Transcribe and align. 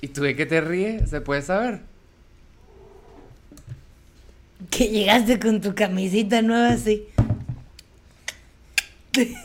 ¿Y 0.00 0.08
tú 0.08 0.22
de 0.22 0.34
qué 0.36 0.46
te 0.46 0.60
ríes? 0.60 1.10
¿Se 1.10 1.20
puede 1.20 1.42
saber? 1.42 1.80
Que 4.70 4.88
llegaste 4.88 5.38
con 5.40 5.60
tu 5.60 5.74
camisita 5.74 6.42
nueva 6.42 6.68
así. 6.70 7.04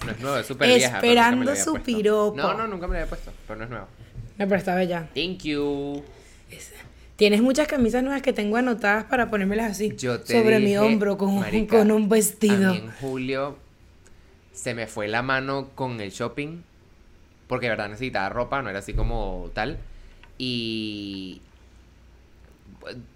No 0.06 0.12
es 0.12 0.20
nuevo, 0.20 0.38
es 0.38 0.46
súper 0.46 0.68
vieja. 0.68 0.96
Esperando 0.98 1.56
su 1.56 1.74
piropo. 1.82 2.38
No, 2.38 2.54
no, 2.56 2.68
nunca 2.68 2.88
me 2.88 2.94
la 2.94 3.00
había 3.02 3.10
puesto, 3.10 3.32
pero 3.48 3.58
no 3.58 3.64
es 3.64 3.70
nuevo. 3.70 3.88
No, 4.38 4.46
pero 4.48 4.56
está 4.58 4.76
bella. 4.76 5.10
Thank 5.16 5.40
you. 5.44 6.04
Tienes 7.16 7.42
muchas 7.42 7.68
camisas 7.68 8.04
nuevas 8.04 8.22
que 8.22 8.34
tengo 8.34 8.58
anotadas 8.58 9.06
para 9.06 9.30
ponérmelas 9.30 9.72
así. 9.72 9.96
Yo 9.98 10.20
te 10.22 10.34
sobre 10.34 10.60
mi 10.60 10.76
hombro 10.78 11.18
con, 11.18 11.30
un- 11.30 11.40
marica, 11.40 11.78
con 11.78 11.92
un 11.92 12.04
A 12.04 12.08
vestido. 12.08 12.74
mí 12.74 12.78
en 12.80 12.92
julio 13.00 13.58
se 14.54 14.74
me 14.74 14.86
fue 14.86 15.08
la 15.08 15.22
mano 15.22 15.70
con 15.76 16.00
el 16.02 16.12
shopping. 16.12 16.62
Porque 17.48 17.68
de 17.68 17.70
verdad 17.72 17.90
necesitaba 17.90 18.28
ropa, 18.30 18.62
no 18.62 18.70
era 18.70 18.80
así 18.80 18.94
como 18.94 19.50
tal. 19.54 19.78
Y 20.38 21.42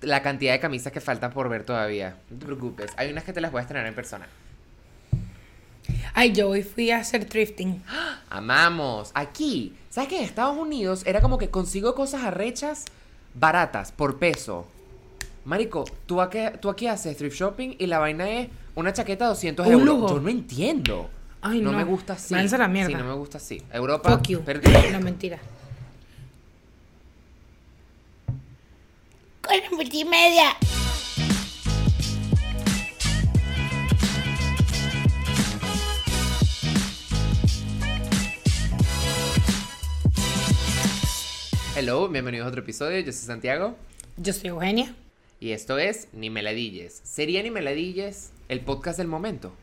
la 0.01 0.21
cantidad 0.21 0.53
de 0.53 0.59
camisas 0.59 0.91
que 0.91 1.01
faltan 1.01 1.31
por 1.31 1.49
ver 1.49 1.63
todavía. 1.63 2.15
No 2.29 2.37
te 2.39 2.45
preocupes. 2.45 2.91
Hay 2.97 3.11
unas 3.11 3.23
que 3.23 3.33
te 3.33 3.41
las 3.41 3.51
voy 3.51 3.59
a 3.59 3.61
estrenar 3.61 3.85
en 3.87 3.93
persona. 3.95 4.27
Ay, 6.13 6.31
yo 6.33 6.49
hoy 6.49 6.63
fui 6.63 6.91
a 6.91 6.99
hacer 6.99 7.25
thrifting. 7.25 7.83
Amamos. 8.29 9.11
Aquí, 9.13 9.75
¿sabes 9.89 10.09
que 10.09 10.17
en 10.17 10.23
Estados 10.23 10.57
Unidos 10.57 11.03
era 11.05 11.21
como 11.21 11.37
que 11.37 11.49
consigo 11.49 11.95
cosas 11.95 12.23
arrechas 12.23 12.85
baratas 13.33 13.91
por 13.91 14.17
peso? 14.17 14.67
Marico, 15.45 15.85
tú 16.05 16.21
aquí, 16.21 16.39
tú 16.59 16.69
aquí 16.69 16.88
haces 16.88 17.17
thrift 17.17 17.35
shopping 17.38 17.75
y 17.79 17.88
la 17.88 17.99
vaina 17.99 18.29
es 18.29 18.49
una 18.75 18.93
chaqueta 18.93 19.25
de 19.25 19.29
200 19.29 19.65
Un 19.67 19.71
euros. 19.73 19.85
lujo. 19.88 20.07
Yo 20.15 20.21
no 20.21 20.29
entiendo. 20.29 21.09
Ay, 21.41 21.61
no, 21.61 21.71
no. 21.71 21.77
me 21.77 21.83
gusta 21.85 22.13
así. 22.13 22.33
A 22.33 22.43
la 22.43 22.67
mierda. 22.67 22.89
Sí, 22.89 22.95
no 22.95 23.05
me 23.05 23.13
gusta 23.13 23.38
así. 23.38 23.61
Europa, 23.71 24.11
Fuck 24.11 24.27
you. 24.27 24.41
perdí. 24.41 24.71
No, 24.91 24.99
mentira. 24.99 25.39
Con 29.41 29.57
la 29.57 29.70
multimedia. 29.71 30.55
Hello, 41.75 42.08
bienvenidos 42.09 42.45
a 42.45 42.50
otro 42.50 42.61
episodio. 42.61 43.00
Yo 43.00 43.11
soy 43.11 43.25
Santiago 43.25 43.75
Yo 44.17 44.33
soy 44.33 44.50
Eugenia. 44.50 44.94
y 45.39 45.52
esto 45.52 45.78
es 45.78 46.08
Ni 46.13 46.30
Meladilles. 46.30 47.02
¿Sería 47.03 47.41
Ni 47.44 47.52
Meladilles 47.52 48.31
el 48.50 48.59
podcast 48.61 48.97
del 48.97 49.08
momento? 49.08 49.53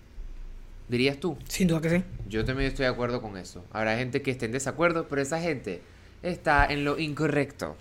Dirías 0.89 1.19
tú. 1.19 1.37
Sin 1.48 1.69
duda 1.69 1.81
que 1.81 1.91
sí. 1.91 2.05
Yo 2.28 2.45
también 2.45 2.69
estoy 2.69 2.84
de 2.84 2.91
acuerdo 2.93 3.20
con 3.20 3.37
eso. 3.37 3.65
Habrá 3.72 3.97
gente 3.98 4.22
que 4.22 4.31
esté 4.31 4.47
en 4.47 4.53
desacuerdo, 4.53 5.09
pero 5.09 5.20
esa 5.20 5.41
gente 5.41 5.83
está 6.22 6.65
en 6.67 6.84
lo 6.84 6.98
incorrecto. 6.98 7.77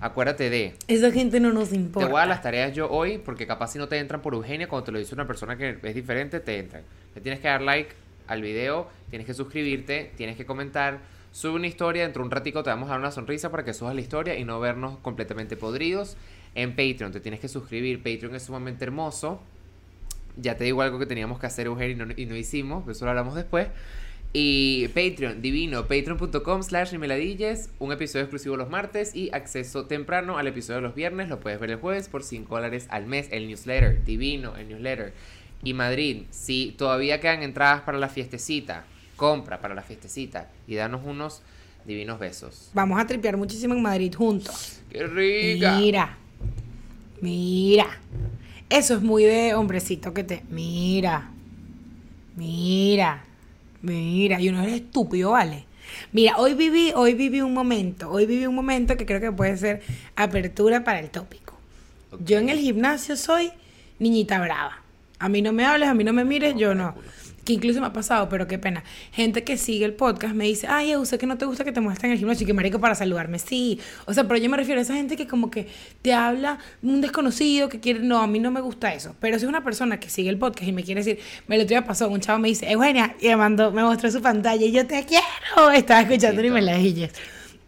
Acuérdate 0.00 0.50
de. 0.50 0.74
Esa 0.88 1.10
gente 1.10 1.40
no 1.40 1.52
nos 1.52 1.70
Te 1.70 1.76
importa. 1.76 2.08
voy 2.08 2.16
a 2.16 2.20
dar 2.20 2.28
las 2.28 2.42
tareas 2.42 2.74
yo 2.74 2.90
hoy, 2.90 3.18
porque 3.18 3.46
capaz 3.46 3.68
si 3.72 3.78
no 3.78 3.88
te 3.88 3.98
entran 3.98 4.20
por 4.22 4.34
Eugenia, 4.34 4.68
cuando 4.68 4.84
te 4.84 4.92
lo 4.92 4.98
dice 4.98 5.14
una 5.14 5.26
persona 5.26 5.56
que 5.56 5.78
es 5.82 5.94
diferente, 5.94 6.40
te 6.40 6.58
entran. 6.58 6.82
Le 7.14 7.20
tienes 7.20 7.40
que 7.40 7.48
dar 7.48 7.62
like 7.62 7.92
al 8.26 8.42
video, 8.42 8.88
tienes 9.10 9.26
que 9.26 9.34
suscribirte, 9.34 10.12
tienes 10.16 10.36
que 10.36 10.46
comentar, 10.46 11.00
sube 11.32 11.54
una 11.54 11.66
historia, 11.66 12.02
dentro 12.02 12.22
de 12.22 12.26
un 12.26 12.30
ratico 12.30 12.62
te 12.62 12.70
vamos 12.70 12.88
a 12.88 12.92
dar 12.92 13.00
una 13.00 13.10
sonrisa 13.10 13.50
para 13.50 13.64
que 13.64 13.74
subas 13.74 13.94
la 13.94 14.00
historia 14.00 14.38
y 14.38 14.44
no 14.44 14.58
vernos 14.60 14.98
completamente 14.98 15.56
podridos. 15.56 16.16
En 16.54 16.70
Patreon 16.70 17.12
te 17.12 17.20
tienes 17.20 17.40
que 17.40 17.48
suscribir, 17.48 17.98
Patreon 18.02 18.34
es 18.34 18.44
sumamente 18.44 18.84
hermoso. 18.84 19.40
Ya 20.36 20.56
te 20.56 20.64
digo 20.64 20.80
algo 20.80 20.98
que 20.98 21.06
teníamos 21.06 21.38
que 21.38 21.46
hacer, 21.46 21.66
Eugenia, 21.66 21.92
y 21.92 21.94
no, 21.96 22.14
y 22.16 22.26
no 22.26 22.36
hicimos, 22.36 22.88
eso 22.88 23.04
lo 23.04 23.10
hablamos 23.10 23.34
después. 23.34 23.68
Y 24.34 24.88
Patreon, 24.88 25.42
divino, 25.42 25.82
patreon.com 25.82 26.62
slash 26.62 26.92
nimeladilles, 26.92 27.68
un 27.78 27.92
episodio 27.92 28.24
exclusivo 28.24 28.56
los 28.56 28.70
martes 28.70 29.14
y 29.14 29.28
acceso 29.34 29.84
temprano 29.84 30.38
al 30.38 30.46
episodio 30.46 30.80
los 30.80 30.94
viernes, 30.94 31.28
lo 31.28 31.38
puedes 31.38 31.60
ver 31.60 31.72
el 31.72 31.76
jueves 31.76 32.08
por 32.08 32.22
5 32.22 32.54
dólares 32.54 32.86
al 32.88 33.04
mes, 33.06 33.28
el 33.30 33.46
newsletter, 33.46 34.02
divino, 34.04 34.56
el 34.56 34.68
newsletter. 34.68 35.12
Y 35.62 35.74
Madrid, 35.74 36.22
si 36.30 36.74
todavía 36.78 37.20
quedan 37.20 37.42
entradas 37.42 37.82
para 37.82 37.98
la 37.98 38.08
fiestecita, 38.08 38.86
compra 39.16 39.60
para 39.60 39.74
la 39.74 39.82
fiestecita 39.82 40.48
y 40.66 40.76
danos 40.76 41.02
unos 41.04 41.42
divinos 41.84 42.18
besos. 42.18 42.70
Vamos 42.72 42.98
a 42.98 43.06
tripear 43.06 43.36
muchísimo 43.36 43.74
en 43.74 43.82
Madrid 43.82 44.14
juntos. 44.14 44.80
¡Qué 44.90 45.06
rica! 45.06 45.76
Mira. 45.76 46.18
Mira. 47.20 48.00
Eso 48.70 48.94
es 48.94 49.02
muy 49.02 49.24
de 49.24 49.52
hombrecito 49.54 50.14
que 50.14 50.24
te. 50.24 50.42
Mira. 50.48 51.30
Mira. 52.34 53.24
Mira. 53.82 54.40
Y 54.40 54.48
uno 54.48 54.62
es 54.62 54.72
estúpido, 54.72 55.32
¿vale? 55.32 55.66
Mira, 56.12 56.36
hoy 56.38 56.54
viví, 56.54 56.92
hoy 56.94 57.14
viví 57.14 57.40
un 57.40 57.52
momento. 57.52 58.10
Hoy 58.10 58.26
viví 58.26 58.46
un 58.46 58.54
momento 58.54 58.96
que 58.96 59.04
creo 59.04 59.20
que 59.20 59.32
puede 59.32 59.56
ser 59.56 59.82
apertura 60.16 60.84
para 60.84 61.00
el 61.00 61.10
tópico. 61.10 61.58
Yo 62.24 62.38
en 62.38 62.48
el 62.48 62.58
gimnasio 62.58 63.16
soy 63.16 63.50
niñita 63.98 64.40
brava. 64.40 64.82
A 65.18 65.28
mí 65.28 65.42
no 65.42 65.52
me 65.52 65.64
hables, 65.64 65.88
a 65.88 65.94
mí 65.94 66.04
no 66.04 66.12
me 66.12 66.24
mires, 66.24 66.54
yo 66.56 66.74
no. 66.74 66.94
Que 67.44 67.52
incluso 67.54 67.80
me 67.80 67.86
ha 67.86 67.92
pasado, 67.92 68.28
pero 68.28 68.46
qué 68.46 68.58
pena. 68.58 68.84
Gente 69.12 69.42
que 69.42 69.56
sigue 69.56 69.84
el 69.84 69.94
podcast 69.94 70.34
me 70.34 70.44
dice, 70.44 70.68
ay, 70.68 70.90
yo 70.90 71.04
sé 71.04 71.18
que 71.18 71.26
no 71.26 71.38
te 71.38 71.44
gusta 71.44 71.64
que 71.64 71.72
te 71.72 71.80
muestren 71.80 72.10
en 72.10 72.12
el 72.12 72.18
gimnasio 72.18 72.44
y 72.44 72.46
que 72.46 72.52
marico 72.52 72.78
para 72.78 72.94
saludarme. 72.94 73.38
Sí. 73.38 73.80
O 74.06 74.14
sea, 74.14 74.24
pero 74.28 74.38
yo 74.38 74.48
me 74.48 74.56
refiero 74.56 74.78
a 74.78 74.82
esa 74.82 74.94
gente 74.94 75.16
que 75.16 75.26
como 75.26 75.50
que 75.50 75.66
te 76.02 76.12
habla 76.14 76.58
un 76.82 77.00
desconocido 77.00 77.68
que 77.68 77.80
quiere. 77.80 78.00
No, 78.00 78.20
a 78.20 78.26
mí 78.26 78.38
no 78.38 78.50
me 78.50 78.60
gusta 78.60 78.94
eso. 78.94 79.16
Pero 79.20 79.38
si 79.38 79.44
es 79.44 79.48
una 79.48 79.64
persona 79.64 79.98
que 79.98 80.08
sigue 80.08 80.30
el 80.30 80.38
podcast 80.38 80.68
y 80.68 80.72
me 80.72 80.84
quiere 80.84 81.02
decir, 81.02 81.18
me 81.48 81.56
lo 81.56 81.64
otro 81.64 81.84
pasó, 81.84 82.08
un 82.08 82.20
chavo 82.20 82.38
me 82.38 82.48
dice, 82.48 82.70
Eugenia, 82.70 83.16
y 83.20 83.28
me 83.28 83.36
mandó, 83.36 83.72
me 83.72 83.82
mostró 83.82 84.10
su 84.10 84.22
pantalla 84.22 84.64
y 84.64 84.72
yo 84.72 84.86
te 84.86 85.04
quiero. 85.04 85.70
Estaba 85.74 86.02
escuchando 86.02 86.44
y 86.44 86.50
me 86.50 86.62
la 86.62 86.76
dije. 86.76 87.10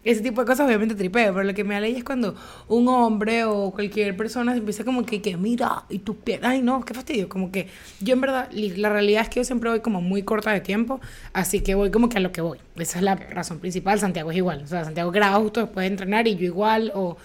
Ese 0.04 0.20
tipo 0.20 0.42
de 0.42 0.46
cosas 0.46 0.66
obviamente 0.66 0.94
tripeo, 0.94 1.32
pero 1.32 1.44
lo 1.44 1.54
que 1.54 1.64
me 1.64 1.74
aleja 1.74 1.98
es 1.98 2.04
cuando 2.04 2.36
un 2.68 2.86
hombre 2.88 3.44
o 3.44 3.70
cualquier 3.70 4.14
persona 4.16 4.52
se 4.52 4.58
empieza 4.58 4.84
como 4.84 5.06
que, 5.06 5.22
que 5.22 5.36
mira, 5.38 5.84
y 5.88 5.98
tus 5.98 6.16
piernas, 6.16 6.50
ay 6.52 6.62
no, 6.62 6.84
qué 6.84 6.92
fastidio, 6.92 7.28
como 7.28 7.50
que 7.50 7.68
yo 8.00 8.12
en 8.12 8.20
verdad, 8.20 8.50
la 8.52 8.90
realidad 8.90 9.22
es 9.22 9.30
que 9.30 9.40
yo 9.40 9.44
siempre 9.44 9.70
voy 9.70 9.80
como 9.80 10.02
muy 10.02 10.22
corta 10.22 10.52
de 10.52 10.60
tiempo, 10.60 11.00
así 11.32 11.60
que 11.60 11.74
voy 11.74 11.90
como 11.90 12.10
que 12.10 12.18
a 12.18 12.20
lo 12.20 12.32
que 12.32 12.42
voy, 12.42 12.58
esa 12.76 12.98
es 12.98 13.04
la 13.04 13.14
razón 13.14 13.60
principal, 13.60 13.98
Santiago 13.98 14.30
es 14.30 14.36
igual, 14.36 14.62
o 14.62 14.66
sea, 14.66 14.84
Santiago 14.84 15.10
graba 15.10 15.36
justo 15.36 15.60
después 15.60 15.84
de 15.84 15.88
entrenar 15.88 16.28
y 16.28 16.36
yo 16.36 16.44
igual, 16.44 16.92
o 16.94 17.16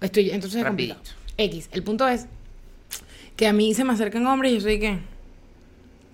estoy, 0.00 0.30
entonces 0.30 0.60
es 0.60 0.66
complicado. 0.66 1.00
X, 1.36 1.68
el 1.72 1.82
punto 1.82 2.06
es 2.08 2.26
que 3.36 3.46
a 3.46 3.52
mí 3.52 3.74
se 3.74 3.84
me 3.84 3.92
acercan 3.92 4.26
hombres 4.26 4.52
y 4.52 4.54
yo 4.56 4.60
soy 4.60 4.80
que, 4.80 4.98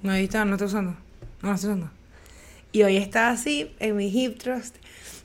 no, 0.02 0.12
ahí 0.12 0.24
está, 0.24 0.44
no 0.44 0.52
estoy 0.52 0.66
usando, 0.68 0.96
no 1.42 1.48
lo 1.48 1.54
estoy 1.54 1.70
usando. 1.70 1.90
Y 2.72 2.82
hoy 2.82 2.96
estaba 2.96 3.30
así 3.30 3.70
en 3.80 3.96
mi 3.96 4.06
hip 4.06 4.38
thrust. 4.38 4.76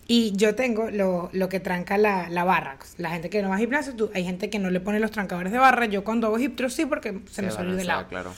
Y 0.07 0.33
yo 0.35 0.53
tengo 0.53 0.91
lo, 0.91 1.29
lo 1.33 1.49
que 1.49 1.59
tranca 1.59 1.97
la, 1.97 2.29
la 2.29 2.43
barra. 2.43 2.77
La 2.97 3.09
gente 3.09 3.29
que 3.29 3.41
no 3.41 3.49
va 3.49 3.55
a 3.55 3.57
gimnasio, 3.59 3.95
tú- 3.95 4.11
hay 4.13 4.23
gente 4.23 4.49
que 4.51 4.59
no 4.59 4.69
le 4.69 4.79
pone 4.79 4.99
los 4.99 5.09
trancadores 5.11 5.51
de 5.51 5.57
barra. 5.57 5.85
Yo 5.88 6.03
cuando 6.03 6.27
hago 6.27 6.38
hip 6.38 6.59
sí, 6.69 6.85
porque 6.85 7.19
se, 7.31 7.41
me 7.41 7.47
ir 7.47 7.75
de 7.75 7.83
lado. 7.85 8.07
claro. 8.07 8.33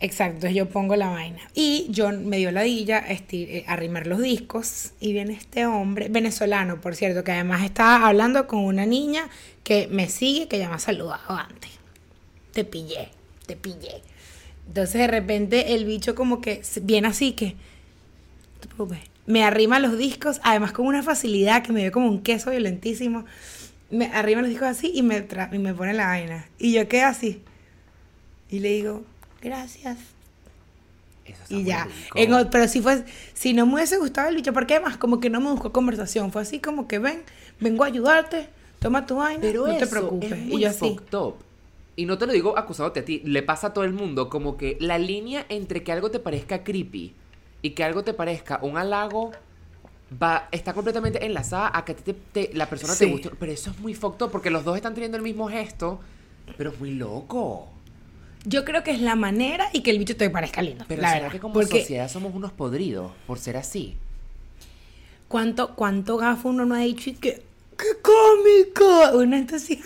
Exacto, 0.00 0.34
entonces 0.36 0.54
yo 0.56 0.68
pongo 0.68 0.94
la 0.94 1.08
vaina. 1.08 1.40
Y 1.54 1.88
yo 1.90 2.12
me 2.12 2.36
dio 2.36 2.52
ladilla 2.52 3.04
esti- 3.08 3.46
eh, 3.48 3.64
arrimar 3.66 4.06
los 4.06 4.20
discos. 4.22 4.92
Y 5.00 5.12
viene 5.12 5.34
este 5.34 5.66
hombre, 5.66 6.08
venezolano, 6.08 6.80
por 6.80 6.94
cierto, 6.94 7.24
que 7.24 7.32
además 7.32 7.64
estaba 7.64 8.06
hablando 8.06 8.46
con 8.46 8.60
una 8.60 8.86
niña 8.86 9.28
que 9.64 9.88
me 9.90 10.08
sigue, 10.08 10.46
que 10.46 10.58
ya 10.58 10.68
me 10.68 10.76
ha 10.76 10.78
saludado 10.78 11.34
antes. 11.36 11.72
Te 12.52 12.64
pillé, 12.64 13.08
te 13.46 13.56
pillé. 13.56 14.02
Entonces 14.68 14.94
de 15.00 15.06
repente 15.08 15.74
el 15.74 15.84
bicho 15.84 16.14
como 16.14 16.40
que 16.40 16.62
viene 16.82 17.08
así 17.08 17.32
que, 17.32 17.54
no 17.54 18.60
te 18.60 18.68
preocupes, 18.68 19.00
me 19.28 19.44
arrima 19.44 19.78
los 19.78 19.98
discos, 19.98 20.40
además 20.42 20.72
con 20.72 20.86
una 20.86 21.02
facilidad 21.02 21.62
que 21.62 21.70
me 21.72 21.82
dio 21.82 21.92
como 21.92 22.08
un 22.08 22.22
queso 22.22 22.50
violentísimo. 22.50 23.26
Me 23.90 24.06
arrima 24.06 24.40
los 24.40 24.48
discos 24.48 24.68
así 24.68 24.90
y 24.94 25.02
me, 25.02 25.28
tra- 25.28 25.54
y 25.54 25.58
me 25.58 25.74
pone 25.74 25.92
la 25.92 26.06
vaina. 26.06 26.46
Y 26.58 26.72
yo 26.72 26.88
quedé 26.88 27.02
así. 27.02 27.42
Y 28.50 28.60
le 28.60 28.70
digo, 28.70 29.04
gracias. 29.42 29.98
Eso 31.26 31.42
está 31.42 31.54
Y 31.54 31.64
ya. 31.64 31.88
En 32.14 32.48
pero 32.50 32.68
si 32.68 32.80
fue, 32.80 33.04
si 33.34 33.52
no 33.52 33.66
me 33.66 33.74
hubiese 33.74 33.98
gustado 33.98 34.30
el 34.30 34.36
bicho, 34.36 34.54
porque 34.54 34.76
además 34.76 34.96
como 34.96 35.20
que 35.20 35.28
no 35.28 35.40
me 35.42 35.50
buscó 35.50 35.72
conversación. 35.72 36.32
Fue 36.32 36.40
así 36.40 36.58
como 36.58 36.88
que 36.88 36.98
ven, 36.98 37.22
vengo 37.60 37.84
a 37.84 37.88
ayudarte, 37.88 38.48
toma 38.78 39.04
tu 39.06 39.16
vaina, 39.16 39.40
Pero 39.42 39.66
no 39.66 39.76
te 39.76 39.84
eso 39.84 39.90
preocupes. 39.90 40.32
Es 40.32 40.38
y 40.46 40.60
yo 40.60 40.68
así. 40.70 40.98
up. 41.12 41.36
Y 41.96 42.06
no 42.06 42.16
te 42.16 42.26
lo 42.26 42.32
digo 42.32 42.56
acusándote 42.58 43.00
a 43.00 43.04
ti, 43.04 43.20
le 43.24 43.42
pasa 43.42 43.68
a 43.68 43.72
todo 43.74 43.84
el 43.84 43.92
mundo 43.92 44.30
como 44.30 44.56
que 44.56 44.78
la 44.80 44.96
línea 44.96 45.44
entre 45.50 45.82
que 45.82 45.92
algo 45.92 46.10
te 46.10 46.18
parezca 46.18 46.64
creepy 46.64 47.12
y 47.62 47.70
que 47.70 47.84
algo 47.84 48.04
te 48.04 48.14
parezca 48.14 48.58
un 48.62 48.76
halago 48.76 49.32
va 50.22 50.48
está 50.52 50.72
completamente 50.72 51.24
enlazada 51.26 51.70
a 51.74 51.84
que 51.84 51.94
te, 51.94 52.14
te- 52.14 52.50
la 52.54 52.68
persona 52.68 52.94
te 52.96 53.06
guste. 53.06 53.30
Pero 53.38 53.52
eso 53.52 53.70
es 53.70 53.78
muy 53.78 53.94
fucked 53.94 54.26
porque 54.26 54.50
los 54.50 54.64
dos 54.64 54.76
están 54.76 54.94
teniendo 54.94 55.16
el 55.16 55.22
mismo 55.22 55.48
gesto, 55.48 56.00
pero 56.56 56.70
es 56.70 56.78
muy 56.80 56.92
loco. 56.94 57.68
Yo 58.44 58.64
creo 58.64 58.82
que 58.84 58.92
es 58.92 59.00
la 59.00 59.16
manera 59.16 59.68
y 59.72 59.82
que 59.82 59.90
el 59.90 59.98
bicho 59.98 60.16
te 60.16 60.30
parezca 60.30 60.62
lindo. 60.62 60.84
Pero 60.88 61.02
la 61.02 61.08
¿será 61.08 61.20
verdad. 61.22 61.32
que 61.32 61.40
como 61.40 61.54
porque 61.54 61.80
sociedad 61.80 62.08
somos 62.08 62.34
unos 62.34 62.52
podridos 62.52 63.12
por 63.26 63.38
ser 63.38 63.56
así? 63.56 63.96
¿cuánto, 65.26 65.74
cuánto 65.74 66.16
gafo 66.16 66.48
uno 66.48 66.64
no 66.64 66.74
ha 66.74 66.78
dicho 66.80 67.10
y 67.10 67.14
que, 67.14 67.42
¡qué 67.76 67.86
cómico! 68.02 69.18
Uno 69.18 69.44
así, 69.54 69.82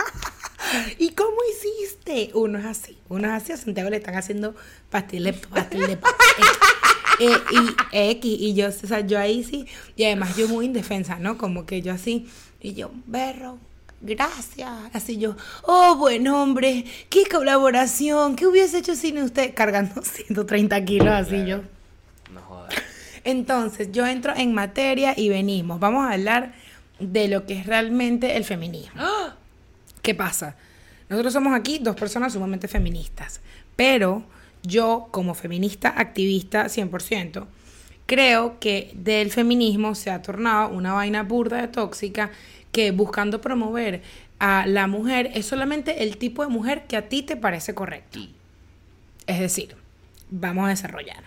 ¿y 0.99 1.11
cómo 1.11 1.37
hiciste? 1.51 2.31
Uno 2.35 2.59
es 2.59 2.65
así. 2.65 2.99
Uno 3.09 3.27
es 3.27 3.43
así. 3.43 3.53
A 3.53 3.57
Santiago 3.57 3.91
le 3.91 3.97
están 3.97 4.15
haciendo 4.15 4.55
pastel 4.91 5.25
de, 5.25 5.33
pastel 5.33 5.81
de 5.87 5.97
eh, 7.23 7.37
y 7.93 8.11
X, 8.11 8.37
y 8.41 8.55
yo, 8.55 8.69
o 8.69 8.73
sea, 8.73 9.01
yo 9.01 9.19
ahí 9.19 9.45
sí, 9.45 9.67
y 9.97 10.05
además 10.05 10.37
yo 10.37 10.49
muy 10.49 10.67
indefensa, 10.67 11.19
¿no? 11.19 11.39
Como 11.39 11.67
que 11.67 11.83
yo 11.83 11.93
así, 11.93 12.27
Y 12.61 12.75
yo, 12.75 12.91
berro, 13.07 13.59
gracias. 14.01 14.71
Así 14.93 15.19
yo, 15.19 15.37
oh, 15.63 15.97
buen 15.97 16.29
hombre, 16.29 16.85
qué 17.09 17.25
colaboración, 17.31 18.37
¿qué 18.37 18.47
hubiese 18.47 18.79
hecho 18.79 18.95
sin 18.95 19.19
usted? 19.19 19.55
Cargando 19.55 20.03
130 20.03 20.85
kilos, 20.85 21.09
así 21.09 21.45
yo. 21.47 21.63
No 22.33 22.41
jodas. 22.43 22.75
Entonces, 23.25 23.91
yo 23.93 24.07
entro 24.07 24.35
en 24.37 24.53
materia 24.53 25.15
y 25.17 25.29
venimos. 25.29 25.79
Vamos 25.81 26.05
a 26.07 26.13
hablar 26.13 26.55
de 26.99 27.29
lo 27.29 27.47
que 27.47 27.55
es 27.55 27.67
realmente 27.67 28.37
el 28.37 28.45
feminismo. 28.45 29.01
¿Qué 30.03 30.15
pasa? 30.15 30.57
Nosotros 31.09 31.33
somos 31.33 31.55
aquí 31.55 31.79
dos 31.79 31.95
personas 31.95 32.33
sumamente 32.33 32.69
feministas, 32.69 33.41
pero 33.77 34.25
yo 34.63 35.09
como 35.11 35.35
feminista 35.35 35.93
activista 35.97 36.67
100%, 36.67 37.47
creo 38.07 38.59
que 38.61 38.91
del 38.95 39.31
feminismo 39.31 39.95
se 39.95 40.11
ha 40.11 40.23
tornado 40.23 40.71
una 40.71 40.93
vaina 40.93 41.23
burda 41.23 41.61
de 41.61 41.69
tóxica 41.69 42.31
que 42.71 42.91
buscando 42.91 43.41
promover 43.41 44.03
a 44.39 44.67
la 44.67 44.87
mujer 44.87 45.31
es 45.35 45.47
solamente 45.47 46.03
el 46.03 46.17
tipo 46.17 46.43
de 46.43 46.49
mujer 46.49 46.87
que 46.87 46.97
a 46.97 47.09
ti 47.09 47.23
te 47.23 47.37
parece 47.37 47.75
correcto. 47.75 48.19
Es 49.27 49.39
decir, 49.39 49.77
vamos 50.31 50.67
a 50.67 50.71
desarrollar. 50.71 51.25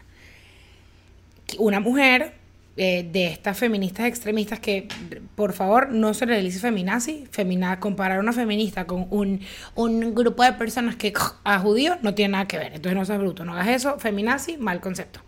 Una 1.58 1.80
mujer 1.80 2.34
eh, 2.78 3.08
de 3.10 3.28
estas 3.28 3.58
feministas 3.58 4.06
extremistas 4.06 4.60
que, 4.60 4.88
por 5.36 5.54
favor, 5.54 5.92
no 5.92 6.14
se 6.14 6.26
le 6.26 6.42
dice 6.42 6.60
feminazi. 6.60 7.26
Femina, 7.32 7.80
comparar 7.80 8.20
una 8.20 8.34
feminista 8.34 8.86
con 8.86 9.08
un, 9.12 9.42
un 9.76 10.14
grupo 10.14 10.44
de 10.44 10.54
personas 10.54 10.96
que 10.98 11.14
a 11.44 11.60
judíos 11.60 11.98
no 12.02 12.14
tiene 12.14 12.34
nada 12.34 12.48
que 12.48 12.58
ver. 12.58 12.74
Entonces 12.74 12.98
no 12.98 13.06
seas 13.06 13.20
bruto, 13.20 13.46
no 13.46 13.54
hagas 13.54 13.70
eso. 13.70 13.98
Feminazi, 13.98 14.58
mal 14.58 14.82
concepto. 14.82 15.22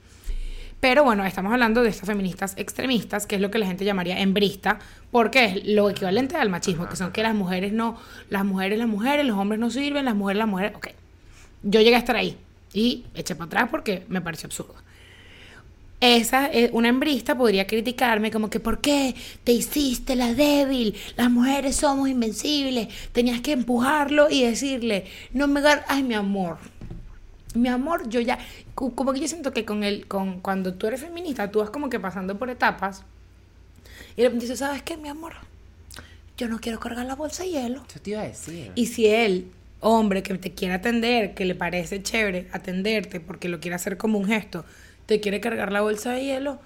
Pero 0.79 1.03
bueno, 1.03 1.25
estamos 1.25 1.51
hablando 1.53 1.81
de 1.81 1.89
estas 1.89 2.07
feministas 2.07 2.53
extremistas, 2.57 3.25
que 3.25 3.35
es 3.35 3.41
lo 3.41 3.49
que 3.49 3.57
la 3.57 3.65
gente 3.65 3.83
llamaría 3.83 4.19
hembrista, 4.19 4.79
porque 5.09 5.45
es 5.45 5.65
lo 5.65 5.89
equivalente 5.89 6.35
al 6.35 6.49
machismo, 6.49 6.88
que 6.88 6.95
son 6.95 7.11
que 7.11 7.23
las 7.23 7.33
mujeres 7.33 7.73
no, 7.73 7.97
las 8.29 8.45
mujeres, 8.45 8.77
las 8.77 8.88
mujeres, 8.88 9.25
los 9.25 9.38
hombres 9.38 9.59
no 9.59 9.71
sirven, 9.71 10.05
las 10.05 10.15
mujeres, 10.15 10.38
las 10.38 10.47
mujeres, 10.47 10.75
ok. 10.75 10.89
Yo 11.63 11.81
llegué 11.81 11.95
a 11.95 11.99
estar 11.99 12.15
ahí 12.15 12.38
y 12.73 13.05
eché 13.15 13.35
para 13.35 13.47
atrás 13.47 13.69
porque 13.71 14.05
me 14.07 14.21
pareció 14.21 14.47
absurdo. 14.47 14.75
Esa, 15.99 16.51
eh, 16.51 16.69
una 16.73 16.89
hembrista 16.89 17.35
podría 17.35 17.65
criticarme 17.65 18.29
como 18.29 18.51
que, 18.51 18.59
¿por 18.59 18.81
qué 18.81 19.15
te 19.44 19.51
hiciste 19.51 20.15
la 20.15 20.33
débil? 20.35 20.95
Las 21.15 21.31
mujeres 21.31 21.75
somos 21.77 22.07
invencibles. 22.07 22.89
Tenías 23.11 23.41
que 23.41 23.53
empujarlo 23.53 24.29
y 24.29 24.44
decirle, 24.44 25.05
no 25.33 25.47
me 25.47 25.59
agar 25.59 25.85
ay, 25.88 26.03
mi 26.03 26.13
amor. 26.13 26.59
Mi 27.55 27.69
amor, 27.69 28.07
yo 28.09 28.19
ya, 28.19 28.38
como 28.75 29.11
que 29.11 29.21
yo 29.21 29.27
siento 29.27 29.53
que 29.53 29.65
con 29.65 29.83
el, 29.83 30.05
con, 30.07 30.39
cuando 30.39 30.75
tú 30.75 30.85
eres 30.85 31.01
feminista, 31.01 31.49
tú 31.49 31.59
vas 31.59 31.71
como 31.71 31.89
que 31.89 31.99
pasando 31.99 32.38
por 32.38 32.51
etapas. 32.51 33.03
Y 34.15 34.21
repente 34.21 34.45
dices, 34.45 34.59
¿sabes 34.59 34.83
qué, 34.83 34.97
mi 34.97 35.09
amor? 35.09 35.33
Yo 36.38 36.47
no 36.47 36.59
quiero 36.59 36.79
cargar 36.79 37.07
la 37.07 37.15
bolsa 37.15 37.41
de 37.41 37.49
hielo. 37.49 37.83
Eso 37.89 37.99
te 37.99 38.11
iba 38.11 38.21
a 38.21 38.27
decir. 38.27 38.71
Y 38.75 38.85
si 38.85 39.07
él, 39.07 39.49
hombre, 39.79 40.21
que 40.21 40.38
te 40.38 40.53
quiere 40.53 40.75
atender, 40.75 41.33
que 41.33 41.45
le 41.45 41.55
parece 41.55 42.03
chévere 42.03 42.47
atenderte 42.51 43.19
porque 43.19 43.49
lo 43.49 43.59
quiere 43.59 43.73
hacer 43.75 43.97
como 43.97 44.19
un 44.19 44.27
gesto, 44.27 44.63
te 45.07 45.19
quiere 45.19 45.42
cargar 45.42 45.71
la 45.71 45.81
bolsa 45.81 46.12
de 46.12 46.24
hielo, 46.24 46.59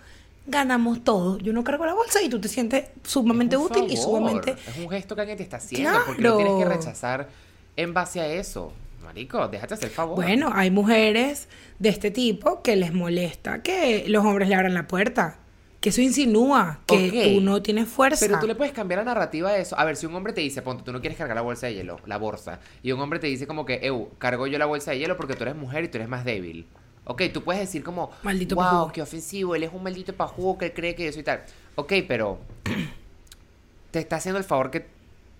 ganamos 0.47 1.03
todo. 1.03 1.37
Yo 1.37 1.53
no 1.53 1.63
cargo 1.63 1.85
la 1.85 1.93
bolsa 1.93 2.21
y 2.21 2.27
tú 2.27 2.41
te 2.41 2.49
sientes 2.49 2.85
sumamente 3.03 3.55
útil 3.55 3.85
y 3.89 3.95
sumamente... 3.95 4.55
Es 4.67 4.77
un 4.77 4.89
gesto 4.89 5.15
que 5.15 5.21
alguien 5.21 5.37
te 5.37 5.43
está 5.43 5.57
haciendo 5.57 5.97
porque 6.05 6.21
lo 6.21 6.35
tienes 6.35 6.53
que 6.57 6.65
rechazar 6.65 7.29
en 7.77 7.93
base 7.93 8.19
a 8.19 8.27
eso. 8.27 8.73
Marico, 9.03 9.47
déjate 9.47 9.75
hacer 9.75 9.89
favor. 9.89 10.15
Bueno, 10.15 10.51
hay 10.53 10.71
mujeres 10.71 11.47
de 11.79 11.89
este 11.89 12.11
tipo 12.11 12.61
que 12.61 12.75
les 12.75 12.93
molesta 12.93 13.61
que 13.61 14.05
los 14.07 14.25
hombres 14.25 14.49
le 14.49 14.55
abran 14.55 14.73
la 14.73 14.87
puerta. 14.87 15.37
Que 15.79 15.89
eso 15.89 15.99
insinúa 16.01 16.79
que 16.85 17.07
Ok. 17.07 17.33
tú 17.33 17.41
no 17.41 17.61
tienes 17.63 17.87
fuerza. 17.89 18.23
Pero 18.23 18.39
tú 18.39 18.45
le 18.45 18.53
puedes 18.53 18.71
cambiar 18.71 18.99
la 18.99 19.05
narrativa 19.05 19.51
de 19.51 19.61
eso. 19.61 19.77
A 19.79 19.83
ver, 19.83 19.95
si 19.95 20.05
un 20.05 20.13
hombre 20.13 20.31
te 20.31 20.41
dice, 20.41 20.61
ponte, 20.61 20.83
tú 20.83 20.91
no 20.91 21.01
quieres 21.01 21.17
cargar 21.17 21.35
la 21.35 21.41
bolsa 21.41 21.65
de 21.65 21.73
hielo, 21.73 21.99
la 22.05 22.17
bolsa, 22.17 22.59
y 22.83 22.91
un 22.91 22.99
hombre 22.99 23.17
te 23.17 23.25
dice 23.25 23.47
como 23.47 23.65
que, 23.65 23.79
eu, 23.81 24.09
cargo 24.19 24.45
yo 24.45 24.59
la 24.59 24.67
bolsa 24.67 24.91
de 24.91 24.99
hielo 24.99 25.17
porque 25.17 25.33
tú 25.33 25.41
eres 25.41 25.55
mujer 25.55 25.83
y 25.83 25.87
tú 25.87 25.97
eres 25.97 26.07
más 26.07 26.23
débil. 26.23 26.67
Ok, 27.05 27.23
tú 27.33 27.43
puedes 27.43 27.61
decir 27.61 27.83
como, 27.83 28.11
Maldito 28.23 28.55
wow, 28.55 28.63
pajugo". 28.63 28.91
qué 28.91 29.01
ofensivo, 29.01 29.55
él 29.55 29.63
es 29.63 29.71
un 29.73 29.81
maldito 29.83 30.13
pajugo 30.13 30.57
que 30.57 30.65
él 30.65 30.73
cree 30.73 30.95
que 30.95 31.05
yo 31.05 31.11
soy 31.11 31.23
tal. 31.23 31.43
Ok, 31.75 31.93
pero 32.07 32.39
te 33.91 33.99
está 33.99 34.17
haciendo 34.17 34.37
el 34.37 34.43
favor 34.45 34.71
que 34.71 34.85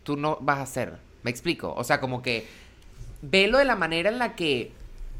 tú 0.03 0.17
no 0.17 0.37
vas 0.41 0.57
a 0.59 0.61
hacer. 0.63 0.97
¿Me 1.23 1.29
explico? 1.31 1.73
O 1.75 1.83
sea, 1.83 1.99
como 2.01 2.21
que 2.21 2.47
velo 3.21 3.57
de 3.59 3.65
la 3.65 3.75
manera 3.75 4.09
en 4.09 4.17
la 4.17 4.35
que 4.35 4.71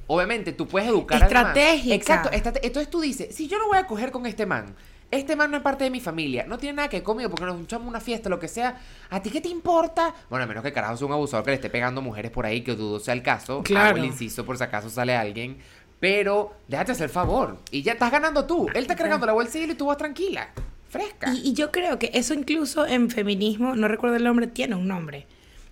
obviamente 0.08 0.52
tú 0.52 0.68
puedes 0.68 0.90
educar. 0.90 1.22
Estratégica. 1.22 1.96
Exacto, 1.96 2.30
estrate- 2.32 2.62
entonces 2.64 2.90
tú 2.90 3.00
dices, 3.02 3.34
si 3.36 3.48
yo 3.48 3.60
no 3.60 3.68
voy 3.68 3.78
a 3.78 3.86
coger 3.86 4.12
con 4.12 4.26
este 4.26 4.46
man, 4.46 4.76
este 5.12 5.36
man 5.36 5.52
no 5.52 5.58
es 5.58 5.64
parte 5.64 5.84
de 5.84 5.90
mi 5.90 6.00
familia, 6.00 6.46
no 6.48 6.58
tiene 6.58 6.78
nada 6.78 6.88
que 6.90 6.98
ver 6.98 7.04
conmigo 7.04 7.30
porque 7.30 7.46
nos 7.46 7.62
echamos 7.62 7.86
una 7.88 8.00
fiesta, 8.00 8.30
lo 8.30 8.40
que 8.40 8.48
sea, 8.48 8.80
¿a 9.10 9.22
ti 9.22 9.30
qué 9.30 9.42
te 9.42 9.50
importa? 9.50 10.16
Bueno, 10.30 10.46
a 10.46 10.48
menos 10.48 10.64
que 10.64 10.72
carajo 10.72 10.96
sea 10.98 11.06
un 11.08 11.14
abusador 11.14 11.44
que 11.46 11.52
le 11.52 11.56
esté 11.56 11.70
pegando 11.70 12.02
mujeres 12.02 12.32
por 12.32 12.46
ahí, 12.46 12.62
que 12.62 12.76
dudo 12.76 13.00
sea 13.00 13.14
el 13.14 13.22
caso, 13.22 13.62
Claro. 13.62 13.90
hago 13.90 13.98
el 13.98 14.06
inciso 14.06 14.46
por 14.46 14.58
si 14.58 14.64
acaso 14.64 14.90
sale 14.90 15.14
alguien, 15.16 15.58
pero 16.02 16.56
déjate 16.68 16.94
hacer 16.94 17.06
el 17.06 17.10
favor 17.12 17.60
y 17.70 17.84
ya 17.84 17.94
estás 17.94 18.12
ganando 18.12 18.46
tú, 18.46 18.68
él 18.74 18.82
está 18.82 18.96
cargando 18.96 19.28
la 19.28 19.36
hielo 19.46 19.74
y 19.74 19.76
tú 19.76 19.86
vas 19.86 19.98
tranquila, 19.98 20.50
fresca. 20.90 21.32
Y, 21.32 21.50
y 21.50 21.54
yo 21.54 21.72
creo 21.72 22.00
que 22.00 22.10
eso 22.16 22.34
incluso 22.34 22.88
en 22.88 23.12
feminismo, 23.12 23.76
no 23.76 23.88
recuerdo 23.88 24.16
el 24.16 24.24
nombre, 24.24 24.48
tiene 24.48 24.76
un 24.76 24.88
nombre. 24.88 25.28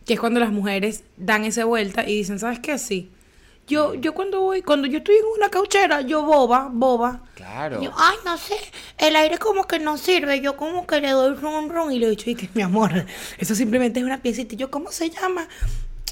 Que 0.06 0.14
es 0.14 0.20
cuando 0.20 0.40
las 0.40 0.52
mujeres 0.52 1.04
dan 1.18 1.46
esa 1.46 1.66
vuelta 1.66 2.08
y 2.08 2.16
dicen, 2.16 2.38
¿sabes 2.38 2.60
qué? 2.60 2.78
Sí. 2.78 3.12
Yo, 3.68 3.96
yo 3.96 4.14
cuando 4.14 4.42
voy, 4.42 4.62
cuando 4.62 4.88
yo 4.88 5.00
estoy 5.00 5.16
en 5.16 5.26
una 5.36 5.50
cauchera, 5.50 6.02
yo 6.02 6.24
boba, 6.24 6.70
boba. 6.72 7.24
Claro. 7.34 7.82
Yo, 7.82 7.92
ay, 7.96 8.18
no 8.24 8.38
sé, 8.38 8.56
el 9.00 9.16
aire 9.16 9.40
como 9.40 9.66
que 9.66 9.80
no 9.80 9.98
sirve, 9.98 10.42
yo 10.42 10.56
como 10.58 10.86
que 10.86 11.02
le 11.02 11.10
doy 11.10 11.36
ron, 11.36 11.70
ron 11.70 11.92
y 11.92 11.98
le 11.98 12.06
he 12.06 12.10
dicho, 12.12 12.30
y 12.30 12.36
que 12.36 12.50
mi 12.54 12.62
amor, 12.62 13.06
eso 13.40 13.56
simplemente 13.56 14.00
es 14.00 14.06
una 14.06 14.22
piecita. 14.22 14.54
Y 14.54 14.58
yo, 14.58 14.70
¿cómo 14.70 14.92
se 14.92 15.10
llama? 15.10 15.48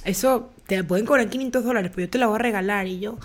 Eso 0.04 0.52
te 0.66 0.84
pueden 0.84 1.06
cobrar 1.06 1.30
500 1.30 1.64
dólares, 1.64 1.92
pero 1.94 2.08
yo 2.08 2.10
te 2.10 2.18
la 2.18 2.28
voy 2.28 2.36
a 2.36 2.40
regalar. 2.40 2.88
Y 2.88 3.00
yo, 3.00 3.18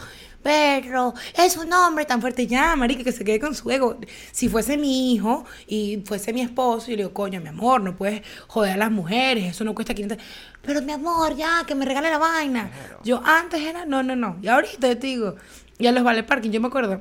pero 0.42 1.14
es 1.36 1.56
un 1.56 1.72
hombre 1.72 2.04
tan 2.04 2.20
fuerte. 2.20 2.46
Ya, 2.46 2.74
marica, 2.76 3.04
que 3.04 3.12
se 3.12 3.24
quede 3.24 3.40
con 3.40 3.54
su 3.54 3.70
ego. 3.70 3.98
Si 4.32 4.48
fuese 4.48 4.76
mi 4.76 5.12
hijo 5.12 5.44
y 5.66 6.02
fuese 6.04 6.32
mi 6.32 6.40
esposo, 6.40 6.90
y 6.90 6.96
le 6.96 7.02
digo, 7.04 7.14
coño, 7.14 7.40
mi 7.40 7.48
amor, 7.48 7.80
no 7.80 7.96
puedes 7.96 8.22
joder 8.48 8.72
a 8.72 8.76
las 8.76 8.90
mujeres, 8.90 9.44
eso 9.44 9.64
no 9.64 9.74
cuesta 9.74 9.94
500. 9.94 10.18
Pero 10.62 10.82
mi 10.82 10.92
amor, 10.92 11.36
ya, 11.36 11.64
que 11.66 11.74
me 11.74 11.84
regale 11.84 12.10
la 12.10 12.18
vaina. 12.18 12.70
Claro. 12.70 13.00
Yo 13.04 13.22
antes 13.24 13.60
era, 13.60 13.84
no, 13.86 14.02
no, 14.02 14.16
no. 14.16 14.36
Y 14.42 14.48
ahorita 14.48 14.78
te 14.78 15.06
digo, 15.06 15.36
y 15.78 15.86
a 15.86 15.92
los 15.92 16.04
vale 16.04 16.22
parking, 16.22 16.50
yo 16.50 16.60
me 16.60 16.68
acuerdo. 16.68 17.00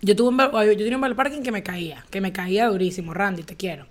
Yo 0.00 0.16
tuve 0.16 0.28
un, 0.30 0.38
yo 0.38 0.76
tenía 0.76 0.96
un 0.96 1.00
vale 1.00 1.14
parking 1.14 1.42
que 1.42 1.52
me 1.52 1.62
caía, 1.62 2.04
que 2.10 2.20
me 2.20 2.32
caía 2.32 2.66
durísimo, 2.66 3.14
Randy, 3.14 3.44
te 3.44 3.56
quiero. 3.56 3.86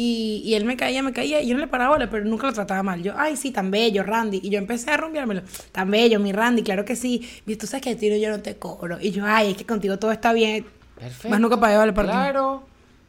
Y, 0.00 0.42
y 0.44 0.54
él 0.54 0.64
me 0.64 0.76
caía, 0.76 1.02
me 1.02 1.12
caía, 1.12 1.42
y 1.42 1.48
yo 1.48 1.54
no 1.56 1.60
le 1.60 1.66
paraba 1.66 1.96
bola, 1.96 2.08
pero 2.08 2.24
nunca 2.24 2.46
lo 2.46 2.52
trataba 2.52 2.84
mal. 2.84 3.02
Yo, 3.02 3.14
ay, 3.16 3.36
sí, 3.36 3.50
tan 3.50 3.72
bello, 3.72 4.04
Randy. 4.04 4.38
Y 4.44 4.48
yo 4.48 4.58
empecé 4.60 4.92
a 4.92 4.96
rumbeármelo. 4.96 5.42
Tan 5.72 5.90
bello, 5.90 6.20
mi 6.20 6.30
Randy, 6.30 6.62
claro 6.62 6.84
que 6.84 6.94
sí. 6.94 7.28
Y 7.44 7.56
tú 7.56 7.66
sabes 7.66 7.82
que 7.82 7.90
el 7.90 7.96
tiro 7.96 8.14
yo 8.16 8.30
no 8.30 8.40
te 8.40 8.56
cobro. 8.56 9.00
Y 9.00 9.10
yo, 9.10 9.24
ay, 9.26 9.50
es 9.50 9.56
que 9.56 9.66
contigo 9.66 9.98
todo 9.98 10.12
está 10.12 10.32
bien. 10.32 10.64
Perfecto. 10.94 11.30
Más 11.30 11.40
nunca 11.40 11.58
pagué 11.58 11.76
vale 11.76 11.92
parking. 11.92 12.12
Claro. 12.12 12.62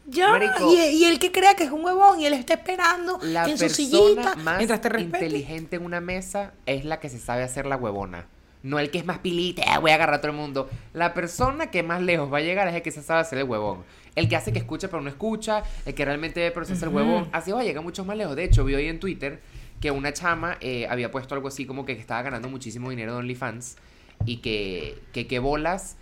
Ya, 0.08 0.32
y, 0.68 0.98
y 0.98 1.04
él 1.04 1.20
que 1.20 1.32
crea 1.32 1.54
que 1.54 1.66
es 1.66 1.72
un 1.72 1.86
huevón 1.86 2.20
y 2.20 2.26
él 2.26 2.34
está 2.34 2.56
esperando 2.56 3.20
la 3.22 3.44
en 3.48 3.56
su 3.56 3.66
persona 3.66 3.76
sillita 3.76 4.36
más 4.38 4.58
mientras 4.58 4.82
te 4.82 4.90
respete. 4.90 5.26
inteligente 5.26 5.76
en 5.76 5.86
una 5.86 6.02
mesa 6.02 6.54
es 6.66 6.86
la 6.86 7.00
que 7.00 7.10
se 7.10 7.20
sabe 7.20 7.44
hacer 7.44 7.68
la 7.68 7.76
huevona. 7.78 8.26
No 8.62 8.78
el 8.80 8.92
que 8.92 8.98
es 8.98 9.06
más 9.06 9.20
pilita, 9.20 9.64
"Ah, 9.68 9.80
voy 9.80 9.92
a 9.92 9.96
agarrar 9.96 10.16
a 10.16 10.22
todo 10.22 10.32
el 10.32 10.38
mundo. 10.38 10.70
La 10.94 11.14
persona 11.14 11.72
que 11.72 11.82
más 11.84 12.02
lejos 12.02 12.32
va 12.32 12.40
a 12.40 12.42
llegar 12.42 12.68
es 12.68 12.76
el 12.76 12.82
que 12.82 12.92
se 12.92 13.02
sabe 13.02 13.22
hacer 13.22 13.40
el 13.40 13.46
huevón. 13.46 13.84
El 14.16 14.28
que 14.28 14.36
hace 14.36 14.52
que 14.52 14.60
escucha 14.60 14.90
pero 14.90 15.02
no 15.02 15.10
escucha, 15.10 15.64
el 15.86 15.94
que 15.94 16.04
realmente 16.04 16.42
ve 16.42 16.52
pero 16.52 16.66
se 16.66 16.74
hace 16.74 16.86
el 16.86 16.94
huevón. 16.94 17.30
Así 17.32 17.52
va 17.52 17.62
a 17.62 17.64
llegar 17.64 17.84
mucho 17.84 18.04
más 18.04 18.18
lejos. 18.18 18.36
De 18.36 18.44
hecho, 18.44 18.66
vi 18.66 18.76
hoy 18.76 18.88
en 18.88 19.00
Twitter 19.00 19.40
que 19.80 19.92
una 19.92 20.12
chama 20.12 20.58
eh, 20.60 20.88
había 20.90 21.10
puesto 21.10 21.36
algo 21.36 21.48
así 21.48 21.66
como 21.66 21.86
que 21.86 21.94
estaba 21.94 22.22
ganando 22.22 22.50
muchísimo 22.50 22.90
dinero 22.90 23.14
de 23.14 23.20
OnlyFans 23.20 23.78
y 24.26 24.38
que, 24.38 25.02
que, 25.14 25.26
que 25.26 25.40
bolas 25.40 25.96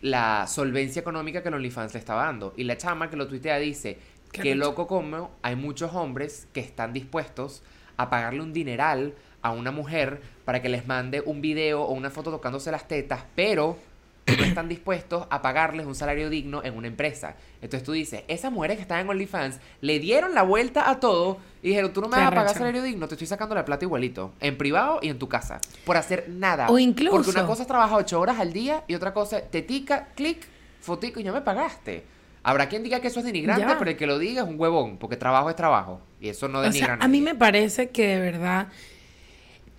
la 0.00 0.46
solvencia 0.46 1.00
económica 1.00 1.42
que 1.42 1.48
el 1.48 1.54
OnlyFans 1.54 1.94
le 1.94 1.98
estaba 1.98 2.24
dando. 2.24 2.54
Y 2.56 2.64
la 2.64 2.76
chama 2.76 3.10
que 3.10 3.16
lo 3.16 3.26
tuitea 3.26 3.58
dice, 3.58 3.98
Qué 4.30 4.42
que 4.42 4.54
loco 4.54 4.86
como 4.86 5.32
hay 5.42 5.56
muchos 5.56 5.94
hombres 5.94 6.46
que 6.52 6.60
están 6.60 6.92
dispuestos 6.92 7.62
a 7.96 8.10
pagarle 8.10 8.42
un 8.42 8.52
dineral 8.52 9.14
a 9.42 9.50
una 9.50 9.70
mujer 9.70 10.20
para 10.48 10.62
que 10.62 10.70
les 10.70 10.86
mande 10.86 11.20
un 11.26 11.42
video 11.42 11.82
o 11.82 11.92
una 11.92 12.08
foto 12.08 12.30
tocándose 12.30 12.70
las 12.70 12.88
tetas, 12.88 13.20
pero 13.34 13.76
no 14.26 14.42
están 14.44 14.66
dispuestos 14.66 15.26
a 15.28 15.42
pagarles 15.42 15.84
un 15.84 15.94
salario 15.94 16.30
digno 16.30 16.64
en 16.64 16.74
una 16.74 16.86
empresa. 16.86 17.34
Entonces 17.60 17.82
tú 17.82 17.92
dices, 17.92 18.22
esas 18.28 18.50
mujeres 18.50 18.76
que 18.78 18.80
están 18.82 19.00
en 19.00 19.10
OnlyFans 19.10 19.58
le 19.82 19.98
dieron 19.98 20.34
la 20.34 20.42
vuelta 20.44 20.88
a 20.88 21.00
todo 21.00 21.36
y 21.62 21.68
dijeron, 21.68 21.92
tú 21.92 22.00
no 22.00 22.08
me 22.08 22.14
Qué 22.16 22.22
vas 22.22 22.32
a 22.32 22.34
pagar 22.34 22.54
salario 22.54 22.82
digno, 22.82 23.06
te 23.08 23.14
estoy 23.16 23.26
sacando 23.26 23.54
la 23.54 23.66
plata 23.66 23.84
igualito, 23.84 24.32
en 24.40 24.56
privado 24.56 25.00
y 25.02 25.10
en 25.10 25.18
tu 25.18 25.28
casa, 25.28 25.60
por 25.84 25.98
hacer 25.98 26.24
nada. 26.30 26.70
O 26.70 26.78
incluso- 26.78 27.14
Porque 27.14 27.28
una 27.32 27.44
cosa 27.44 27.60
es 27.60 27.68
trabajar 27.68 27.98
ocho 27.98 28.18
horas 28.18 28.40
al 28.40 28.54
día 28.54 28.84
y 28.88 28.94
otra 28.94 29.12
cosa 29.12 29.36
es 29.36 29.50
tetica, 29.50 30.08
clic, 30.14 30.46
fotico 30.80 31.20
y 31.20 31.24
ya 31.24 31.32
me 31.32 31.42
pagaste. 31.42 32.04
Habrá 32.42 32.70
quien 32.70 32.82
diga 32.82 33.00
que 33.00 33.08
eso 33.08 33.18
es 33.20 33.26
denigrante, 33.26 33.66
Ya. 33.66 33.76
pero 33.78 33.90
el 33.90 33.98
que 33.98 34.06
lo 34.06 34.18
diga 34.18 34.44
es 34.44 34.48
un 34.48 34.58
huevón, 34.58 34.96
porque 34.96 35.18
trabajo 35.18 35.50
es 35.50 35.56
trabajo. 35.56 36.00
Y 36.22 36.30
eso 36.30 36.48
no 36.48 36.60
O 36.60 36.62
denigra 36.62 36.86
sea, 36.86 36.94
a 37.02 37.04
a 37.04 37.08
mí 37.08 37.20
me 37.20 37.34
parece 37.34 37.90
que 37.90 38.06
de 38.06 38.18
verdad 38.18 38.68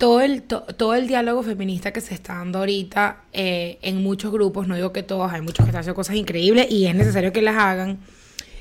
todo 0.00 0.22
el, 0.22 0.44
to- 0.44 0.62
todo 0.78 0.94
el 0.94 1.06
diálogo 1.06 1.42
feminista 1.42 1.92
que 1.92 2.00
se 2.00 2.14
está 2.14 2.36
dando 2.36 2.60
ahorita 2.60 3.24
eh, 3.34 3.78
en 3.82 4.02
muchos 4.02 4.32
grupos, 4.32 4.66
no 4.66 4.74
digo 4.74 4.94
que 4.94 5.02
todos, 5.02 5.30
hay 5.30 5.42
muchos 5.42 5.66
que 5.66 5.68
están 5.70 5.80
haciendo 5.80 5.94
cosas 5.94 6.16
increíbles 6.16 6.70
y 6.70 6.86
es 6.86 6.94
necesario 6.94 7.34
que 7.34 7.42
las 7.42 7.56
hagan. 7.56 7.98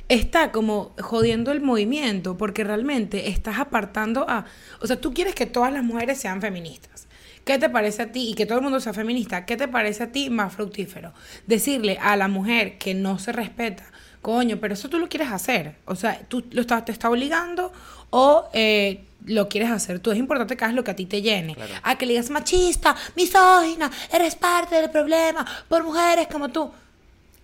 está 0.09 0.51
como 0.51 0.93
jodiendo 0.99 1.53
el 1.53 1.61
movimiento 1.61 2.35
porque 2.35 2.65
realmente 2.65 3.29
estás 3.29 3.57
apartando 3.57 4.25
a... 4.29 4.45
O 4.81 4.87
sea, 4.87 4.99
tú 4.99 5.13
quieres 5.13 5.33
que 5.33 5.45
todas 5.45 5.71
las 5.71 5.81
mujeres 5.83 6.17
sean 6.17 6.41
feministas. 6.41 7.07
¿Qué 7.45 7.57
te 7.57 7.69
parece 7.69 8.01
a 8.01 8.11
ti? 8.11 8.31
Y 8.31 8.33
que 8.33 8.45
todo 8.45 8.57
el 8.57 8.63
mundo 8.63 8.81
sea 8.81 8.93
feminista. 8.93 9.45
¿Qué 9.45 9.55
te 9.55 9.69
parece 9.69 10.03
a 10.03 10.11
ti 10.11 10.29
más 10.29 10.53
fructífero? 10.53 11.13
Decirle 11.47 11.97
a 12.01 12.17
la 12.17 12.27
mujer 12.27 12.77
que 12.77 12.93
no 12.93 13.17
se 13.17 13.31
respeta, 13.31 13.85
coño, 14.21 14.57
pero 14.59 14.73
eso 14.73 14.89
tú 14.89 14.99
lo 14.99 15.07
quieres 15.07 15.31
hacer. 15.31 15.75
O 15.85 15.95
sea, 15.95 16.19
tú 16.27 16.43
lo 16.51 16.65
te 16.65 16.91
está 16.91 17.09
obligando 17.09 17.71
o 18.09 18.49
eh, 18.53 19.05
lo 19.25 19.49
quieres 19.49 19.71
hacer 19.71 19.99
tú. 19.99 20.11
Es 20.11 20.17
importante 20.17 20.55
que 20.55 20.63
hagas 20.63 20.75
lo 20.75 20.83
que 20.83 20.91
a 20.91 20.95
ti 20.95 21.05
te 21.05 21.21
llene. 21.21 21.55
A 21.83 21.97
que 21.97 22.05
le 22.05 22.13
digas 22.13 22.29
machista, 22.29 22.95
misógina, 23.15 23.91
eres 24.11 24.35
parte 24.35 24.75
del 24.75 24.89
problema 24.89 25.45
por 25.67 25.83
mujeres 25.83 26.27
como 26.27 26.49
tú. 26.49 26.71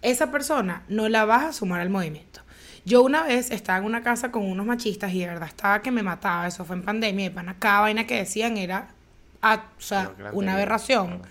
Esa 0.02 0.32
persona 0.32 0.84
no 0.88 1.10
la 1.10 1.26
vas 1.26 1.44
a 1.44 1.54
sumar 1.54 1.82
al 1.82 1.90
movimiento. 1.90 2.42
Yo 2.86 3.02
una 3.02 3.24
vez 3.24 3.50
estaba 3.50 3.80
en 3.80 3.86
una 3.86 4.04
casa 4.04 4.32
con 4.32 4.44
unos 4.44 4.66
machistas 4.66 5.12
y 5.12 5.20
de 5.20 5.28
verdad 5.28 5.48
estaba 5.48 5.82
que 5.82 5.90
me 5.90 6.04
mataba. 6.04 6.48
Eso 6.48 6.66
fue 6.66 6.76
en 6.76 6.84
pandemia. 6.84 7.26
Y 7.26 7.30
para 7.32 7.56
cada 7.56 7.82
vaina 7.82 8.06
que 8.06 8.18
decían 8.18 8.58
era 8.58 8.90
ah, 9.42 9.64
o 9.78 9.82
sea, 9.82 10.12
una 10.34 10.54
aberración. 10.54 11.22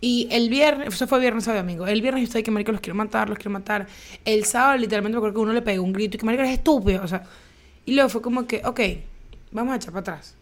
Y 0.00 0.28
el 0.30 0.48
viernes, 0.48 0.94
eso 0.94 1.06
fue 1.06 1.18
viernes, 1.18 1.44
sábado 1.44 1.62
domingo. 1.62 1.86
El 1.86 2.00
viernes 2.00 2.22
yo 2.22 2.26
estoy 2.26 2.42
que 2.42 2.50
marico 2.50 2.70
los 2.70 2.80
quiero 2.80 2.94
matar, 2.96 3.28
los 3.28 3.38
quiero 3.38 3.50
matar. 3.50 3.86
El 4.24 4.44
sábado 4.44 4.78
literalmente 4.78 5.16
me 5.16 5.18
acuerdo 5.18 5.34
que 5.34 5.40
uno 5.40 5.52
le 5.52 5.62
pegó 5.62 5.82
un 5.82 5.92
grito 5.92 6.16
y 6.16 6.20
que 6.20 6.26
marico 6.26 6.42
eres 6.42 6.58
estúpido, 6.58 7.02
o 7.02 7.08
sea. 7.08 7.24
Y 7.84 7.94
luego 7.94 8.08
fue 8.08 8.22
como 8.22 8.46
que, 8.46 8.62
ok, 8.64 8.80
vamos 9.50 9.72
a 9.72 9.76
echar 9.76 9.92
para 9.92 10.00
atrás. 10.00 10.34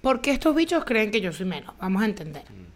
Porque 0.00 0.32
estos 0.32 0.54
bichos 0.54 0.84
creen 0.84 1.10
que 1.10 1.20
yo 1.20 1.32
soy 1.32 1.46
menos, 1.46 1.74
vamos 1.80 2.02
a 2.02 2.06
entender. 2.06 2.42
Mm. 2.42 2.74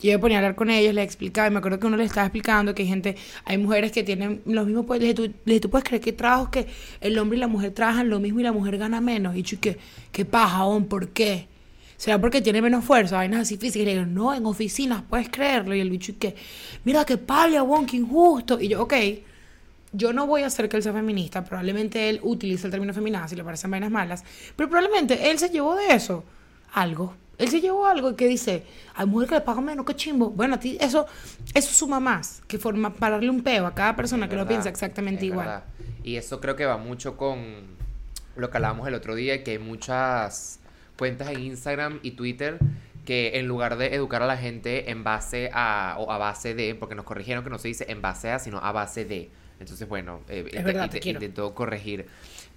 Yo 0.00 0.12
me 0.12 0.18
ponía 0.20 0.36
a 0.36 0.40
hablar 0.40 0.54
con 0.54 0.70
ellos, 0.70 0.94
les 0.94 1.04
explicaba, 1.04 1.48
y 1.48 1.50
me 1.50 1.58
acuerdo 1.58 1.80
que 1.80 1.86
uno 1.88 1.96
les 1.96 2.06
estaba 2.06 2.26
explicando 2.26 2.72
que 2.72 2.82
hay 2.82 2.88
gente, 2.88 3.16
hay 3.44 3.58
mujeres 3.58 3.90
que 3.90 4.04
tienen 4.04 4.42
los 4.46 4.64
mismos 4.66 4.86
poderes. 4.86 5.14
Tú, 5.16 5.28
tú 5.28 5.70
puedes 5.70 5.84
creer 5.84 6.00
que 6.00 6.12
trabajos 6.12 6.50
que 6.50 6.66
el 7.00 7.18
hombre 7.18 7.36
y 7.36 7.40
la 7.40 7.48
mujer 7.48 7.72
trabajan 7.72 8.08
lo 8.08 8.20
mismo 8.20 8.38
y 8.38 8.44
la 8.44 8.52
mujer 8.52 8.78
gana 8.78 9.00
menos. 9.00 9.34
Y 9.34 9.42
yo, 9.42 9.58
¿qué, 9.60 9.76
qué 10.12 10.24
paja, 10.24 10.64
¿por 10.88 11.08
qué? 11.08 11.48
¿Será 11.96 12.20
porque 12.20 12.40
tiene 12.40 12.62
menos 12.62 12.84
fuerza? 12.84 13.16
Vainas 13.16 13.40
así 13.40 13.56
físicas. 13.56 13.82
Y 13.82 13.84
le 13.86 13.94
digo, 13.94 14.06
no, 14.06 14.32
en 14.32 14.46
oficinas, 14.46 15.02
puedes 15.10 15.28
creerlo. 15.28 15.74
Y 15.74 15.80
el 15.80 15.90
bicho, 15.90 16.12
¿qué? 16.16 16.36
Mira 16.84 17.04
qué 17.04 17.18
palla, 17.18 17.62
bon, 17.62 17.84
qué 17.84 17.96
injusto. 17.96 18.60
Y 18.60 18.68
yo, 18.68 18.82
ok, 18.82 18.94
yo 19.92 20.12
no 20.12 20.26
voy 20.26 20.42
a 20.42 20.46
hacer 20.46 20.68
que 20.68 20.76
él 20.76 20.82
sea 20.82 20.92
feminista. 20.92 21.44
Probablemente 21.44 22.08
él 22.08 22.20
utilice 22.22 22.66
el 22.66 22.70
término 22.70 22.92
feminazi 22.92 23.30
si 23.30 23.36
le 23.36 23.44
parecen 23.44 23.70
vainas 23.70 23.90
malas. 23.90 24.24
Pero 24.56 24.68
probablemente 24.68 25.30
él 25.30 25.38
se 25.38 25.48
llevó 25.48 25.74
de 25.76 25.94
eso 25.94 26.24
algo. 26.72 27.14
Él 27.38 27.48
se 27.48 27.60
llevó 27.60 27.86
algo 27.86 28.16
que 28.16 28.26
dice, 28.26 28.64
hay 28.94 29.06
mujeres 29.06 29.28
que 29.28 29.34
le 29.36 29.40
pagan 29.42 29.64
menos, 29.64 29.86
qué 29.86 29.94
chimbo. 29.94 30.30
Bueno, 30.30 30.56
a 30.56 30.60
ti 30.60 30.76
eso, 30.80 31.06
eso 31.54 31.72
suma 31.72 32.00
más 32.00 32.42
que 32.48 32.58
forma 32.58 32.92
para 32.92 33.14
darle 33.14 33.30
un 33.30 33.42
peo 33.42 33.64
a 33.66 33.74
cada 33.74 33.94
persona 33.94 34.28
que 34.28 34.34
lo 34.34 34.46
piensa 34.46 34.68
exactamente 34.68 35.26
igual. 35.26 35.62
Y 36.02 36.16
eso 36.16 36.40
creo 36.40 36.56
que 36.56 36.66
va 36.66 36.78
mucho 36.78 37.16
con 37.16 37.78
lo 38.34 38.50
que 38.50 38.56
hablábamos 38.56 38.88
el 38.88 38.94
otro 38.94 39.14
día, 39.14 39.44
que 39.44 39.52
hay 39.52 39.58
muchas 39.58 40.58
cuentas 40.96 41.28
en 41.28 41.40
Instagram 41.40 42.00
y 42.02 42.12
Twitter 42.12 42.58
que 43.08 43.38
en 43.38 43.46
lugar 43.48 43.78
de 43.78 43.94
educar 43.94 44.22
a 44.22 44.26
la 44.26 44.36
gente 44.36 44.90
en 44.90 45.02
base 45.02 45.50
a, 45.54 45.96
o 45.98 46.12
a 46.12 46.18
base 46.18 46.54
de, 46.54 46.74
porque 46.74 46.94
nos 46.94 47.06
corrigieron 47.06 47.42
que 47.42 47.48
no 47.48 47.58
se 47.58 47.68
dice 47.68 47.86
en 47.88 48.02
base 48.02 48.30
a, 48.30 48.38
sino 48.38 48.58
a 48.58 48.70
base 48.70 49.06
de. 49.06 49.30
Entonces, 49.60 49.88
bueno, 49.88 50.20
eh, 50.28 50.44
intentó 51.04 51.54
corregir 51.54 52.06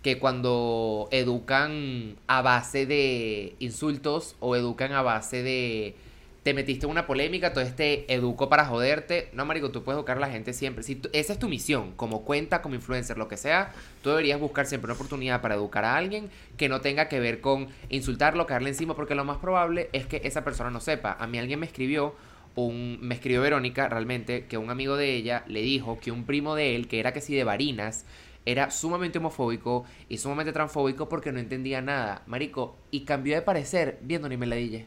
que 0.01 0.19
cuando 0.19 1.07
educan 1.11 2.15
a 2.27 2.41
base 2.41 2.85
de 2.85 3.55
insultos 3.59 4.35
o 4.39 4.55
educan 4.55 4.91
a 4.93 5.01
base 5.01 5.43
de 5.43 5.95
te 6.43 6.55
metiste 6.55 6.87
en 6.87 6.91
una 6.91 7.05
polémica, 7.05 7.47
entonces 7.47 7.75
te 7.75 8.11
educo 8.11 8.49
para 8.49 8.65
joderte. 8.65 9.29
No, 9.33 9.45
marico, 9.45 9.69
tú 9.69 9.83
puedes 9.83 9.97
educar 9.97 10.17
a 10.17 10.19
la 10.21 10.29
gente 10.29 10.53
siempre. 10.53 10.83
Si 10.83 10.99
esa 11.13 11.33
es 11.33 11.39
tu 11.39 11.47
misión, 11.47 11.91
como 11.95 12.23
cuenta, 12.23 12.63
como 12.63 12.73
influencer, 12.73 13.17
lo 13.17 13.27
que 13.27 13.37
sea, 13.37 13.73
tú 14.01 14.09
deberías 14.09 14.39
buscar 14.39 14.65
siempre 14.65 14.87
una 14.87 14.95
oportunidad 14.95 15.41
para 15.41 15.53
educar 15.53 15.85
a 15.85 15.95
alguien 15.95 16.31
que 16.57 16.67
no 16.67 16.81
tenga 16.81 17.09
que 17.09 17.19
ver 17.19 17.41
con 17.41 17.67
insultarlo, 17.89 18.47
caerle 18.47 18.69
encima, 18.69 18.95
porque 18.95 19.13
lo 19.13 19.23
más 19.23 19.37
probable 19.37 19.89
es 19.93 20.07
que 20.07 20.21
esa 20.23 20.43
persona 20.43 20.71
no 20.71 20.79
sepa. 20.79 21.15
A 21.19 21.27
mí 21.27 21.37
alguien 21.37 21.59
me 21.59 21.67
escribió, 21.67 22.15
un, 22.55 22.99
me 23.01 23.15
escribió 23.15 23.41
Verónica, 23.41 23.87
realmente, 23.89 24.45
que 24.45 24.57
un 24.57 24.69
amigo 24.69 24.97
de 24.97 25.15
ella 25.15 25.43
le 25.47 25.61
dijo 25.61 25.99
que 25.99 26.11
un 26.11 26.25
primo 26.25 26.55
de 26.55 26.75
él, 26.75 26.87
que 26.87 26.99
era 26.99 27.13
que 27.13 27.21
si 27.21 27.35
de 27.35 27.43
Varinas, 27.43 28.05
era 28.45 28.71
sumamente 28.71 29.19
homofóbico 29.19 29.85
y 30.09 30.17
sumamente 30.17 30.51
transfóbico 30.51 31.07
porque 31.07 31.31
no 31.31 31.39
entendía 31.39 31.81
nada, 31.81 32.23
marico, 32.25 32.75
y 32.89 33.01
cambió 33.01 33.35
de 33.35 33.41
parecer 33.41 33.99
viendo 34.01 34.27
ni 34.27 34.37
Meladille. 34.37 34.85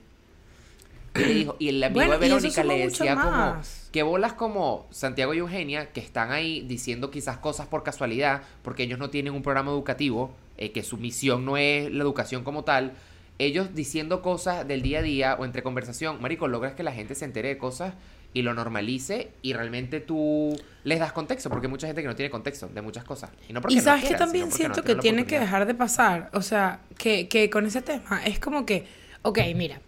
Y 1.14 1.21
le 1.21 1.35
dijo, 1.35 1.56
y 1.61 1.68
el 1.68 1.85
amigo 1.85 2.11
de 2.11 2.18
Verónica 2.18 2.64
le 2.64 2.78
decía 2.78 3.14
como 3.14 3.62
que 3.92 4.02
bolas 4.02 4.33
como 4.33 4.88
Santiago 4.90 5.33
y 5.33 5.38
Eugenia, 5.38 5.92
que 5.92 6.00
están 6.00 6.33
ahí 6.33 6.62
diciendo 6.62 7.12
quizás 7.12 7.38
cosas 7.38 7.68
por 7.68 7.85
casualidad, 7.85 8.42
porque 8.62 8.83
ellos 8.83 8.99
no 8.99 9.11
tienen 9.11 9.33
un 9.33 9.42
programa 9.42 9.71
educativo, 9.71 10.35
eh, 10.59 10.73
que 10.73 10.83
su 10.83 10.97
misión 10.97 11.44
no 11.44 11.56
es 11.56 11.92
la 11.92 12.02
educación 12.02 12.42
como 12.42 12.64
tal, 12.64 12.94
ellos 13.38 13.75
diciendo 13.75 14.23
cosas 14.23 14.67
del 14.67 14.83
día 14.83 15.00
a 15.00 15.03
día 15.03 15.37
o 15.38 15.45
entre 15.45 15.62
conversación, 15.62 16.21
marico, 16.21 16.49
logras 16.49 16.75
que 16.75 16.83
la 16.83 16.93
gente 16.93 17.14
se 17.14 17.25
entere 17.25 17.49
de 17.49 17.59
cosas 17.59 17.95
y 18.33 18.43
lo 18.43 18.53
normalice 18.53 19.31
y 19.43 19.53
realmente 19.53 20.00
tú 20.00 20.61
les 20.83 20.99
das 20.99 21.12
contexto, 21.12 21.49
porque 21.49 21.67
hay 21.67 21.71
mucha 21.71 21.87
gente 21.87 22.03
que 22.03 22.09
no 22.09 22.17
tiene 22.17 22.31
contexto 22.31 22.69
de 22.69 22.83
muchas 22.83 23.05
cosas. 23.05 23.31
Y, 23.49 23.53
no 23.53 23.61
porque 23.61 23.76
y 23.76 23.81
sabes 23.81 24.05
que 24.05 24.14
también 24.14 24.50
siento 24.50 24.83
que 24.83 24.97
tiene 24.97 25.25
que 25.25 25.38
dejar 25.38 25.67
de 25.67 25.75
pasar, 25.75 26.31
o 26.33 26.43
sea, 26.43 26.81
que, 26.99 27.29
que 27.29 27.49
con 27.49 27.64
ese 27.67 27.81
tema 27.81 28.25
es 28.25 28.38
como 28.41 28.67
que, 28.67 28.87
ok, 29.23 29.38
mira, 29.55 29.81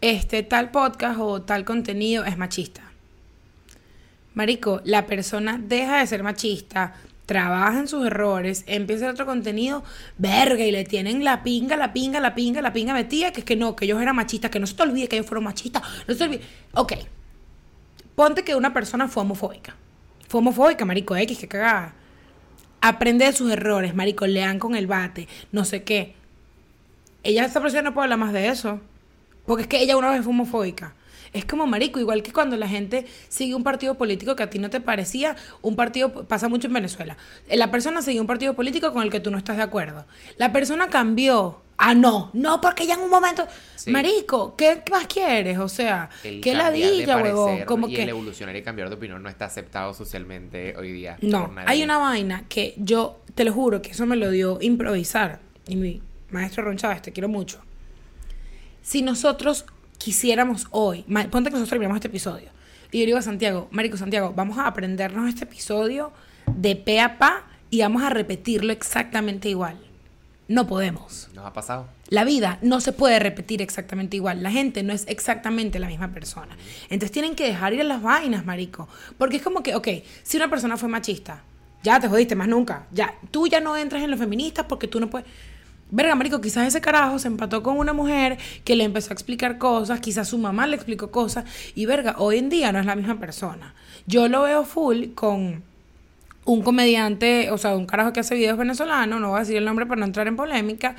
este 0.00 0.42
tal 0.42 0.70
podcast 0.70 1.18
o 1.20 1.42
tal 1.42 1.64
contenido 1.64 2.24
es 2.24 2.36
machista. 2.36 2.82
Marico, 4.34 4.80
la 4.84 5.06
persona 5.06 5.60
deja 5.62 5.98
de 5.98 6.06
ser 6.06 6.22
machista, 6.22 6.94
trabaja 7.32 7.78
en 7.78 7.88
sus 7.88 8.06
errores, 8.06 8.64
empieza 8.66 9.10
otro 9.10 9.24
contenido, 9.24 9.82
verga, 10.18 10.64
y 10.64 10.70
le 10.70 10.84
tienen 10.84 11.24
la 11.24 11.42
pinga, 11.42 11.76
la 11.76 11.94
pinga, 11.94 12.20
la 12.20 12.34
pinga, 12.34 12.60
la 12.60 12.72
pinga 12.74 12.92
metida, 12.92 13.32
que 13.32 13.40
es 13.40 13.46
que 13.46 13.56
no, 13.56 13.74
que 13.74 13.86
ellos 13.86 14.02
eran 14.02 14.14
machistas, 14.14 14.50
que 14.50 14.60
no 14.60 14.66
se 14.66 14.74
te 14.74 14.82
olvide 14.82 15.08
que 15.08 15.16
ellos 15.16 15.26
fueron 15.26 15.44
machistas, 15.44 15.82
no 16.06 16.12
se 16.12 16.18
te 16.18 16.24
olvide. 16.24 16.40
Ok, 16.74 16.92
Ponte 18.14 18.44
que 18.44 18.54
una 18.54 18.74
persona 18.74 19.08
fue 19.08 19.22
homofóbica. 19.22 19.74
Fue 20.28 20.40
homofóbica, 20.40 20.84
marico 20.84 21.16
X, 21.16 21.38
que 21.38 21.48
cagada. 21.48 21.94
Aprende 22.80 23.24
de 23.24 23.32
sus 23.32 23.50
errores, 23.50 23.94
marico, 23.94 24.26
lean 24.26 24.58
con 24.58 24.74
el 24.74 24.86
bate, 24.86 25.28
no 25.50 25.64
sé 25.64 25.82
qué. 25.82 26.14
Ella, 27.22 27.44
esta 27.44 27.60
persona 27.60 27.82
no 27.82 27.94
puede 27.94 28.06
hablar 28.06 28.18
más 28.18 28.32
de 28.32 28.48
eso. 28.48 28.80
Porque 29.46 29.62
es 29.62 29.68
que 29.68 29.80
ella 29.80 29.96
una 29.96 30.10
vez 30.10 30.22
fue 30.22 30.30
homofóbica. 30.30 30.94
Es 31.32 31.44
como 31.44 31.66
marico, 31.66 31.98
igual 31.98 32.22
que 32.22 32.32
cuando 32.32 32.56
la 32.56 32.68
gente 32.68 33.06
sigue 33.28 33.54
un 33.54 33.62
partido 33.62 33.94
político 33.94 34.36
que 34.36 34.42
a 34.42 34.50
ti 34.50 34.58
no 34.58 34.70
te 34.70 34.80
parecía, 34.80 35.36
un 35.62 35.76
partido 35.76 36.26
pasa 36.26 36.48
mucho 36.48 36.66
en 36.66 36.74
Venezuela. 36.74 37.16
La 37.48 37.70
persona 37.70 38.02
sigue 38.02 38.20
un 38.20 38.26
partido 38.26 38.54
político 38.54 38.92
con 38.92 39.02
el 39.02 39.10
que 39.10 39.20
tú 39.20 39.30
no 39.30 39.38
estás 39.38 39.56
de 39.56 39.62
acuerdo. 39.62 40.04
La 40.36 40.52
persona 40.52 40.88
cambió 40.88 41.62
Ah, 41.84 41.94
no, 41.94 42.30
no, 42.32 42.60
porque 42.60 42.86
ya 42.86 42.94
en 42.94 43.00
un 43.00 43.10
momento. 43.10 43.44
Marico, 43.88 44.54
¿qué 44.54 44.84
más 44.88 45.08
quieres? 45.08 45.58
O 45.58 45.68
sea, 45.68 46.08
¿qué 46.22 46.54
ladilla, 46.54 47.16
huevón? 47.16 47.64
Como 47.64 47.88
y 47.88 47.94
que. 47.94 48.02
El 48.04 48.10
evolucionar 48.10 48.54
y 48.54 48.62
cambiar 48.62 48.88
de 48.88 48.94
opinión 48.94 49.20
no 49.20 49.28
está 49.28 49.46
aceptado 49.46 49.92
socialmente 49.92 50.76
hoy 50.76 50.92
día. 50.92 51.16
No, 51.22 51.52
hay 51.66 51.82
una 51.82 51.98
vaina 51.98 52.44
que 52.48 52.74
yo, 52.76 53.20
te 53.34 53.44
lo 53.44 53.52
juro, 53.52 53.82
que 53.82 53.90
eso 53.90 54.06
me 54.06 54.14
lo 54.14 54.30
dio 54.30 54.58
improvisar. 54.60 55.40
Y 55.66 55.74
mi 55.74 56.00
maestro 56.30 56.62
Ron 56.62 56.76
Chávez, 56.76 57.02
te 57.02 57.12
quiero 57.12 57.28
mucho. 57.28 57.60
Si 58.82 59.02
nosotros 59.02 59.64
quisiéramos 60.02 60.66
hoy, 60.70 61.02
ponte 61.02 61.50
que 61.50 61.54
nosotros 61.54 61.68
terminamos 61.68 61.96
este 61.96 62.08
episodio. 62.08 62.48
Y 62.90 63.00
yo 63.00 63.06
digo 63.06 63.18
a 63.18 63.22
Santiago, 63.22 63.68
Marico 63.70 63.96
Santiago, 63.96 64.32
vamos 64.34 64.58
a 64.58 64.66
aprendernos 64.66 65.28
este 65.28 65.44
episodio 65.44 66.12
de 66.46 66.76
pe 66.76 67.00
a 67.00 67.18
pa 67.18 67.44
y 67.70 67.80
vamos 67.80 68.02
a 68.02 68.10
repetirlo 68.10 68.72
exactamente 68.72 69.48
igual 69.48 69.78
no 70.52 70.66
podemos. 70.66 71.28
Nos 71.34 71.46
ha 71.46 71.52
pasado. 71.52 71.86
La 72.08 72.24
vida 72.24 72.58
no 72.62 72.80
se 72.80 72.92
puede 72.92 73.18
repetir 73.18 73.62
exactamente 73.62 74.16
igual. 74.16 74.42
La 74.42 74.50
gente 74.50 74.82
no 74.82 74.92
es 74.92 75.04
exactamente 75.08 75.78
la 75.78 75.88
misma 75.88 76.12
persona. 76.12 76.56
Entonces 76.84 77.10
tienen 77.10 77.34
que 77.34 77.46
dejar 77.46 77.72
ir 77.72 77.80
a 77.80 77.84
las 77.84 78.02
vainas, 78.02 78.44
marico. 78.44 78.88
Porque 79.18 79.38
es 79.38 79.42
como 79.42 79.62
que, 79.62 79.74
ok, 79.74 79.88
si 80.22 80.36
una 80.36 80.50
persona 80.50 80.76
fue 80.76 80.88
machista, 80.88 81.42
ya 81.82 82.00
te 82.00 82.08
jodiste 82.08 82.36
más 82.36 82.48
nunca. 82.48 82.86
Ya, 82.92 83.14
tú 83.30 83.46
ya 83.46 83.60
no 83.60 83.76
entras 83.76 84.02
en 84.02 84.10
los 84.10 84.20
feministas 84.20 84.66
porque 84.68 84.88
tú 84.88 85.00
no 85.00 85.08
puedes. 85.08 85.26
Verga, 85.94 86.14
marico, 86.14 86.40
quizás 86.40 86.66
ese 86.66 86.80
carajo 86.80 87.18
se 87.18 87.28
empató 87.28 87.62
con 87.62 87.76
una 87.76 87.92
mujer 87.92 88.38
que 88.64 88.76
le 88.76 88.84
empezó 88.84 89.10
a 89.10 89.12
explicar 89.12 89.58
cosas, 89.58 90.00
quizás 90.00 90.26
su 90.26 90.38
mamá 90.38 90.66
le 90.66 90.74
explicó 90.74 91.10
cosas, 91.10 91.44
y 91.74 91.84
verga, 91.84 92.14
hoy 92.16 92.38
en 92.38 92.48
día 92.48 92.72
no 92.72 92.78
es 92.78 92.86
la 92.86 92.96
misma 92.96 93.20
persona. 93.20 93.74
Yo 94.06 94.26
lo 94.28 94.40
veo 94.40 94.64
full 94.64 95.08
con 95.14 95.62
un 96.46 96.62
comediante, 96.62 97.50
o 97.50 97.58
sea, 97.58 97.76
un 97.76 97.84
carajo 97.84 98.14
que 98.14 98.20
hace 98.20 98.34
videos 98.34 98.56
venezolano, 98.56 99.20
no 99.20 99.28
voy 99.28 99.36
a 99.36 99.40
decir 99.40 99.56
el 99.58 99.66
nombre 99.66 99.84
para 99.84 100.00
no 100.00 100.06
entrar 100.06 100.26
en 100.28 100.34
polémica, 100.34 100.96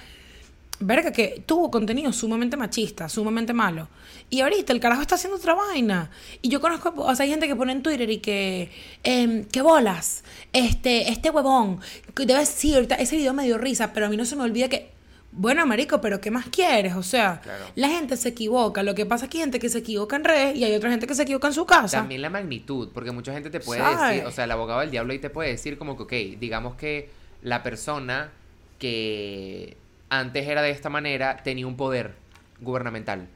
verga, 0.85 1.11
que 1.11 1.43
tuvo 1.45 1.69
contenido 1.71 2.11
sumamente 2.13 2.57
machista, 2.57 3.09
sumamente 3.09 3.53
malo. 3.53 3.87
Y 4.29 4.41
ahorita 4.41 4.73
el 4.73 4.79
carajo 4.79 5.01
está 5.01 5.15
haciendo 5.15 5.37
otra 5.37 5.53
vaina. 5.53 6.09
Y 6.41 6.49
yo 6.49 6.59
conozco, 6.61 6.93
o 6.97 7.15
sea, 7.15 7.23
hay 7.25 7.29
gente 7.31 7.47
que 7.47 7.55
pone 7.55 7.71
en 7.71 7.83
Twitter 7.83 8.09
y 8.09 8.17
que, 8.19 8.71
eh, 9.03 9.45
que 9.51 9.61
bolas, 9.61 10.23
este, 10.53 11.09
este 11.11 11.29
huevón, 11.29 11.79
debe 12.15 12.39
decir, 12.39 12.75
ahorita 12.75 12.95
ese 12.95 13.15
video 13.17 13.33
me 13.33 13.43
dio 13.45 13.57
risa, 13.57 13.93
pero 13.93 14.05
a 14.07 14.09
mí 14.09 14.17
no 14.17 14.25
se 14.25 14.35
me 14.35 14.43
olvida 14.43 14.69
que, 14.69 14.91
Bueno, 15.35 15.65
marico, 15.65 15.99
pero 15.99 16.21
¿qué 16.21 16.29
más 16.29 16.45
quieres? 16.51 16.93
O 16.95 17.01
sea, 17.01 17.41
Claro. 17.41 17.65
la 17.75 17.89
gente 17.89 18.17
se 18.17 18.29
equivoca. 18.29 18.83
Lo 18.83 18.93
que 18.93 19.07
pasa 19.07 19.25
es 19.25 19.31
que 19.31 19.37
hay 19.39 19.41
gente 19.45 19.57
que 19.59 19.67
se 19.69 19.79
equivoca 19.79 20.15
en 20.15 20.23
redes 20.25 20.55
y 20.55 20.63
hay 20.63 20.75
otra 20.75 20.91
gente 20.91 21.07
que 21.07 21.15
se 21.15 21.23
equivoca 21.23 21.47
en 21.47 21.55
su 21.55 21.65
casa. 21.65 21.97
También 21.97 22.21
la 22.21 22.29
magnitud, 22.29 22.89
porque 22.93 23.09
mucha 23.11 23.33
gente 23.33 23.49
te 23.49 23.59
puede 23.59 23.81
¿Sabe? 23.81 24.13
decir, 24.13 24.27
o 24.27 24.31
sea, 24.31 24.43
el 24.43 24.51
abogado 24.51 24.81
del 24.81 24.91
diablo 24.91 25.11
ahí 25.11 25.17
te 25.17 25.31
puede 25.31 25.49
decir 25.49 25.79
como 25.79 25.97
que, 25.97 26.03
ok, 26.03 26.39
digamos 26.39 26.75
que 26.75 27.09
la 27.41 27.63
persona 27.63 28.29
que 28.77 29.75
antes 30.19 30.47
era 30.47 30.61
de 30.61 30.69
esta 30.69 30.89
manera 30.89 31.37
tenía 31.43 31.65
un 31.67 31.75
poder 31.75 32.13
gubernamental. 32.61 33.27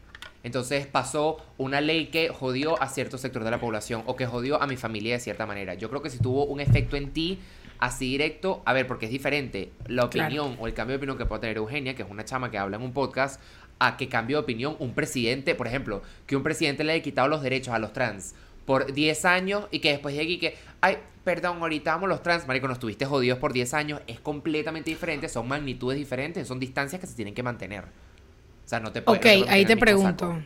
Entonces 0.43 0.85
pasó 0.87 1.37
una 1.57 1.81
ley 1.81 2.07
que 2.07 2.29
jodió 2.29 2.81
a 2.81 2.87
cierto 2.87 3.17
sector 3.17 3.43
de 3.43 3.51
la 3.51 3.59
población 3.59 4.03
o 4.05 4.15
que 4.15 4.25
jodió 4.27 4.61
a 4.61 4.67
mi 4.67 4.77
familia 4.77 5.13
de 5.15 5.19
cierta 5.19 5.45
manera. 5.45 5.73
Yo 5.73 5.89
creo 5.89 6.01
que 6.01 6.09
si 6.09 6.19
tuvo 6.19 6.45
un 6.45 6.59
efecto 6.59 6.95
en 6.95 7.11
ti 7.11 7.39
así 7.79 8.11
directo, 8.11 8.61
a 8.65 8.73
ver, 8.73 8.87
porque 8.87 9.05
es 9.07 9.11
diferente 9.11 9.71
la 9.87 10.07
Claro. 10.09 10.27
opinión 10.27 10.57
o 10.59 10.67
el 10.67 10.73
cambio 10.73 10.93
de 10.93 10.97
opinión 10.97 11.17
que 11.17 11.25
puede 11.25 11.41
tener 11.41 11.57
Eugenia, 11.57 11.95
que 11.95 12.03
es 12.03 12.09
una 12.09 12.23
chama 12.25 12.51
que 12.51 12.57
habla 12.57 12.77
en 12.77 12.83
un 12.83 12.93
podcast, 12.93 13.41
a 13.79 13.97
que 13.97 14.07
cambie 14.07 14.35
de 14.35 14.41
opinión 14.41 14.75
un 14.79 14.93
presidente, 14.93 15.53
por 15.55 15.67
ejemplo, 15.67 16.01
que 16.27 16.35
un 16.35 16.43
presidente 16.43 16.83
le 16.83 16.93
haya 16.93 17.03
quitado 17.03 17.27
los 17.27 17.41
derechos 17.41 17.73
a 17.73 17.79
los 17.79 17.91
trans 17.93 18.33
por 18.67 18.93
10 18.93 19.25
años 19.25 19.65
y 19.71 19.79
que 19.79 19.91
después 19.91 20.13
llegue 20.13 20.33
y 20.33 20.37
que, 20.37 20.55
ay, 20.81 20.97
perdón, 21.23 21.59
ahorita 21.61 21.93
vamos 21.95 22.09
los 22.09 22.21
trans, 22.21 22.45
marico, 22.47 22.67
nos 22.67 22.79
tuviste 22.79 23.05
jodidos 23.05 23.39
por 23.39 23.53
10 23.53 23.73
años, 23.73 24.01
es 24.07 24.19
completamente 24.19 24.91
diferente, 24.91 25.29
son 25.29 25.47
magnitudes 25.47 25.97
diferentes, 25.97 26.45
son 26.45 26.59
distancias 26.59 26.99
que 26.99 27.07
se 27.07 27.15
tienen 27.15 27.33
que 27.33 27.41
mantener. 27.41 27.85
O 27.85 28.67
sea, 28.67 28.81
no 28.81 28.91
te 28.91 29.01
puedes 29.01 29.21
Ok, 29.21 29.47
ahí 29.49 29.65
te 29.65 29.77
pregunto. 29.77 30.27
saco. 30.27 30.41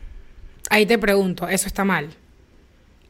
Ahí 0.69 0.85
te 0.85 0.99
pregunto, 0.99 1.47
eso 1.47 1.65
está 1.65 1.83
mal. 1.83 2.11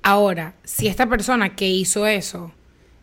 Ahora, 0.02 0.56
si 0.64 0.88
esta 0.88 1.08
persona 1.08 1.58
que 1.58 1.68
hizo 1.68 2.08
eso 2.08 2.54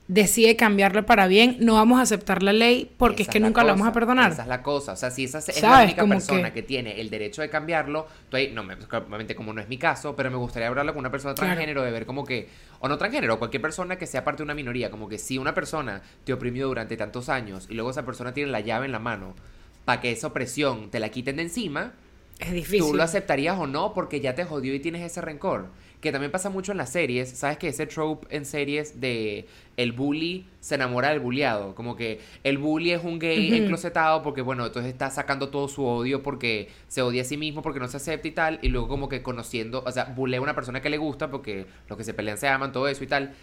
decide 0.09 0.57
cambiarlo 0.57 1.05
para 1.05 1.27
bien, 1.27 1.59
no 1.61 1.75
vamos 1.75 1.99
a 1.99 2.03
aceptar 2.03 2.43
la 2.43 2.55
ley 2.55 2.91
porque 2.97 3.23
es 3.23 3.29
que 3.29 3.38
la 3.41 3.47
nunca 3.47 3.62
la 3.62 3.73
vamos 3.73 3.87
a 3.87 3.93
perdonar. 3.93 4.33
Esa 4.33 4.43
es 4.43 4.49
la 4.49 4.62
cosa. 4.62 4.93
O 4.93 4.97
sea, 4.97 5.11
si 5.11 5.25
esa 5.25 5.38
es 5.38 5.62
la 5.62 5.83
única 5.85 6.00
Como 6.00 6.15
persona 6.15 6.49
que- 6.53 6.62
que... 6.62 6.62
tiene 6.62 6.99
el 7.00 7.11
derecho 7.11 7.43
de 7.43 7.50
cambiarlo, 7.50 8.07
tú 8.31 8.38
ahí, 8.38 8.50
no, 8.55 8.65
me- 8.65 8.75
obviamente 8.75 9.35
como 9.35 9.53
no 9.53 9.61
es 9.61 9.69
mi 9.69 9.77
caso, 9.77 10.17
pero 10.17 10.31
me 10.31 10.37
gustaría 10.38 10.67
hablarlo 10.69 10.95
con 10.95 11.00
una 11.00 11.11
persona 11.11 11.35
Claro. 11.35 11.49
transgénero, 11.49 11.83
de 11.83 11.91
ver 11.91 12.07
como 12.07 12.25
que, 12.25 12.49
o 12.81 12.88
no 12.88 12.97
transgénero, 12.97 13.38
cualquier 13.38 13.61
persona 13.61 13.97
que 13.97 14.07
sea 14.07 14.25
parte 14.25 14.38
de 14.38 14.45
una 14.45 14.55
minoría, 14.55 14.91
como 14.91 15.09
que 15.09 15.19
si 15.19 15.37
una 15.37 15.53
persona 15.55 16.00
te 16.25 16.33
oprimió 16.33 16.69
durante 16.69 16.97
tantos 16.97 17.29
años 17.29 17.67
y 17.69 17.75
luego 17.75 17.91
esa 17.91 18.05
persona 18.07 18.33
tiene 18.33 18.50
la 18.50 18.61
llave 18.61 18.87
en 18.87 18.93
la 18.93 18.99
mano 18.99 19.35
para 19.85 20.00
que 20.00 20.11
esa 20.11 20.29
opresión 20.29 20.91
te 20.91 21.00
la 21.00 21.11
quiten 21.11 21.37
de 21.37 21.43
encima, 21.43 21.93
Es 22.38 22.52
difícil. 22.52 22.80
tú 22.80 22.95
lo 22.95 23.02
aceptarías 23.02 23.59
o 23.59 23.66
no 23.66 23.95
porque 23.95 24.21
ya 24.21 24.35
te 24.35 24.45
jodió 24.45 24.75
y 24.75 24.80
tienes 24.80 25.02
ese 25.02 25.21
rencor. 25.21 25.66
Que 26.00 26.12
también 26.12 26.30
pasa 26.30 26.49
mucho 26.49 26.71
en 26.71 26.78
las 26.78 26.90
series, 26.92 27.28
¿sabes 27.28 27.59
que 27.59 27.66
ese 27.66 27.85
trope 27.88 28.28
en 28.30 28.45
series 28.45 29.00
de 29.00 29.49
el 29.76 29.90
bully 29.90 30.47
se 30.61 30.76
enamora 30.76 31.09
del 31.09 31.18
bulleado? 31.18 31.75
Como 31.75 31.97
que 31.97 32.21
el 32.45 32.57
bully 32.59 32.92
es 32.92 33.02
un 33.02 33.18
gay 33.18 33.49
Ujú. 33.49 33.62
enclosetado 33.62 34.23
porque, 34.23 34.40
bueno, 34.40 34.64
entonces 34.64 34.92
está 34.92 35.11
sacando 35.11 35.49
todo 35.49 35.66
su 35.66 35.85
odio 35.85 36.23
porque 36.23 36.68
se 36.87 37.02
odia 37.02 37.23
a 37.23 37.25
sí 37.25 37.37
mismo, 37.37 37.62
porque 37.62 37.80
no 37.80 37.88
se 37.88 37.97
acepta 37.97 38.28
y 38.28 38.30
tal, 38.30 38.61
y 38.62 38.68
luego 38.68 38.87
como 38.87 39.09
que 39.09 39.23
conociendo, 39.25 39.83
o 39.85 39.90
sea, 39.90 40.04
bulea 40.04 40.38
a 40.38 40.42
una 40.42 40.54
persona 40.54 40.80
que 40.80 40.88
le 40.88 40.99
gusta 40.99 41.33
porque 41.33 41.66
los 41.88 41.99
que 41.99 42.04
se 42.04 42.14
pelean 42.14 42.38
se 42.38 42.47
aman, 42.47 42.71
todo 42.71 42.87
eso 42.87 43.02
y 43.02 43.09
tal. 43.09 43.35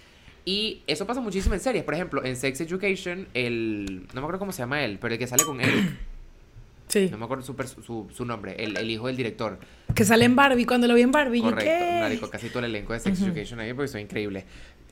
Y 0.46 0.84
eso 0.88 1.06
pasa 1.06 1.20
muchísimo 1.20 1.56
en 1.56 1.60
series. 1.60 1.84
Por 1.84 1.96
ejemplo, 1.96 2.24
en 2.24 2.38
Sex 2.38 2.62
Education, 2.62 3.28
el... 3.34 4.06
No 4.14 4.22
me 4.22 4.28
acuerdo 4.28 4.40
cómo 4.40 4.54
se 4.54 4.60
llama 4.60 4.86
él, 4.86 4.98
pero 5.02 5.14
el 5.16 5.20
que 5.20 5.28
sale 5.28 5.44
con 5.44 5.60
él. 5.60 5.98
Sí. 6.88 7.10
No 7.12 7.18
me 7.18 7.26
acuerdo 7.26 7.44
su, 7.44 7.56
pers- 7.56 7.84
su, 7.84 8.08
su 8.14 8.26
nombre, 8.26 8.56
el, 8.64 8.78
el 8.78 8.90
hijo 8.90 9.08
del 9.08 9.18
director. 9.18 9.60
Que 9.94 10.06
sale 10.06 10.26
en 10.26 10.36
Barbie, 10.36 10.66
cuando 10.66 10.88
lo 10.88 10.94
vi 10.94 11.02
en 11.02 11.12
Barbie, 11.12 11.40
yo, 11.42 11.50
Correcto, 11.50 11.72
¿qué? 11.72 12.00
marico, 12.02 12.30
casi 12.30 12.50
todo 12.50 12.60
el 12.60 12.66
elenco 12.66 12.94
de 12.94 13.00
Sex 13.00 13.22
Education 13.22 13.60
ahí 13.60 13.74
porque 13.74 13.88
son 13.88 14.02
increíbles. 14.02 14.44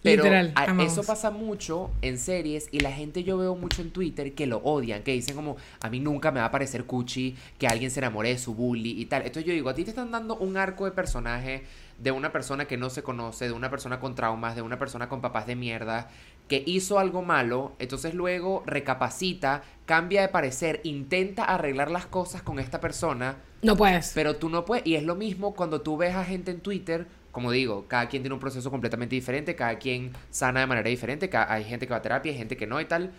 Pero 0.01 0.23
Literal, 0.23 0.51
a- 0.55 0.83
eso 0.83 1.01
pasa 1.03 1.31
mucho 1.31 1.89
en 2.01 2.17
series 2.17 2.67
y 2.73 2.81
la 2.81 2.91
gente 2.91 3.23
yo 3.23 3.37
veo 3.37 3.55
mucho 3.55 3.81
en 3.81 3.91
Twitter 3.91 4.33
que 4.33 4.47
lo 4.47 4.57
odian, 4.57 5.01
que 5.01 5.13
dicen 5.13 5.33
como, 5.33 5.55
a 5.79 5.89
mí 5.89 6.01
nunca 6.01 6.29
me 6.31 6.41
va 6.41 6.47
a 6.47 6.51
parecer 6.51 6.83
cuchi 6.83 7.37
que 7.57 7.67
alguien 7.67 7.89
se 7.89 8.01
enamore 8.01 8.27
de 8.29 8.37
su 8.37 8.53
bully 8.53 8.99
y 8.99 9.05
tal. 9.05 9.21
Entonces 9.21 9.45
yo 9.45 9.53
digo, 9.53 9.69
a 9.69 9.75
ti 9.75 9.85
te 9.85 9.91
están 9.91 10.11
dando 10.11 10.35
un 10.35 10.57
arco 10.57 10.83
de 10.83 10.91
personaje 10.91 11.63
de 11.99 12.11
una 12.11 12.33
persona 12.33 12.65
que 12.65 12.75
no 12.75 12.89
se 12.89 13.01
conoce, 13.01 13.45
de 13.45 13.53
una 13.53 13.69
persona 13.69 14.01
con 14.01 14.13
traumas, 14.13 14.55
de 14.57 14.61
una 14.61 14.77
persona 14.77 15.07
con 15.07 15.21
papás 15.21 15.47
de 15.47 15.55
mierda, 15.55 16.09
que 16.53 16.61
hizo 16.67 16.99
algo 16.99 17.23
malo, 17.23 17.71
entonces 17.79 18.13
luego 18.13 18.61
recapacita, 18.67 19.63
cambia 19.87 20.21
de 20.21 20.27
parecer, 20.27 20.81
intenta 20.83 21.45
arreglar 21.45 21.89
las 21.89 22.05
cosas 22.05 22.43
con 22.43 22.59
esta 22.59 22.79
persona 22.79 23.37
No 23.63 23.75
puedes. 23.75 24.11
pero 24.13 24.35
tú 24.35 24.49
no 24.49 24.63
puedes, 24.63 24.85
y 24.85 24.93
es 24.93 25.01
lo 25.01 25.15
mismo 25.15 25.55
cuando 25.55 25.81
tú 25.81 25.97
ves 25.97 26.13
a 26.13 26.23
gente 26.23 26.51
en 26.51 26.59
Twitter, 26.59 27.07
como 27.31 27.49
digo, 27.49 27.85
cada 27.87 28.07
quien 28.07 28.21
tiene 28.21 28.35
un 28.35 28.39
proceso 28.39 28.69
completamente 28.69 29.15
diferente, 29.15 29.55
cada 29.55 29.79
quien 29.79 30.11
sana 30.29 30.59
de 30.59 30.67
manera 30.67 30.87
diferente, 30.87 31.27
hay 31.33 31.63
gente 31.63 31.87
que 31.87 31.91
va 31.91 31.97
a 31.97 32.01
terapia, 32.03 32.31
hay 32.31 32.37
gente 32.37 32.55
que 32.55 32.67
no 32.67 32.79
y 32.79 32.85
tal, 32.85 33.09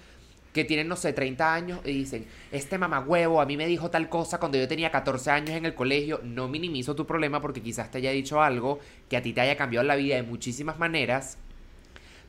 que 0.52 0.64
tienen, 0.64 0.87
no 0.87 0.94
sé, 0.94 1.12
30 1.12 1.52
años 1.52 1.80
y 1.85 1.90
dicen, 1.90 2.26
este 2.52 2.78
mamagüevo 2.78 3.40
a 3.40 3.46
mí 3.46 3.56
me 3.56 3.66
dijo 3.66 3.90
tal 3.90 4.09
cosa 4.09 4.38
cuando 4.38 4.59
yo 4.59 4.68
tenía 4.68 4.92
14 4.92 5.32
años 5.32 5.56
en 5.56 5.66
el 5.66 5.74
colegio, 5.74 6.20
no 6.22 6.46
minimizo 6.46 6.94
tu 6.94 7.04
problema 7.04 7.40
porque 7.40 7.61
quizás 7.61 7.90
te 7.90 7.98
haya 7.98 8.12
dicho 8.12 8.40
algo 8.40 8.78
que 9.09 9.16
a 9.16 9.22
ti 9.22 9.32
te 9.32 9.40
haya 9.40 9.56
cambiado 9.56 9.85
la 9.85 9.96
vida 9.96 10.14
de 10.14 10.22
muchísimas 10.22 10.78
maneras, 10.78 11.37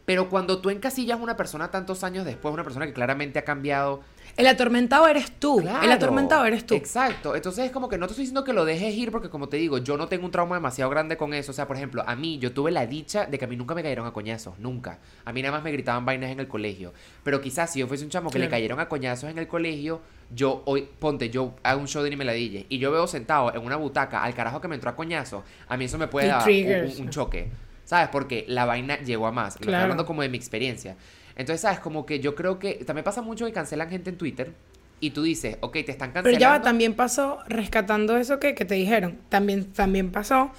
pero 0.06 0.30
cuando 0.30 0.60
tú 0.60 0.70
encasillas 0.70 1.20
a 1.20 1.24
una 1.24 1.36
persona 1.36 1.72
tantos 1.72 2.04
años 2.04 2.26
después, 2.26 2.54
una 2.54 2.64
persona 2.64 2.86
que 2.86 2.94
claramente 2.94 3.40
ha 3.40 3.44
cambiado, 3.44 4.02
El 4.38 4.48
atormentado 4.48 5.08
eres 5.08 5.32
tú. 5.32 5.60
El 5.60 5.66
Claro, 5.66 5.92
atormentado 5.92 6.46
eres 6.46 6.66
tú. 6.66 6.76
Exacto. 6.76 7.36
Entonces 7.36 7.66
es 7.66 7.72
como 7.72 7.90
que 7.90 7.98
no 7.98 8.06
te 8.06 8.12
estoy 8.12 8.24
diciendo 8.24 8.44
que 8.44 8.54
lo 8.54 8.66
dejes 8.66 8.94
ir 8.94 9.12
porque 9.12 9.30
como 9.30 9.50
te 9.50 9.58
digo, 9.58 9.78
yo 9.78 9.98
no 9.98 10.08
tengo 10.08 10.26
un 10.26 10.32
trauma 10.32 10.56
demasiado 10.56 10.92
grande 10.92 11.16
con 11.18 11.34
eso. 11.34 11.52
O 11.52 11.54
sea, 11.54 11.68
por 11.68 11.78
ejemplo, 11.78 12.04
a 12.06 12.16
mí 12.16 12.38
yo 12.38 12.52
tuve 12.52 12.72
la 12.72 12.86
dicha 12.86 13.26
de 13.26 13.40
que 13.40 13.46
a 13.46 13.48
mí 13.48 13.56
nunca 13.56 13.74
me 13.74 13.82
cayeron 13.82 14.06
a 14.06 14.12
coñazos, 14.12 14.60
nunca. 14.60 15.00
A 15.24 15.32
mí 15.32 15.42
nada 15.42 15.54
más 15.54 15.64
me 15.64 15.72
gritaban 15.72 16.06
vainas 16.06 16.32
en 16.32 16.40
el 16.40 16.48
colegio. 16.48 16.94
Pero 17.24 17.42
quizás 17.42 17.72
si 17.72 17.80
yo 17.80 17.88
fuese 17.88 18.04
un 18.04 18.10
chamo 18.10 18.30
que 18.30 18.40
le 18.40 18.50
cayeron 18.50 18.80
a 18.80 18.90
coñazos 18.90 19.30
en 19.30 19.38
el 19.38 19.48
colegio, 19.48 20.02
yo 20.30 20.64
hoy, 20.66 20.88
ponte, 21.00 21.30
yo 21.30 21.56
hago 21.64 21.80
un 21.80 21.88
show 21.88 22.04
de 22.04 22.10
ni 22.10 22.16
me 22.16 22.26
la 22.26 22.36
y 22.36 22.78
yo 22.78 22.92
veo 22.92 23.08
sentado 23.08 23.54
en 23.56 23.62
una 23.62 23.78
butaca 23.78 24.24
al 24.24 24.34
carajo 24.34 24.60
que 24.60 24.68
me 24.68 24.76
entró 24.76 24.90
a 24.90 24.96
coñazos, 24.96 25.44
a 25.70 25.78
mí 25.78 25.86
eso 25.86 25.98
me 25.98 26.08
puede 26.08 26.28
dar 26.28 26.48
un 26.48 27.10
choque. 27.10 27.50
¿Sabes? 27.86 28.10
Porque 28.12 28.46
la 28.48 28.66
vaina 28.66 29.00
llegó 29.00 29.28
a 29.28 29.32
más. 29.32 29.54
Lo 29.56 29.60
estoy 29.60 29.68
Claro. 29.68 29.84
hablando 29.84 30.06
como 30.06 30.22
de 30.22 30.30
mi 30.30 30.38
experiencia. 30.38 30.96
Entonces, 31.38 31.62
¿sabes? 31.62 31.80
Como 31.80 32.06
que 32.06 32.20
yo 32.20 32.36
creo 32.36 32.60
que 32.60 32.76
también 32.86 33.04
pasa 33.04 33.22
mucho 33.22 33.46
que 33.46 33.54
cancelan 33.54 33.90
gente 33.90 34.10
en 34.10 34.18
Twitter 34.18 34.54
y 35.00 35.12
tú 35.12 35.22
dices, 35.24 35.58
ok, 35.62 35.74
te 35.74 35.92
están 35.92 36.12
Pero 36.12 36.24
cancelando. 36.24 36.40
ya 36.40 36.50
va, 36.50 36.62
también 36.62 36.94
pasó, 36.96 37.40
rescatando 37.48 38.18
eso 38.18 38.40
que, 38.40 38.56
que 38.56 38.66
te 38.66 38.76
dijeron, 38.76 39.20
también, 39.30 39.66
también 39.74 40.12
pasó 40.12 40.52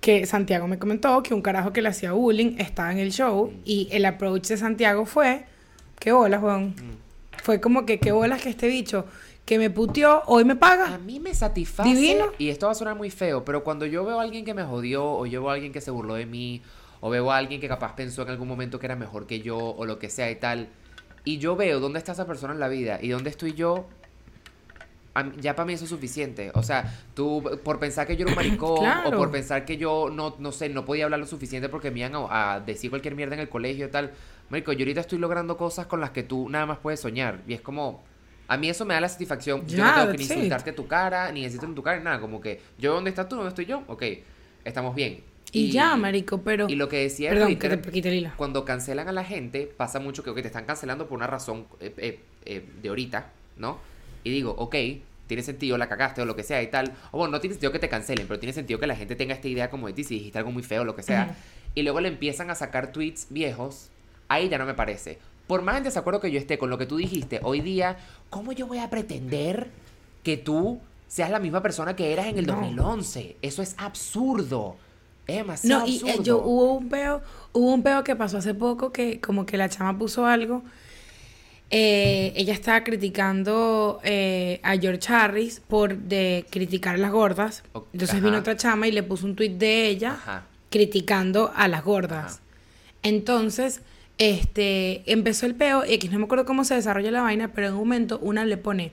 que 0.00 0.26
Santiago 0.26 0.66
me 0.66 0.78
comentó 0.78 1.22
que 1.22 1.34
un 1.34 1.42
carajo 1.42 1.72
que 1.72 1.82
le 1.82 1.88
hacía 1.90 2.12
bullying 2.12 2.56
estaba 2.58 2.90
en 2.90 2.98
el 2.98 3.12
show 3.12 3.52
y 3.64 3.88
el 3.92 4.04
approach 4.06 4.48
de 4.48 4.56
Santiago 4.56 5.04
fue, 5.06 5.44
qué 5.98 6.12
bolas, 6.12 6.42
weón. 6.42 6.74
Fue 7.42 7.60
como 7.60 7.86
que, 7.86 7.98
qué 8.00 8.10
bolas 8.12 8.42
que 8.42 8.48
este 8.50 8.66
bicho 8.68 9.06
que 9.50 9.58
me 9.58 9.68
puteó, 9.68 10.22
hoy 10.26 10.44
me 10.44 10.52
A 10.52 10.58
paga. 10.60 10.98
mí 10.98 11.18
me 11.18 11.34
satisface. 11.34 11.88
Divino. 11.88 12.26
Y 12.38 12.50
esto 12.50 12.66
va 12.66 12.72
a 12.72 12.74
sonar 12.76 12.94
muy 12.94 13.10
feo, 13.10 13.44
pero 13.44 13.64
cuando 13.64 13.84
yo 13.84 14.04
veo 14.04 14.20
a 14.20 14.22
alguien 14.22 14.44
que 14.44 14.54
me 14.54 14.62
jodió, 14.62 15.04
o 15.04 15.26
yo 15.26 15.40
veo 15.42 15.50
a 15.50 15.54
alguien 15.54 15.72
que 15.72 15.80
se 15.80 15.90
burló 15.90 16.14
de 16.14 16.24
mí, 16.24 16.62
o 17.00 17.10
veo 17.10 17.32
a 17.32 17.36
alguien 17.36 17.60
que 17.60 17.66
capaz 17.66 17.96
pensó 17.96 18.22
en 18.22 18.28
algún 18.28 18.46
momento 18.46 18.78
que 18.78 18.86
era 18.86 18.94
mejor 18.94 19.26
que 19.26 19.40
yo, 19.40 19.58
o 19.58 19.84
lo 19.86 19.98
que 19.98 20.08
sea 20.08 20.30
y 20.30 20.36
tal, 20.36 20.68
y 21.24 21.38
yo 21.38 21.56
veo 21.56 21.80
dónde 21.80 21.98
está 21.98 22.12
esa 22.12 22.28
persona 22.28 22.52
en 22.54 22.60
la 22.60 22.68
vida 22.68 23.00
y 23.02 23.08
dónde 23.08 23.28
estoy 23.30 23.54
yo, 23.54 23.86
a 25.14 25.24
mí- 25.24 25.32
ya 25.40 25.56
para 25.56 25.66
mí 25.66 25.72
eso 25.72 25.82
es 25.84 25.90
suficiente. 25.90 26.52
O 26.54 26.62
sea, 26.62 26.96
tú 27.14 27.42
por 27.64 27.80
pensar 27.80 28.06
que 28.06 28.16
yo 28.16 28.22
era 28.26 28.30
un 28.30 28.36
maricón, 28.36 28.86
o 29.04 29.10
por 29.10 29.32
pensar 29.32 29.64
que 29.64 29.76
yo 29.76 30.10
no, 30.12 30.36
no 30.38 30.52
sé, 30.52 30.68
no 30.68 30.84
podía 30.84 31.04
hablar 31.06 31.18
lo 31.18 31.26
suficiente 31.26 31.68
porque 31.68 31.90
me 31.90 31.98
iban 32.00 32.14
a, 32.14 32.52
a 32.54 32.60
decir 32.60 32.88
cualquier 32.90 33.16
mierda 33.16 33.34
en 33.34 33.40
el 33.40 33.48
colegio 33.48 33.86
y 33.86 33.90
tal. 33.90 34.12
Marico, 34.48 34.72
yo 34.72 34.84
ahorita 34.84 35.00
estoy 35.00 35.18
logrando 35.18 35.56
cosas 35.56 35.86
con 35.86 36.00
las 36.00 36.10
que 36.10 36.22
tú 36.22 36.48
nada 36.48 36.66
más 36.66 36.78
puedes 36.78 37.00
soñar. 37.00 37.40
Y 37.48 37.54
es 37.54 37.60
como, 37.60 38.02
a 38.50 38.56
mí 38.56 38.68
eso 38.68 38.84
me 38.84 38.94
da 38.94 39.00
la 39.00 39.08
satisfacción. 39.08 39.64
yo 39.64 39.84
no 39.84 39.94
tengo 39.94 40.06
que 40.10 40.18
ni 40.18 40.24
that's 40.24 40.30
it. 40.30 40.36
insultarte 40.36 40.72
tu 40.72 40.88
cara, 40.88 41.30
ni 41.30 41.44
decirte 41.44 41.66
en 41.66 41.74
tu 41.76 41.84
cara, 41.84 42.00
nada. 42.00 42.20
Como 42.20 42.40
que 42.40 42.60
yo 42.78 42.92
dónde 42.92 43.10
estás 43.10 43.28
tú, 43.28 43.36
dónde 43.36 43.50
estoy 43.50 43.64
yo, 43.64 43.84
ok, 43.86 44.02
estamos 44.64 44.92
bien. 44.96 45.22
Y, 45.52 45.70
ya, 45.70 45.94
marico, 45.94 46.42
pero... 46.42 46.68
Y 46.68 46.74
lo 46.74 46.88
que 46.88 46.98
decía 46.98 47.30
Perdón, 47.30 47.56
que 47.56 47.68
Twitter, 47.68 48.02
te 48.02 48.08
el 48.08 48.14
hilo. 48.14 48.30
cuando 48.36 48.64
cancelan 48.64 49.08
a 49.08 49.12
la 49.12 49.22
gente, 49.22 49.72
pasa 49.76 50.00
mucho 50.00 50.24
que 50.24 50.30
ok, 50.30 50.40
te 50.42 50.48
están 50.48 50.64
cancelando 50.64 51.06
por 51.06 51.16
una 51.16 51.28
razón 51.28 51.66
eh, 51.78 51.94
eh, 51.96 52.20
eh, 52.44 52.64
de 52.82 52.88
ahorita, 52.88 53.30
¿no? 53.56 53.78
Y 54.24 54.30
digo, 54.30 54.52
ok, 54.58 54.74
tiene 55.28 55.44
sentido, 55.44 55.78
la 55.78 55.88
cagaste 55.88 56.20
o 56.20 56.24
lo 56.24 56.34
que 56.34 56.42
sea 56.42 56.60
y 56.60 56.66
tal. 56.66 56.92
O 57.12 57.18
bueno, 57.18 57.30
no 57.30 57.40
tiene 57.40 57.54
sentido 57.54 57.70
que 57.70 57.78
te 57.78 57.88
cancelen, 57.88 58.26
pero 58.26 58.40
tiene 58.40 58.52
sentido 58.52 58.80
que 58.80 58.88
la 58.88 58.96
gente 58.96 59.14
tenga 59.14 59.32
esta 59.32 59.46
idea 59.46 59.70
como 59.70 59.86
de 59.86 59.92
ti 59.92 60.02
si 60.02 60.14
dijiste 60.14 60.38
algo 60.38 60.50
muy 60.50 60.64
feo 60.64 60.82
o 60.82 60.84
lo 60.84 60.96
que 60.96 61.04
sea. 61.04 61.36
Y 61.76 61.82
luego 61.82 62.00
le 62.00 62.08
empiezan 62.08 62.50
a 62.50 62.56
sacar 62.56 62.90
tweets 62.90 63.28
viejos. 63.30 63.90
Ahí 64.26 64.48
ya 64.48 64.58
no 64.58 64.66
me 64.66 64.74
parece. 64.74 65.18
Por 65.50 65.62
más 65.62 65.78
en 65.78 65.82
desacuerdo 65.82 66.20
que 66.20 66.30
yo 66.30 66.38
esté 66.38 66.58
con 66.58 66.70
lo 66.70 66.78
que 66.78 66.86
tú 66.86 66.96
dijiste, 66.96 67.40
hoy 67.42 67.60
día, 67.60 67.96
¿cómo 68.30 68.52
yo 68.52 68.68
voy 68.68 68.78
a 68.78 68.88
pretender 68.88 69.68
que 70.22 70.36
tú 70.36 70.78
seas 71.08 71.28
la 71.28 71.40
misma 71.40 71.60
persona 71.60 71.96
que 71.96 72.12
eras 72.12 72.26
en 72.28 72.38
el 72.38 72.46
No. 72.46 72.52
2011? 72.54 73.36
Eso 73.42 73.60
es 73.60 73.74
absurdo. 73.76 74.76
Es 75.26 75.38
demasiado 75.38 75.80
No, 75.80 75.88
y 75.88 75.96
eh, 76.08 76.18
yo 76.22 76.38
hubo 76.38 76.74
un 76.74 76.88
peo, 76.88 77.20
hubo 77.52 77.74
un 77.74 77.82
peo 77.82 78.04
que 78.04 78.14
pasó 78.14 78.38
hace 78.38 78.54
poco 78.54 78.92
que 78.92 79.20
como 79.20 79.44
que 79.44 79.56
la 79.56 79.68
chama 79.68 79.98
puso 79.98 80.24
algo. 80.24 80.62
eh, 81.70 82.32
ella 82.36 82.52
estaba 82.52 82.84
criticando 82.84 83.98
eh, 84.04 84.60
a 84.62 84.76
George 84.76 85.12
Harris 85.12 85.60
por 85.66 85.96
de 85.96 86.46
criticar 86.48 86.94
a 86.94 86.98
las 86.98 87.10
gordas. 87.10 87.64
Entonces 87.92 88.10
ajá. 88.18 88.24
vino 88.24 88.38
otra 88.38 88.56
chama 88.56 88.86
y 88.86 88.92
le 88.92 89.02
puso 89.02 89.26
un 89.26 89.34
tuit 89.34 89.54
de 89.58 89.88
ella 89.88 90.12
Ajá. 90.12 90.46
criticando 90.70 91.50
a 91.56 91.66
las 91.66 91.82
gordas. 91.82 92.34
Ajá. 92.34 92.42
Entonces, 93.02 93.82
este, 94.20 95.02
empezó 95.10 95.46
el 95.46 95.54
peo 95.54 95.84
y 95.84 95.94
aquí 95.94 96.08
no 96.10 96.18
me 96.18 96.26
acuerdo 96.26 96.44
cómo 96.44 96.62
se 96.64 96.74
desarrolla 96.74 97.10
la 97.10 97.22
vaina, 97.22 97.52
pero 97.54 97.68
en 97.68 97.72
un 97.72 97.80
momento 97.80 98.18
una 98.22 98.44
le 98.44 98.58
pone, 98.58 98.92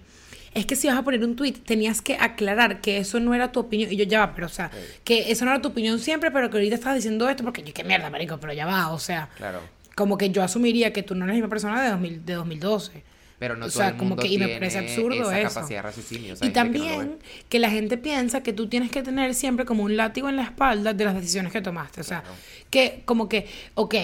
es 0.53 0.65
que 0.65 0.77
si 0.77 0.87
vas 0.87 0.97
a 0.97 1.03
poner 1.03 1.21
un 1.23 1.35
tweet, 1.35 1.51
tenías 1.65 2.01
que 2.01 2.15
aclarar 2.15 2.79
que 2.79 2.97
eso 2.97 3.19
no 3.19 3.35
era 3.35 3.51
tu 3.51 3.59
opinión. 3.59 3.91
Y 3.91 3.97
yo 3.97 4.05
ya 4.05 4.19
va, 4.25 4.33
pero 4.33 4.47
o 4.47 4.49
sea, 4.49 4.71
que 5.03 5.29
eso 5.29 5.43
no 5.45 5.51
era 5.51 5.61
tu 5.61 5.67
opinión 5.67 5.99
siempre, 5.99 6.31
pero 6.31 6.49
que 6.49 6.57
ahorita 6.57 6.75
estás 6.75 6.95
diciendo 6.95 7.27
esto 7.29 7.43
porque 7.43 7.61
yo, 7.61 7.73
qué 7.73 7.83
mierda, 7.83 8.09
marico, 8.09 8.37
pero 8.39 8.53
ya 8.53 8.65
va, 8.65 8.91
o 8.91 8.99
sea, 8.99 9.29
Claro. 9.35 9.59
como 9.95 10.17
que 10.17 10.29
yo 10.31 10.41
asumiría 10.41 10.93
que 10.93 11.03
tú 11.03 11.13
no 11.13 11.25
eres 11.25 11.33
la 11.33 11.41
misma 11.41 11.49
persona 11.49 11.83
de, 11.83 11.89
2000, 11.89 12.25
de 12.25 12.33
2012. 12.33 13.03
Pero 13.39 13.55
no 13.55 13.65
O 13.67 13.69
todo 13.69 13.77
sea, 13.77 13.89
el 13.89 13.97
como 13.97 14.15
que- 14.15 14.27
y 14.27 14.39
me 14.39 14.47
parece 14.47 14.79
absurdo 14.79 15.29
esa 15.29 15.39
eso. 15.39 15.53
capacidad 15.53 15.77
de 15.77 15.81
raciocinio. 15.83 16.33
o 16.33 16.37
Y 16.37 16.39
que 16.39 16.47
no 16.47 16.53
también 16.53 17.17
que 17.49 17.59
la 17.59 17.69
gente 17.69 17.95
piensa 17.97 18.41
que 18.41 18.51
tú 18.51 18.67
tienes 18.67 18.89
que 18.89 19.03
tener 19.03 19.35
siempre 19.35 19.63
como 19.65 19.83
un 19.83 19.95
látigo 19.95 20.27
en 20.27 20.37
la 20.37 20.43
espalda 20.43 20.93
de 20.93 21.05
las 21.05 21.13
decisiones 21.13 21.51
que 21.53 21.61
tomaste. 21.61 22.01
O 22.01 22.03
sea, 22.03 22.21
Claro. 22.21 22.35
que 22.71 23.03
como 23.05 23.29
que, 23.29 23.45
ok, 23.75 23.95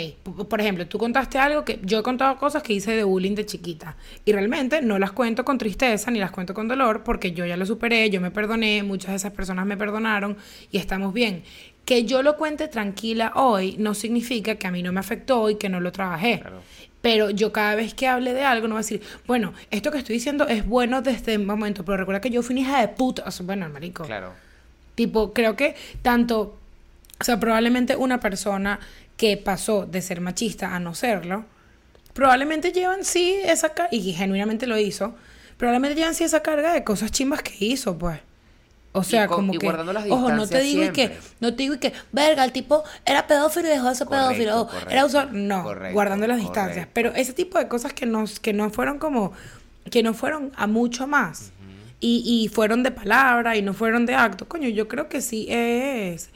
por 0.48 0.62
ejemplo, 0.62 0.86
tú 0.86 1.00
contaste 1.00 1.40
algo 1.40 1.66
que 1.66 1.80
yo 1.82 2.00
he 2.00 2.04
contado 2.04 2.38
cosas 2.38 2.62
que 2.62 2.74
hice 2.74 2.92
de 2.96 3.04
bullying 3.04 3.34
de 3.34 3.46
chiquita. 3.48 3.98
Y 4.24 4.34
realmente 4.34 4.84
no 4.84 5.00
las 5.00 5.12
cuento 5.14 5.44
con 5.44 5.58
tristeza 5.58 6.12
ni 6.12 6.20
las 6.20 6.30
cuento 6.30 6.54
con 6.54 6.68
dolor 6.68 7.04
porque 7.04 7.32
yo 7.32 7.44
ya 7.48 7.58
lo 7.58 7.66
superé, 7.66 8.12
yo 8.12 8.22
me 8.22 8.30
perdoné, 8.30 8.84
muchas 8.84 9.10
de 9.12 9.16
esas 9.18 9.32
personas 9.34 9.66
me 9.66 9.78
perdonaron 9.78 10.38
y 10.72 10.78
estamos 10.78 11.12
bien. 11.12 11.42
Que 11.86 12.06
yo 12.06 12.22
lo 12.22 12.38
cuente 12.38 12.68
tranquila 12.68 13.34
hoy 13.36 13.76
no 13.80 13.94
significa 13.96 14.56
que 14.56 14.68
a 14.68 14.72
mí 14.72 14.84
no 14.84 14.94
me 14.94 15.00
afectó 15.00 15.50
y 15.50 15.56
que 15.56 15.70
no 15.70 15.80
lo 15.80 15.92
trabajé. 15.92 16.40
Claro. 16.40 16.62
Pero 17.04 17.30
yo 17.30 17.52
cada 17.52 17.76
vez 17.76 17.94
que 17.94 18.08
hable 18.08 18.34
de 18.34 18.46
algo 18.46 18.70
no 18.70 18.76
voy 18.76 18.80
a 18.80 18.84
decir, 18.84 19.02
bueno, 19.28 19.54
esto 19.72 19.92
que 19.92 19.98
estoy 19.98 20.16
diciendo 20.16 20.48
es 20.48 20.66
bueno 20.66 21.02
desde 21.02 21.34
el 21.34 21.46
momento, 21.46 21.84
pero 21.84 21.98
recuerda 21.98 22.22
que 22.22 22.30
yo 22.30 22.42
fui 22.42 22.54
una 22.54 22.62
hija 22.62 22.80
de 22.80 22.88
puta. 22.88 23.26
O 23.28 23.32
sea, 23.32 23.46
bueno, 23.46 23.68
marico. 23.68 24.06
Claro. 24.06 24.32
Tipo, 24.96 25.34
creo 25.34 25.58
que 25.58 25.76
tanto, 26.02 26.58
o 27.20 27.24
sea, 27.26 27.42
probablemente 27.42 27.98
una 27.98 28.22
persona 28.22 28.80
que 29.18 29.36
pasó 29.36 29.86
de 29.86 30.02
ser 30.02 30.22
machista 30.22 30.74
a 30.74 30.80
no 30.80 30.96
serlo, 30.96 31.44
probablemente 32.14 32.72
llevan 32.72 33.04
sí 33.04 33.36
esa 33.44 33.74
carga, 33.74 33.90
y 33.92 34.14
genuinamente 34.14 34.66
lo 34.66 34.78
hizo, 34.78 35.14
probablemente 35.58 35.98
llevan 35.98 36.16
sí 36.16 36.24
esa 36.24 36.42
carga 36.42 36.72
de 36.72 36.86
cosas 36.86 37.12
chimbas 37.12 37.42
que 37.42 37.66
hizo, 37.66 37.98
pues. 37.98 38.22
O 38.96 39.04
sea, 39.04 39.28
con- 39.28 39.38
como 39.38 39.54
y 39.56 39.58
que, 39.58 39.66
guardando 39.66 39.92
las 39.92 40.06
ojo, 40.10 40.30
no 40.32 40.48
te 40.48 40.62
distancias 40.62 40.64
digo 40.64 40.84
y 40.84 40.90
que, 40.92 41.18
no 41.40 41.52
te 41.56 41.64
digo 41.64 41.74
y 41.76 41.80
que, 41.80 41.94
verga, 42.12 42.46
el 42.46 42.52
tipo 42.52 42.84
era 43.06 43.26
pedófilo 43.28 43.68
y 43.68 43.72
dejó 43.72 43.90
de 43.90 43.96
ser 43.96 44.08
pedófilo, 44.08 44.68
correcto, 44.68 44.90
era 44.92 45.06
usar, 45.06 45.34
no, 45.34 45.64
correcto, 45.64 45.94
guardando 45.94 46.28
las 46.28 46.38
distancias. 46.38 46.88
Pero 46.94 47.12
ese 47.16 47.34
tipo 47.34 47.58
de 47.58 47.68
cosas 47.68 47.92
que 47.94 48.06
nos, 48.06 48.40
que 48.40 48.54
no 48.54 48.70
fueron 48.70 49.00
como, 49.00 49.34
que 49.90 50.04
no 50.04 50.14
fueron 50.14 50.52
a 50.56 50.68
mucho 50.68 51.08
más. 51.08 51.52
y, 52.00 52.22
y 52.26 52.50
fueron 52.50 52.84
de 52.84 52.92
palabra 52.92 53.56
y 53.58 53.62
no 53.62 53.74
fueron 53.74 54.06
de 54.06 54.14
acto. 54.16 54.48
Coño, 54.48 54.70
yo 54.70 54.88
creo 54.90 55.08
que 55.10 55.22
sí 55.22 55.48
es, 55.50 56.30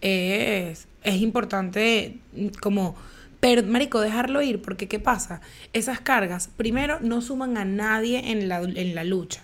es, 0.00 0.88
es 1.04 1.14
importante 1.22 2.18
mm, 2.34 2.48
como, 2.60 2.94
pero, 3.40 3.62
marico, 3.62 4.00
dejarlo 4.00 4.42
ir, 4.42 4.60
porque 4.62 4.88
¿qué 4.88 4.98
pasa? 4.98 5.40
Esas 5.72 6.00
cargas, 6.00 6.48
primero, 6.56 6.98
no 7.00 7.20
suman 7.22 7.56
a 7.56 7.64
nadie 7.64 8.30
en 8.32 8.48
la, 8.48 8.58
en 8.60 8.94
la 8.94 9.04
lucha. 9.04 9.42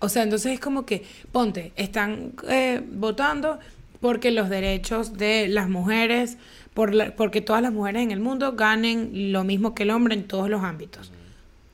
O 0.00 0.08
sea, 0.08 0.22
entonces 0.22 0.52
es 0.52 0.60
como 0.60 0.86
que, 0.86 1.04
ponte, 1.32 1.72
están 1.76 2.32
eh, 2.48 2.82
votando 2.92 3.58
porque 4.00 4.30
los 4.30 4.48
derechos 4.48 5.14
de 5.14 5.48
las 5.48 5.68
mujeres, 5.68 6.38
por 6.74 7.14
porque 7.14 7.40
todas 7.40 7.62
las 7.62 7.72
mujeres 7.72 8.02
en 8.02 8.12
el 8.12 8.20
mundo 8.20 8.52
ganen 8.52 9.32
lo 9.32 9.42
mismo 9.42 9.74
que 9.74 9.82
el 9.82 9.90
hombre 9.90 10.14
en 10.14 10.24
todos 10.24 10.48
los 10.48 10.62
ámbitos. 10.62 11.10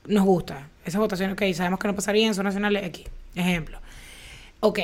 Nos 0.07 0.25
gusta. 0.25 0.69
Esas 0.85 0.99
votaciones, 0.99 1.33
ok, 1.33 1.55
sabemos 1.55 1.79
que 1.79 1.87
no 1.87 1.95
pasarían, 1.95 2.33
son 2.33 2.45
nacionales 2.45 2.83
X. 2.85 3.05
Ejemplo. 3.35 3.79
Ok, 4.59 4.79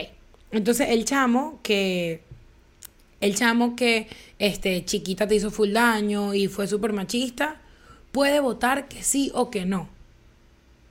entonces 0.51 0.89
el 0.89 1.05
chamo 1.05 1.59
que 1.63 2.21
el 3.21 3.35
chamo 3.35 3.75
que 3.75 4.07
este 4.39 4.83
chiquita 4.85 5.27
te 5.27 5.35
hizo 5.35 5.51
full 5.51 5.71
daño 5.71 6.33
y 6.33 6.47
fue 6.47 6.67
súper 6.67 6.91
machista, 6.91 7.61
puede 8.11 8.39
votar 8.39 8.87
que 8.87 9.03
sí 9.03 9.31
o 9.33 9.49
que 9.49 9.65
no. 9.65 9.89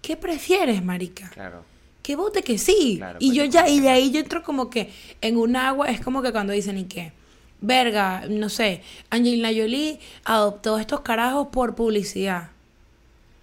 ¿Qué 0.01 0.17
prefieres, 0.17 0.83
marica? 0.83 1.29
Claro. 1.31 1.65
Que 2.11 2.16
vote 2.16 2.42
que 2.42 2.59
sí. 2.59 2.96
Claro, 2.96 3.18
y 3.20 3.29
pues, 3.29 3.37
yo 3.37 3.44
ya, 3.44 3.68
y 3.68 3.79
de 3.79 3.88
ahí 3.88 4.11
yo 4.11 4.18
entro 4.18 4.42
como 4.42 4.68
que 4.68 4.90
en 5.20 5.37
un 5.37 5.55
agua, 5.55 5.90
es 5.90 6.01
como 6.01 6.23
que 6.23 6.33
cuando 6.33 6.53
dicen 6.53 6.77
y 6.77 6.87
que, 6.87 7.12
verga, 7.61 8.25
no 8.29 8.49
sé, 8.49 8.83
Angelina 9.11 9.51
Jolie 9.51 10.01
adoptó 10.25 10.81
estos 10.81 11.03
carajos 11.03 11.46
por 11.53 11.77
publicidad. 11.77 12.51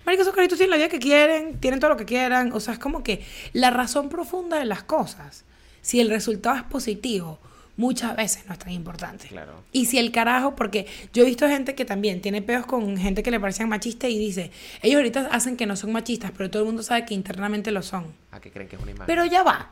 Marica, 0.06 0.24
esos 0.24 0.34
carajitos 0.34 0.58
tienen 0.58 0.72
la 0.72 0.76
vida 0.76 0.90
que 0.90 1.00
quieren, 1.00 1.62
tienen 1.62 1.80
todo 1.80 1.92
lo 1.92 1.96
que 1.96 2.04
quieran. 2.04 2.52
O 2.52 2.60
sea, 2.60 2.74
es 2.74 2.80
como 2.80 3.04
que 3.04 3.24
la 3.54 3.70
razón 3.70 4.10
profunda 4.10 4.60
de 4.60 4.66
las 4.66 4.84
cosas, 4.84 5.46
si 5.82 6.02
el 6.02 6.10
resultado 6.10 6.58
es 6.58 6.64
positivo, 6.64 7.40
muchas 7.78 8.16
veces 8.16 8.46
no 8.48 8.54
es 8.54 8.60
tan 8.60 8.72
importante. 8.72 9.28
Claro. 9.28 9.64
Y 9.72 9.86
si 9.86 9.98
el 10.00 10.12
carajo, 10.12 10.56
porque 10.56 10.88
yo 11.14 11.24
he 11.24 11.26
visto 11.26 11.48
gente 11.48 11.76
que 11.76 11.86
también 11.86 12.22
tiene 12.22 12.42
peos 12.42 12.66
con 12.66 12.98
gente 12.98 13.24
que 13.24 13.32
le 13.32 13.40
parecían 13.40 13.70
machistas 13.70 14.10
y 14.10 14.18
dice, 14.20 14.52
ellos 14.82 14.98
ahorita 14.98 15.30
hacen 15.32 15.56
que 15.56 15.66
no 15.66 15.76
son 15.76 15.92
machistas, 15.92 16.32
pero 16.36 16.50
todo 16.50 16.64
el 16.64 16.66
mundo 16.68 16.84
sabe 16.84 17.06
que 17.06 17.14
internamente 17.14 17.72
lo 17.72 17.82
son. 17.84 18.14
¿A 18.32 18.40
qué 18.40 18.52
creen 18.52 18.68
que 18.68 18.76
es 18.76 18.82
una 18.82 18.92
imagen? 18.92 19.08
Pero 19.08 19.26
ya 19.26 19.44
va. 19.44 19.72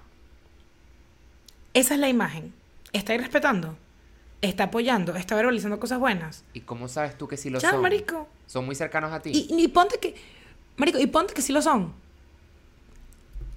Esa 1.73 1.95
es 1.95 1.99
la 1.99 2.07
imagen. 2.07 2.53
Está 2.93 3.11
ahí 3.13 3.17
respetando. 3.19 3.75
Está 4.41 4.65
apoyando. 4.65 5.15
Está 5.15 5.35
verbalizando 5.35 5.79
cosas 5.79 5.99
buenas. 5.99 6.43
¿Y 6.53 6.61
cómo 6.61 6.87
sabes 6.87 7.17
tú 7.17 7.27
que 7.27 7.35
sí 7.35 7.49
lo 7.49 7.59
Ya, 7.59 7.71
son? 7.71 7.81
marico. 7.81 8.27
Son 8.45 8.65
muy 8.65 8.75
cercanos 8.75 9.11
a 9.11 9.21
ti. 9.21 9.31
Y, 9.49 9.61
y 9.61 9.67
ponte 9.67 9.97
que. 9.99 10.15
Marico, 10.77 10.99
y 10.99 11.07
ponte 11.07 11.33
que 11.33 11.41
sí 11.41 11.51
lo 11.51 11.61
son. 11.61 11.93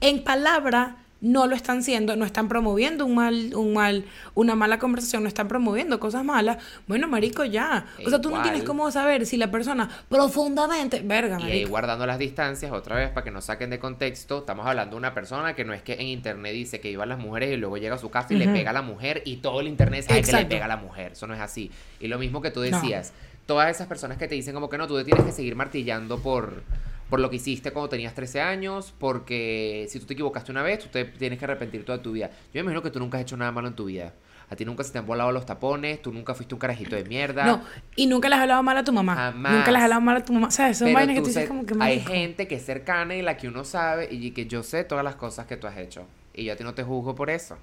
En 0.00 0.24
palabra 0.24 0.96
no 1.20 1.46
lo 1.48 1.56
están 1.56 1.82
siendo, 1.82 2.14
no 2.14 2.24
están 2.24 2.46
promoviendo 2.46 3.04
un 3.04 3.16
mal, 3.16 3.52
un 3.56 3.72
mal, 3.74 4.04
una 4.34 4.54
mala 4.54 4.78
conversación, 4.78 5.22
no 5.24 5.28
están 5.28 5.48
promoviendo 5.48 5.98
cosas 5.98 6.24
malas. 6.24 6.58
Bueno, 6.86 7.08
marico, 7.08 7.44
ya. 7.44 7.86
O 8.06 8.08
sea, 8.08 8.20
tú 8.20 8.30
no 8.30 8.40
tienes 8.42 8.62
cómo 8.62 8.88
saber 8.92 9.26
si 9.26 9.36
la 9.36 9.50
persona 9.50 9.88
profundamente. 10.08 11.00
Verga, 11.04 11.38
Y 11.40 11.42
ahí 11.42 11.48
marico. 11.50 11.70
guardando 11.70 12.06
las 12.06 12.18
distancias, 12.18 12.70
otra 12.70 12.96
vez, 12.96 13.10
para 13.10 13.24
que 13.24 13.30
no 13.30 13.40
saquen 13.40 13.70
de 13.70 13.78
contexto, 13.78 14.38
estamos 14.38 14.66
hablando 14.66 14.92
de 14.94 14.98
una 14.98 15.14
persona 15.14 15.54
que 15.54 15.64
no 15.64 15.72
es 15.72 15.82
que 15.82 15.94
en 15.94 16.06
internet 16.06 16.52
dice 16.52 16.80
que 16.80 16.90
iba 16.90 17.02
a 17.02 17.06
las 17.06 17.18
mujeres 17.18 17.52
y 17.52 17.56
luego 17.56 17.76
llega 17.78 17.96
a 17.96 17.98
su 17.98 18.10
casa 18.10 18.32
y 18.34 18.36
le 18.36 18.46
pega 18.48 18.70
a 18.70 18.74
la 18.74 18.82
mujer 18.82 19.22
y 19.24 19.36
todo 19.38 19.60
el 19.60 19.68
internet 19.68 20.04
sabe 20.06 20.22
que 20.22 20.32
le 20.32 20.46
pega 20.46 20.66
a 20.66 20.68
la 20.68 20.76
mujer. 20.76 21.12
Eso 21.12 21.26
no 21.26 21.34
es 21.34 21.40
así. 21.40 21.70
Y 22.00 22.06
lo 22.08 22.18
mismo 22.18 22.40
que 22.40 22.50
tú 22.50 22.60
No. 22.60 22.66
decías, 22.66 23.12
todas 23.46 23.70
esas 23.74 23.86
personas 23.88 24.18
que 24.18 24.28
te 24.28 24.34
dicen 24.34 24.54
como 24.54 24.68
que 24.68 24.78
no, 24.78 24.86
tú 24.86 24.96
te 24.96 25.04
tienes 25.04 25.24
que 25.24 25.32
seguir 25.32 25.56
martillando 25.56 26.18
por, 26.20 26.62
por 27.08 27.20
lo 27.20 27.30
que 27.30 27.36
hiciste 27.36 27.70
cuando 27.70 27.88
tenías 27.88 28.14
13 28.14 28.40
años, 28.40 28.94
porque 28.98 29.86
si 29.88 29.98
tú 29.98 30.06
te 30.06 30.14
equivocaste 30.14 30.52
una 30.52 30.62
vez, 30.62 30.80
tú 30.80 30.88
te 30.88 31.04
tienes 31.04 31.38
que 31.38 31.44
arrepentir 31.44 31.84
toda 31.84 32.02
tu 32.02 32.12
vida. 32.12 32.30
Yo 32.52 32.54
me 32.54 32.60
imagino 32.60 32.82
que 32.82 32.90
tú 32.90 32.98
nunca 32.98 33.18
has 33.18 33.22
hecho 33.22 33.36
nada 33.36 33.50
malo 33.52 33.68
en 33.68 33.74
tu 33.74 33.86
vida. 33.86 34.12
A 34.50 34.56
ti 34.56 34.64
nunca 34.64 34.82
se 34.82 34.92
te 34.92 34.98
han 34.98 35.06
volado 35.06 35.30
los 35.30 35.44
tapones, 35.44 36.00
tú 36.00 36.10
nunca 36.12 36.34
fuiste 36.34 36.54
un 36.54 36.58
carajito 36.58 36.96
de 36.96 37.04
mierda. 37.04 37.44
No, 37.44 37.62
y 37.96 38.06
nunca 38.06 38.28
le 38.30 38.34
has 38.34 38.40
hablado 38.42 38.62
mal 38.62 38.78
a 38.78 38.84
tu 38.84 38.92
mamá. 38.92 39.14
Jamás. 39.14 39.52
Nunca 39.52 39.70
le 39.70 39.76
has 39.76 39.84
hablado 39.84 40.00
mal 40.00 40.16
a 40.16 40.24
tu 40.24 40.32
mamá. 40.32 40.50
¿Sabes? 40.50 40.78
Son 40.78 40.86
Pero 40.86 40.96
vainas 40.98 41.16
que 41.16 41.20
tú 41.20 41.26
dices 41.26 41.48
como 41.48 41.66
que 41.66 41.74
hay 41.74 41.78
marico. 41.78 42.12
gente 42.12 42.48
que 42.48 42.54
es 42.54 42.64
cercana 42.64 43.14
y 43.14 43.20
la 43.22 43.36
que 43.36 43.48
uno 43.48 43.64
sabe 43.64 44.08
y 44.10 44.30
que 44.30 44.46
yo 44.46 44.62
sé 44.62 44.84
todas 44.84 45.04
las 45.04 45.16
cosas 45.16 45.46
que 45.46 45.58
tú 45.58 45.66
has 45.66 45.76
hecho. 45.76 46.06
Y 46.32 46.44
yo 46.44 46.54
a 46.54 46.56
ti 46.56 46.64
no 46.64 46.72
te 46.72 46.82
juzgo 46.82 47.14
por 47.14 47.28
eso. 47.28 47.58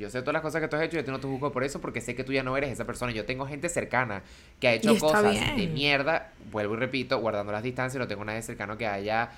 Yo 0.00 0.08
sé 0.10 0.20
todas 0.22 0.32
las 0.32 0.42
cosas 0.42 0.60
que 0.62 0.68
tú 0.68 0.76
has 0.76 0.82
hecho 0.82 0.96
y 0.96 1.00
a 1.00 1.04
ti 1.04 1.10
no 1.10 1.20
te 1.20 1.28
juzgo 1.28 1.52
por 1.52 1.62
eso 1.62 1.80
porque 1.80 2.00
sé 2.00 2.14
que 2.16 2.24
tú 2.24 2.32
ya 2.32 2.42
no 2.42 2.56
eres 2.56 2.70
esa 2.72 2.84
persona. 2.86 3.12
Yo 3.12 3.24
tengo 3.26 3.46
gente 3.46 3.68
cercana 3.68 4.22
que 4.58 4.68
ha 4.68 4.72
hecho 4.72 4.92
cosas 4.98 5.30
bien. 5.32 5.56
de 5.56 5.66
mierda. 5.66 6.32
Vuelvo 6.50 6.74
y 6.74 6.78
repito, 6.78 7.18
guardando 7.18 7.52
las 7.52 7.62
distancias, 7.62 8.00
no 8.00 8.08
tengo 8.08 8.24
nadie 8.24 8.42
cercano 8.42 8.76
que 8.78 8.86
haya 8.86 9.30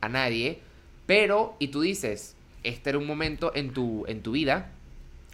a 0.00 0.08
nadie. 0.08 0.60
Pero, 1.06 1.56
y 1.58 1.68
tú 1.68 1.82
dices, 1.82 2.34
este 2.62 2.90
era 2.90 2.98
un 2.98 3.06
momento 3.06 3.52
en 3.54 3.72
tu, 3.72 4.04
en 4.08 4.22
tu 4.22 4.32
vida 4.32 4.70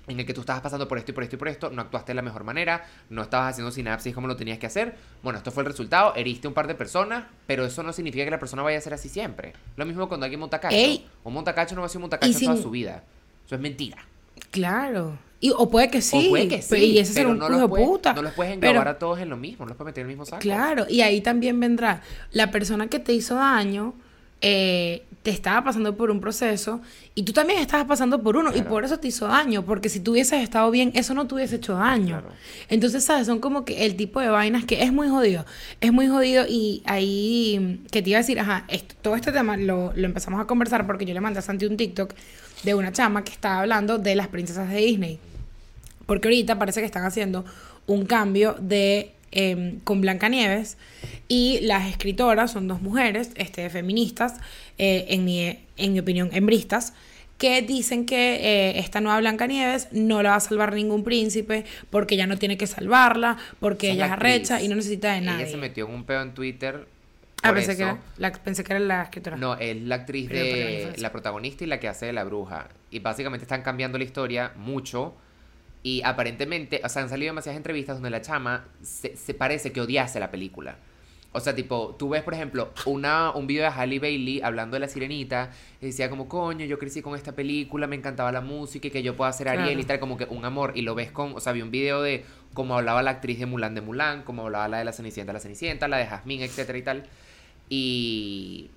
en 0.09 0.19
el 0.19 0.27
que 0.27 0.35
tú 0.35 0.41
estabas 0.41 0.61
pasando 0.61 0.89
por 0.89 0.99
esto 0.99 1.13
y 1.13 1.15
por 1.15 1.23
esto 1.23 1.37
y 1.37 1.39
por 1.39 1.47
esto, 1.47 1.71
no 1.71 1.83
actuaste 1.83 2.11
de 2.11 2.15
la 2.17 2.23
mejor 2.23 2.43
manera, 2.43 2.85
no 3.11 3.23
estabas 3.23 3.53
haciendo 3.53 3.71
sinapsis 3.71 4.13
como 4.13 4.27
lo 4.27 4.35
tenías 4.35 4.59
que 4.59 4.67
hacer. 4.67 4.97
Bueno, 5.23 5.39
esto 5.39 5.53
fue 5.53 5.63
el 5.63 5.69
resultado, 5.69 6.15
heriste 6.17 6.49
un 6.49 6.55
par 6.55 6.67
de 6.67 6.75
personas, 6.75 7.27
pero 7.47 7.65
eso 7.65 7.85
no 7.85 7.93
significa 7.93 8.25
que 8.25 8.31
la 8.33 8.41
persona 8.41 8.63
vaya 8.63 8.79
a 8.79 8.81
ser 8.81 8.93
así 8.93 9.09
siempre. 9.09 9.53
Lo 9.77 9.87
mismo 9.87 10.09
cuando 10.09 10.25
alguien 10.25 10.41
monta 10.41 10.59
cacho. 10.59 10.75
Un 11.23 11.33
montacacho 11.35 11.77
no 11.77 11.83
va 11.83 11.87
a 11.87 11.91
ser 11.91 11.99
un 11.99 12.03
montacacho 12.03 12.33
toda 12.41 12.55
sin- 12.55 12.63
su 12.63 12.71
vida. 12.71 13.05
Eso 13.51 13.57
es 13.57 13.61
mentira. 13.63 13.99
Claro. 14.53 15.19
Y, 15.41 15.51
o 15.51 15.69
puede 15.69 15.91
que 15.91 16.01
sí. 16.03 16.29
o 16.29 16.31
puede 16.31 16.47
que 16.47 16.63
sí, 16.63 16.69
pe- 16.71 16.85
y 16.85 16.99
ese 17.01 17.15
será 17.15 17.25
pero 17.25 17.31
un 17.33 17.39
no 17.39 17.49
los, 17.49 17.69
puedes, 17.69 17.85
puta. 17.89 18.13
no 18.13 18.23
los 18.23 18.33
puedes 18.35 18.57
Pero- 18.59 18.69
englobar 18.69 18.87
a 18.89 18.99
todos 19.01 19.19
en 19.19 19.29
lo 19.29 19.37
mismo, 19.37 19.65
no 19.65 19.71
los 19.71 19.77
puedes 19.77 19.87
meter 19.91 20.03
en 20.03 20.07
el 20.07 20.09
mismo 20.17 20.25
saco. 20.25 20.39
Claro, 20.41 20.87
y 20.89 21.01
ahí 21.01 21.21
también 21.21 21.59
vendrá 21.59 22.01
la 22.31 22.53
persona 22.53 22.87
que 22.87 23.01
te 23.01 23.13
hizo 23.13 23.35
daño, 23.35 23.95
eh, 24.41 25.03
te 25.23 25.31
estaba 25.31 25.63
pasando 25.65 25.97
por 25.97 26.11
un 26.11 26.19
proceso 26.21 26.81
y 27.15 27.25
tú 27.25 27.33
también 27.35 27.59
estabas 27.61 27.87
pasando 27.87 28.23
por 28.23 28.39
uno 28.39 28.49
y 28.51 28.55
Claro. 28.55 28.69
por 28.71 28.85
eso 28.87 28.99
te 28.99 29.09
hizo 29.09 29.29
daño, 29.29 29.67
porque 29.67 29.91
si 29.91 30.01
tú 30.01 30.13
hubieses 30.13 30.43
estado 30.43 30.71
bien, 30.71 30.93
eso 30.95 31.13
no 31.13 31.27
te 31.27 31.35
hubiese 31.35 31.57
hecho 31.57 31.75
daño. 31.75 32.21
Claro. 32.21 32.29
Entonces, 32.71 33.05
¿sabes? 33.05 33.27
Son 33.27 33.39
como 33.39 33.67
que 33.67 33.85
el 33.85 33.97
tipo 33.97 34.21
de 34.21 34.29
vainas 34.31 34.65
que 34.65 34.83
es 34.83 34.93
muy 34.95 35.09
jodido, 35.09 35.45
es 35.83 35.93
muy 35.93 36.09
jodido 36.09 36.47
y 36.49 36.83
ahí, 36.87 37.83
que 37.91 38.01
te 38.01 38.11
iba 38.11 38.19
a 38.19 38.23
decir, 38.23 38.41
ajá, 38.41 38.65
esto- 38.69 38.95
todo 39.03 39.15
este 39.15 39.31
tema 39.31 39.57
lo, 39.59 39.93
lo 39.95 40.07
empezamos 40.07 40.41
a 40.41 40.47
conversar 40.47 40.87
porque 40.87 41.05
yo 41.05 41.13
le 41.13 41.21
mandé 41.21 41.41
a 41.41 41.43
Santi 41.43 41.67
un 41.67 41.77
TikTok 41.77 42.15
de 42.63 42.75
una 42.75 42.91
chama 42.93 43.23
que 43.23 43.33
estaba 43.33 43.61
hablando 43.61 43.99
de 43.99 44.15
las 44.15 44.29
princesas 44.29 44.71
de 44.71 44.77
Disney. 44.79 45.19
Porque 46.07 46.29
ahorita 46.29 46.59
parece 46.59 46.81
que 46.81 46.87
están 46.87 47.05
haciendo 47.05 47.45
un 47.87 48.07
cambio 48.07 48.57
de 48.59 49.13
em, 49.33 49.79
con 49.85 50.01
Blancanieves 50.01 50.77
y 51.29 51.61
las 51.63 51.89
escritoras 51.89 52.51
son 52.51 52.67
dos 52.67 52.83
mujeres, 52.83 53.31
este, 53.37 53.71
feministas, 53.71 54.35
eh, 54.83 55.07
en, 55.09 55.25
mi, 55.25 55.59
en 55.77 55.93
mi 55.93 55.99
opinión, 55.99 56.31
hembristas, 56.33 56.95
que 57.37 57.63
dicen 57.63 58.07
que 58.07 58.37
eh, 58.37 58.79
esta 58.79 59.01
nueva 59.01 59.21
Blancanieves 59.21 59.89
no 59.93 60.23
la 60.23 60.31
va 60.31 60.37
a 60.37 60.41
salvar 60.41 60.75
ningún 60.75 61.05
príncipe 61.05 61.65
porque 61.91 62.15
ella 62.15 62.27
no 62.27 62.39
tiene 62.39 62.57
que 62.57 62.67
salvarla, 62.67 63.37
porque 63.61 63.89
Esa 63.89 63.95
ella 63.95 64.07
es 64.07 64.13
arrecha 64.13 64.63
y 64.63 64.69
no 64.69 64.77
necesita 64.77 65.13
de 65.13 65.19
Ella 65.19 65.33
nadie. 65.33 65.47
se 65.47 65.57
metió 65.57 65.87
en 65.87 65.95
un 65.95 66.05
pedo 66.05 66.23
en 66.23 66.35
Twitter 66.35 66.87
Ah, 67.43 67.55
pensé 67.55 67.77
que, 67.77 67.83
era, 67.83 67.99
la, 68.19 68.33
pensé 68.33 68.65
que 68.65 68.73
era 68.73 68.81
la 68.81 69.03
escritora. 69.03 69.37
No, 69.37 69.57
es 69.57 69.77
la 69.77 69.95
actriz 69.95 70.29
Pero 70.29 70.41
¿por 70.41 70.55
qué 70.55 70.61
no 70.61 70.69
hay 70.69 70.93
de 70.93 71.03
la 71.03 71.13
protagonista 71.13 71.65
y 71.65 71.67
la 71.67 71.81
que 71.81 71.89
hace 71.89 72.07
de 72.07 72.13
la 72.13 72.25
bruja. 72.25 72.69
Y 72.91 72.99
básicamente 72.99 73.45
están 73.45 73.63
cambiando 73.63 73.97
la 73.99 74.05
historia 74.05 74.53
mucho. 74.57 75.15
Y 75.83 76.03
aparentemente, 76.05 76.83
o 76.85 76.89
sea, 76.91 77.03
han 77.03 77.09
salido 77.09 77.31
demasiadas 77.31 77.57
entrevistas 77.57 77.97
donde 77.97 78.11
la 78.11 78.21
chama 78.21 78.67
se, 78.83 79.17
se 79.17 79.33
parece 79.33 79.73
que 79.73 79.81
odiase 79.81 80.21
la 80.21 80.31
película. 80.31 80.77
O 81.33 81.39
sea, 81.39 81.55
tipo, 81.55 81.95
tú 81.97 82.09
ves, 82.09 82.23
por 82.25 82.35
ejemplo, 82.35 82.73
una, 82.87 83.31
un 83.31 83.47
video 83.47 83.63
de 83.63 83.71
Halle 83.71 84.01
Bailey 84.01 84.41
hablando 84.43 84.75
de 84.75 84.81
la 84.81 84.89
sirenita. 84.89 85.51
Y 85.81 85.87
decía 85.87 86.11
como, 86.11 86.29
coño, 86.29 86.65
yo 86.67 86.79
crecí 86.79 87.03
con 87.03 87.15
esta 87.15 87.33
película, 87.37 87.87
me 87.87 87.95
encantaba 87.95 88.33
la 88.33 88.41
música 88.41 88.89
y 88.89 88.91
que 88.91 89.03
yo 89.05 89.17
pueda 89.17 89.33
ser 89.33 89.49
Ariel 89.49 89.67
Claro. 89.67 89.81
y 89.81 89.85
tal, 89.85 90.01
como 90.01 90.17
que 90.17 90.25
un 90.25 90.45
amor. 90.45 90.73
Y 90.75 90.83
lo 90.83 90.95
ves 90.97 91.13
con, 91.13 91.35
o 91.37 91.41
sea, 91.41 91.53
vi 91.53 91.63
un 91.63 91.71
video 91.71 92.03
de 92.03 92.25
cómo 92.53 92.77
hablaba 92.77 93.03
la 93.05 93.13
actriz 93.13 93.39
de 93.39 93.47
Mulan 93.47 93.77
de 93.77 93.81
Mulan, 93.81 94.23
cómo 94.25 94.43
hablaba 94.43 94.67
la 94.67 94.79
de 94.79 94.85
la 94.85 94.93
Cenicienta 94.93 95.31
de 95.33 95.35
la 95.35 95.41
Cenicienta, 95.41 95.87
la 95.87 95.99
de 95.99 96.07
Jasmine, 96.07 96.45
etcétera 96.45 96.79
y 96.79 96.83
tal. 96.83 97.07
Y 97.69 98.71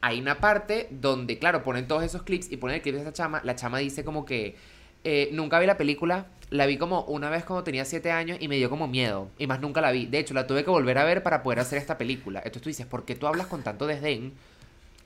hay 0.00 0.20
una 0.20 0.40
parte 0.40 0.88
donde, 0.90 1.38
claro, 1.38 1.62
ponen 1.62 1.86
todos 1.86 2.02
esos 2.02 2.22
clips 2.22 2.50
y 2.50 2.56
ponen 2.56 2.76
el 2.76 2.82
clip 2.82 2.94
de 2.94 3.02
esa 3.02 3.12
chama. 3.12 3.42
La 3.44 3.54
chama 3.56 3.78
dice 3.78 4.04
como 4.04 4.24
que 4.24 4.56
eh, 5.04 5.30
nunca 5.32 5.58
vi 5.58 5.66
la 5.66 5.76
película. 5.76 6.26
La 6.50 6.66
vi 6.66 6.78
como 6.78 7.02
una 7.02 7.30
vez 7.30 7.44
cuando 7.44 7.62
tenía 7.62 7.84
7 7.84 8.10
años 8.10 8.38
y 8.40 8.48
me 8.48 8.56
dio 8.56 8.68
como 8.70 8.88
miedo. 8.88 9.28
Y 9.38 9.46
más 9.46 9.60
nunca 9.60 9.80
la 9.80 9.92
vi. 9.92 10.06
De 10.06 10.18
hecho, 10.18 10.34
la 10.34 10.46
tuve 10.46 10.64
que 10.64 10.70
volver 10.70 10.98
a 10.98 11.04
ver 11.04 11.22
para 11.22 11.42
poder 11.42 11.60
hacer 11.60 11.78
esta 11.78 11.96
película. 11.96 12.40
Entonces 12.40 12.62
tú 12.62 12.68
dices, 12.68 12.86
¿por 12.86 13.04
qué 13.04 13.14
tú 13.14 13.26
hablas 13.28 13.46
con 13.46 13.62
tanto 13.62 13.86
desdén 13.86 14.32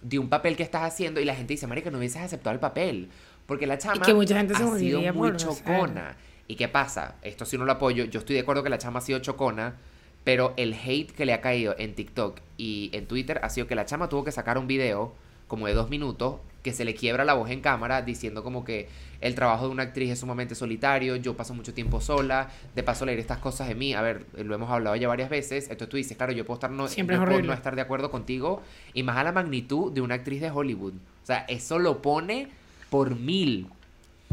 de 0.00 0.18
un 0.18 0.30
papel 0.30 0.56
que 0.56 0.62
estás 0.62 0.82
haciendo? 0.82 1.20
Y 1.20 1.26
la 1.26 1.34
gente 1.34 1.52
dice, 1.52 1.66
Marica, 1.66 1.90
no 1.90 1.98
hubieses 1.98 2.22
aceptado 2.22 2.54
el 2.54 2.60
papel. 2.60 3.10
Porque 3.46 3.66
la 3.66 3.76
chama 3.76 4.06
que 4.06 4.14
mucha 4.14 4.38
gente 4.38 4.54
se 4.54 4.62
ha 4.62 4.78
sido 4.78 5.00
muy 5.12 5.36
chocona. 5.36 6.16
¿Y 6.48 6.56
qué 6.56 6.68
pasa? 6.68 7.16
Esto 7.22 7.44
sí 7.44 7.58
no 7.58 7.66
lo 7.66 7.72
apoyo. 7.72 8.04
Yo 8.04 8.20
estoy 8.20 8.34
de 8.36 8.40
acuerdo 8.40 8.62
que 8.62 8.70
la 8.70 8.78
chama 8.78 9.00
ha 9.00 9.02
sido 9.02 9.18
chocona. 9.18 9.76
Pero 10.24 10.54
el 10.56 10.72
hate 10.72 11.10
que 11.12 11.26
le 11.26 11.34
ha 11.34 11.42
caído 11.42 11.74
en 11.78 11.94
TikTok 11.94 12.40
y 12.56 12.88
en 12.94 13.06
Twitter 13.06 13.40
ha 13.42 13.50
sido 13.50 13.66
que 13.66 13.74
la 13.74 13.84
chama 13.84 14.08
tuvo 14.08 14.24
que 14.24 14.32
sacar 14.32 14.56
un 14.56 14.66
video 14.66 15.12
como 15.46 15.66
de 15.66 15.74
dos 15.74 15.90
minutos 15.90 16.36
que 16.64 16.72
se 16.72 16.86
le 16.86 16.94
quiebra 16.94 17.24
la 17.24 17.34
voz 17.34 17.50
en 17.50 17.60
cámara 17.60 18.00
diciendo 18.00 18.42
como 18.42 18.64
que 18.64 18.88
el 19.20 19.34
trabajo 19.34 19.66
de 19.66 19.70
una 19.70 19.84
actriz 19.84 20.10
es 20.10 20.18
sumamente 20.18 20.54
solitario, 20.54 21.14
yo 21.16 21.36
paso 21.36 21.52
mucho 21.52 21.74
tiempo 21.74 22.00
sola, 22.00 22.48
de 22.74 22.82
paso 22.82 23.04
leer 23.04 23.18
estas 23.18 23.38
cosas 23.38 23.68
de 23.68 23.74
mí, 23.74 23.92
a 23.92 24.00
ver, 24.00 24.24
lo 24.32 24.54
hemos 24.54 24.70
hablado 24.70 24.96
ya 24.96 25.06
varias 25.06 25.28
veces, 25.28 25.64
entonces 25.64 25.88
tú 25.90 25.98
dices, 25.98 26.16
claro, 26.16 26.32
yo 26.32 26.46
puedo 26.46 26.56
estar 26.56 26.70
no, 26.70 26.88
Siempre 26.88 27.16
yo 27.16 27.22
es 27.22 27.28
puedo 27.28 27.42
no 27.42 27.52
estar 27.52 27.76
de 27.76 27.82
acuerdo 27.82 28.10
contigo 28.10 28.62
y 28.94 29.02
más 29.02 29.18
a 29.18 29.24
la 29.24 29.32
magnitud 29.32 29.92
de 29.92 30.00
una 30.00 30.14
actriz 30.14 30.40
de 30.40 30.50
Hollywood. 30.50 30.94
O 30.94 31.26
sea, 31.26 31.44
eso 31.48 31.78
lo 31.78 32.00
pone 32.00 32.48
por 32.88 33.14
mil. 33.14 33.68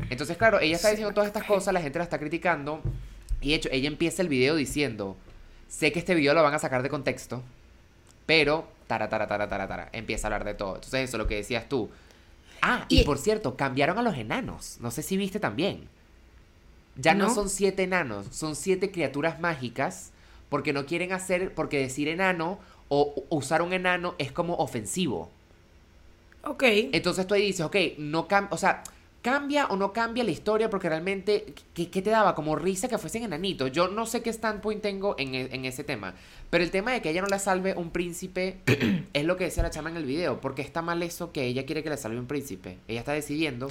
Entonces, 0.09 0.37
claro, 0.37 0.61
ella 0.61 0.77
está 0.77 0.89
diciendo 0.89 1.13
todas 1.13 1.27
estas 1.27 1.43
cosas, 1.43 1.73
la 1.73 1.81
gente 1.81 1.99
la 1.99 2.05
está 2.05 2.17
criticando. 2.17 2.81
Y 3.41 3.49
de 3.49 3.55
hecho, 3.55 3.69
ella 3.71 3.87
empieza 3.87 4.21
el 4.21 4.29
video 4.29 4.55
diciendo: 4.55 5.17
Sé 5.67 5.91
que 5.91 5.99
este 5.99 6.15
video 6.15 6.33
lo 6.33 6.43
van 6.43 6.53
a 6.53 6.59
sacar 6.59 6.81
de 6.81 6.89
contexto, 6.89 7.43
pero 8.25 8.67
tara, 8.87 9.09
tara, 9.09 9.27
tara, 9.27 9.47
tara, 9.47 9.67
tara. 9.67 9.89
Empieza 9.91 10.27
a 10.27 10.29
hablar 10.29 10.43
de 10.43 10.53
todo. 10.53 10.75
Entonces, 10.75 11.09
eso, 11.09 11.17
lo 11.17 11.27
que 11.27 11.35
decías 11.35 11.67
tú. 11.67 11.89
Ah, 12.61 12.85
y, 12.89 13.01
Y- 13.01 13.03
por 13.03 13.17
cierto, 13.17 13.55
cambiaron 13.57 13.97
a 13.97 14.03
los 14.03 14.15
enanos. 14.17 14.77
No 14.81 14.91
sé 14.91 15.01
si 15.01 15.17
viste 15.17 15.39
también. 15.39 15.87
Ya 16.95 17.13
no, 17.15 17.27
No. 17.27 17.33
son 17.33 17.49
siete 17.49 17.83
enanos, 17.83 18.27
son 18.31 18.55
siete 18.55 18.91
criaturas 18.91 19.39
mágicas. 19.39 20.11
Porque 20.49 20.73
no 20.73 20.85
quieren 20.85 21.13
hacer, 21.13 21.53
porque 21.53 21.79
decir 21.79 22.09
enano 22.09 22.59
o 22.89 23.23
usar 23.29 23.61
un 23.61 23.71
enano 23.71 24.15
es 24.17 24.33
como 24.33 24.55
ofensivo. 24.55 25.29
Ok. 26.43 26.63
Entonces 26.91 27.25
tú 27.25 27.33
ahí 27.35 27.43
dices, 27.43 27.61
ok, 27.65 27.75
no 27.97 28.27
cambia, 28.27 28.53
o 28.53 28.57
sea, 28.57 28.83
cambia 29.21 29.67
o 29.67 29.75
no 29.77 29.93
cambia 29.93 30.23
la 30.23 30.31
historia 30.31 30.69
porque 30.69 30.89
realmente, 30.89 31.53
¿qué, 31.73 31.89
qué 31.89 32.01
te 32.01 32.09
daba? 32.09 32.33
Como 32.35 32.55
risa 32.55 32.87
que 32.87 32.97
fuesen 32.97 33.23
enanitos. 33.23 33.71
Yo 33.71 33.87
no 33.87 34.05
sé 34.05 34.21
qué 34.21 34.31
standpoint 34.33 34.81
tengo 34.81 35.15
en, 35.19 35.35
e- 35.35 35.49
en 35.51 35.65
ese 35.65 35.83
tema. 35.83 36.15
Pero 36.49 36.63
el 36.63 36.71
tema 36.71 36.91
de 36.91 37.01
que 37.01 37.09
ella 37.11 37.21
no 37.21 37.27
la 37.27 37.39
salve 37.39 37.73
un 37.75 37.91
príncipe 37.91 38.57
es 39.13 39.25
lo 39.25 39.37
que 39.37 39.43
decía 39.45 39.63
la 39.63 39.69
chama 39.69 39.89
en 39.91 39.97
el 39.97 40.05
video. 40.05 40.41
Porque 40.41 40.61
está 40.61 40.81
mal 40.81 41.03
eso 41.03 41.31
que 41.31 41.45
ella 41.45 41.65
quiere 41.65 41.83
que 41.83 41.89
le 41.89 41.97
salve 41.97 42.19
un 42.19 42.27
príncipe. 42.27 42.77
Ella 42.87 42.99
está 42.99 43.13
decidiendo 43.13 43.67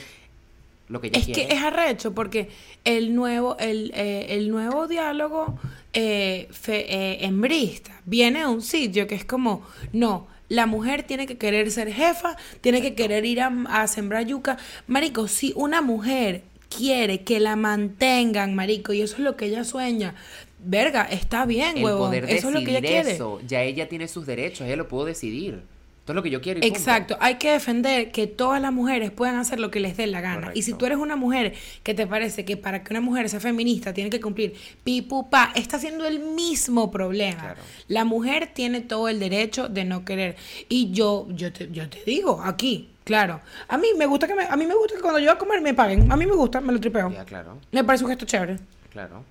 lo 0.89 1.01
que 1.01 1.09
ella 1.09 1.19
Es 1.19 1.25
quiere. 1.27 1.47
que 1.49 1.55
es 1.55 1.63
arrecho 1.63 2.15
porque 2.15 2.49
el 2.85 3.15
nuevo, 3.15 3.57
el, 3.59 3.93
eh, 3.95 4.27
el 4.31 4.51
nuevo 4.51 4.89
diálogo 4.89 5.59
eh, 5.93 6.49
fe- 6.51 6.93
eh, 6.93 7.25
hembrista 7.25 8.01
viene 8.07 8.41
de 8.41 8.47
un 8.47 8.61
sitio 8.63 9.07
que 9.07 9.15
es 9.15 9.25
como, 9.25 9.65
no, 9.93 10.27
la 10.51 10.67
mujer 10.67 11.05
tiene 11.05 11.27
que 11.27 11.39
querer 11.39 11.71
ser 11.71 11.91
jefa, 11.91 12.37
tiene 12.61 12.83
que 12.83 12.95
querer 12.95 13.25
ir 13.25 13.41
a, 13.41 13.51
a 13.69 13.87
sembrar 13.87 14.27
yuca. 14.27 14.59
Marico, 14.87 15.29
si 15.29 15.55
una 15.57 15.81
mujer 15.81 16.43
quiere 16.69 17.23
que 17.23 17.41
la 17.41 17.57
mantengan, 17.57 18.55
marico, 18.55 18.93
y 18.93 19.01
eso 19.01 19.15
es 19.15 19.21
lo 19.21 19.37
que 19.37 19.47
ella 19.47 19.65
sueña, 19.65 20.15
verga, 20.59 21.05
está 21.05 21.47
bien, 21.47 21.79
el 21.79 21.85
huevón, 21.85 22.09
poder 22.09 22.25
eso 22.25 22.49
es 22.49 22.55
lo 22.55 22.61
que 22.61 22.71
ella 22.71 22.81
quiere. 22.81 23.13
eso. 23.13 23.41
Ya 23.47 23.63
ella 23.63 23.89
tiene 23.89 24.09
sus 24.09 24.27
derechos, 24.27 24.67
ella 24.67 24.77
lo 24.77 24.89
pudo 24.89 25.05
decidir. 25.05 25.63
Esto 26.11 26.13
es 26.13 26.17
lo 26.17 26.23
que 26.23 26.31
yo 26.31 26.41
quiero. 26.41 26.59
y 26.59 26.63
punto. 26.63 26.77
Exacto, 26.79 27.17
hay 27.21 27.37
que 27.37 27.53
defender 27.53 28.11
que 28.11 28.27
todas 28.27 28.61
las 28.61 28.73
mujeres 28.73 29.11
puedan 29.11 29.37
hacer 29.37 29.61
lo 29.61 29.71
que 29.71 29.81
les 29.81 29.97
dé 29.97 30.07
la 30.07 30.21
gana. 30.21 30.51
Y 30.55 30.63
si 30.63 30.73
tú 30.75 30.87
eres 30.87 30.99
una 30.99 31.17
mujer 31.17 31.55
que 31.83 31.95
te 31.95 32.07
parece 32.07 32.45
que 32.45 32.57
para 32.57 32.83
que 32.83 32.93
una 32.93 33.01
mujer 33.01 33.29
sea 33.29 33.41
feminista 33.41 33.93
tiene 33.95 34.11
que 34.11 34.21
cumplir 34.21 34.55
pi 34.83 35.03
pu 35.03 35.31
pa, 35.31 35.53
está 35.55 35.77
haciendo 35.77 36.05
el 36.07 36.19
mismo 36.19 36.91
problema. 36.91 37.41
Claro. 37.41 37.61
La 37.89 38.05
mujer 38.05 38.51
tiene 38.53 38.81
todo 38.81 39.09
el 39.09 39.21
derecho 39.21 39.69
de 39.69 39.85
no 39.85 40.05
querer. 40.05 40.37
Y 40.69 40.91
yo 40.91 41.27
yo 41.31 41.53
te, 41.53 41.71
yo 41.71 41.89
te 41.89 42.03
digo 42.05 42.41
aquí, 42.43 42.91
claro, 43.05 43.41
a 43.69 43.79
mí 43.79 43.89
me 43.97 44.07
gusta 44.07 44.27
que 44.27 44.35
me, 44.35 44.45
a 44.45 44.57
mí 44.57 44.67
me 44.67 44.75
gusta 44.75 44.97
que 44.97 45.01
cuando 45.01 45.19
yo 45.21 45.27
voy 45.27 45.35
a 45.35 45.39
comer 45.39 45.61
me 45.61 45.75
paguen. 45.75 46.11
A 46.11 46.17
mí 46.17 46.27
me 46.27 46.35
gusta, 46.35 46.61
me 46.61 46.73
lo 46.73 46.81
tripeo. 46.81 47.11
Ya, 47.11 47.25
claro, 47.25 47.59
Me 47.73 47.85
parece 47.85 48.05
un 48.05 48.11
gesto 48.11 48.27
chévere. 48.27 48.57
claro. 48.91 49.25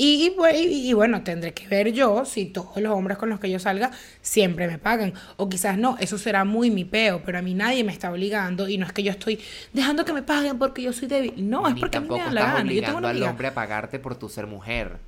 Y, 0.00 0.24
y, 0.26 0.36
bu- 0.36 0.54
y- 0.54 0.88
y 0.88 0.92
bueno, 0.92 1.22
tendré 1.24 1.52
que 1.52 1.66
ver 1.66 1.92
yo 1.92 2.24
si 2.24 2.46
todos 2.46 2.76
los 2.76 2.92
hombres 2.92 3.18
con 3.18 3.28
los 3.28 3.40
que 3.40 3.50
yo 3.50 3.58
salga 3.58 3.90
siempre 4.22 4.68
me 4.68 4.78
pagan. 4.78 5.12
O 5.36 5.48
quizás 5.48 5.76
no, 5.76 5.96
eso 5.98 6.16
será 6.18 6.44
muy 6.44 6.70
mi 6.70 6.84
peo, 6.84 7.20
pero 7.26 7.38
a 7.38 7.42
mí 7.42 7.52
nadie 7.52 7.82
me 7.84 7.92
está 7.92 8.10
obligando. 8.12 8.68
Y 8.68 8.78
no 8.78 8.86
es 8.86 8.92
que 8.92 9.02
yo 9.02 9.10
estoy 9.10 9.40
dejando 9.72 10.04
que 10.04 10.12
me 10.12 10.22
paguen 10.22 10.56
porque 10.58 10.82
yo 10.82 10.92
soy 10.92 11.08
débil. 11.08 11.34
No, 11.50 11.66
es 11.68 11.74
Ni 11.74 11.80
porque 11.80 11.98
a 11.98 12.00
mí 12.00 12.06
me 12.08 12.14
tampoco 12.16 12.34
da 12.34 12.40
la 12.46 12.52
gana. 12.54 12.72
Yo 12.72 12.80
tengo 12.82 12.98
una 12.98 13.10
al 13.10 13.22
hombre 13.24 13.48
a 13.48 13.54
pagarte 13.54 13.98
por 13.98 14.14
tu 14.14 14.28
ser 14.28 14.46
mujer. 14.46 14.98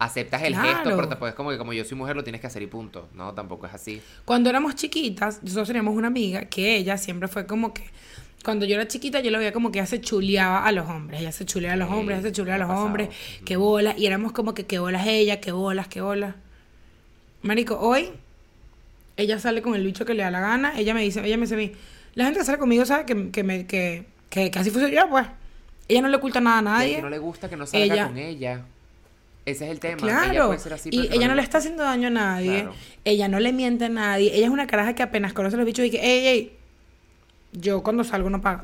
Aceptas 0.00 0.42
el 0.42 0.52
Claro. 0.52 0.68
gesto, 0.68 0.90
pero 0.94 1.06
después 1.08 1.34
como 1.34 1.50
que 1.50 1.58
como 1.58 1.72
yo 1.72 1.84
soy 1.84 1.96
mujer 1.98 2.14
lo 2.14 2.22
tienes 2.22 2.40
que 2.40 2.46
hacer 2.46 2.62
y 2.62 2.68
punto. 2.68 3.08
No, 3.14 3.32
tampoco 3.34 3.66
es 3.66 3.74
así. 3.74 4.00
Cuando 4.24 4.48
éramos 4.48 4.76
chiquitas, 4.76 5.42
nosotros 5.42 5.66
teníamos 5.66 5.96
una 5.96 6.06
amiga 6.06 6.44
que 6.44 6.76
ella 6.76 6.96
siempre 6.98 7.26
fue 7.28 7.46
como 7.46 7.74
que. 7.74 7.82
Cuando 8.44 8.64
yo 8.66 8.76
era 8.76 8.86
chiquita, 8.88 9.20
yo 9.20 9.30
lo 9.30 9.38
veía 9.38 9.52
como 9.52 9.70
que 9.72 9.78
ella 9.78 9.86
se 9.86 10.00
chuleaba 10.00 10.64
a 10.64 10.72
los 10.72 10.88
hombres. 10.88 11.20
Ella 11.20 11.32
se 11.32 11.44
chuleaba 11.44 11.74
a 11.74 11.76
los 11.76 11.88
Sí, 11.88 11.94
hombres, 11.94 12.18
ella 12.18 12.28
se 12.28 12.32
chuleaba 12.32 12.54
a 12.56 12.58
los 12.58 12.68
pasado. 12.68 12.86
hombres. 12.86 13.08
Qué 13.44 13.56
bolas. 13.56 13.98
Y 13.98 14.06
éramos 14.06 14.32
como 14.32 14.54
que 14.54 14.64
qué 14.66 14.78
bolas 14.78 15.06
ella, 15.06 15.40
qué 15.40 15.52
bolas, 15.52 15.88
qué 15.88 16.00
bolas. 16.00 16.34
Marico, 17.42 17.78
hoy 17.78 18.08
ella 19.16 19.38
sale 19.38 19.62
con 19.62 19.74
el 19.74 19.84
bicho 19.84 20.04
que 20.04 20.14
le 20.14 20.22
da 20.22 20.30
la 20.30 20.40
gana. 20.40 20.78
Ella 20.78 20.94
me 20.94 21.02
dice, 21.02 21.20
ella 21.24 21.36
me 21.36 21.42
dice 21.42 21.54
a 21.54 21.58
mí, 21.58 21.72
la 22.14 22.24
gente 22.24 22.40
que 22.40 22.46
sale 22.46 22.58
conmigo 22.58 22.84
sabe 22.84 23.04
que, 23.06 23.30
que, 23.30 23.42
me, 23.42 23.66
que, 23.66 24.04
que 24.30 24.50
fuese 24.52 24.90
yo, 24.92 25.08
pues. 25.10 25.26
Ella 25.88 26.02
no 26.02 26.08
le 26.08 26.16
oculta 26.16 26.40
nada 26.40 26.58
a 26.58 26.62
nadie. 26.62 26.96
que 26.96 27.02
no 27.02 27.10
le 27.10 27.18
gusta 27.18 27.48
que 27.48 27.56
no 27.56 27.66
salga 27.66 27.84
Ella- 27.94 28.06
con 28.08 28.18
ella. 28.18 28.62
Ese 29.46 29.64
es 29.64 29.70
el 29.70 29.80
tema. 29.80 29.96
Ella 30.06 30.20
Claro, 30.30 30.46
puede 30.48 30.58
ser 30.58 30.72
así, 30.74 30.90
y 30.92 31.08
que 31.08 31.16
ella 31.16 31.26
no 31.26 31.34
le 31.34 31.40
está 31.40 31.56
haciendo 31.58 31.82
daño 31.82 32.08
a 32.08 32.10
nadie, 32.10 32.60
Claro. 32.62 32.74
ella 33.06 33.28
no 33.28 33.40
le 33.40 33.52
miente 33.54 33.86
a 33.86 33.88
nadie, 33.88 34.34
ella 34.36 34.44
es 34.44 34.50
una 34.52 34.66
caraja 34.66 34.94
que 34.94 35.02
apenas 35.02 35.32
conoce 35.32 35.54
a 35.54 35.58
los 35.58 35.64
bichos 35.66 35.86
y 35.86 35.90
que, 35.90 35.98
ey, 36.02 36.26
ey, 36.26 36.52
yo 37.52 37.82
cuando 37.82 38.04
salgo 38.04 38.30
no 38.30 38.40
pago. 38.40 38.62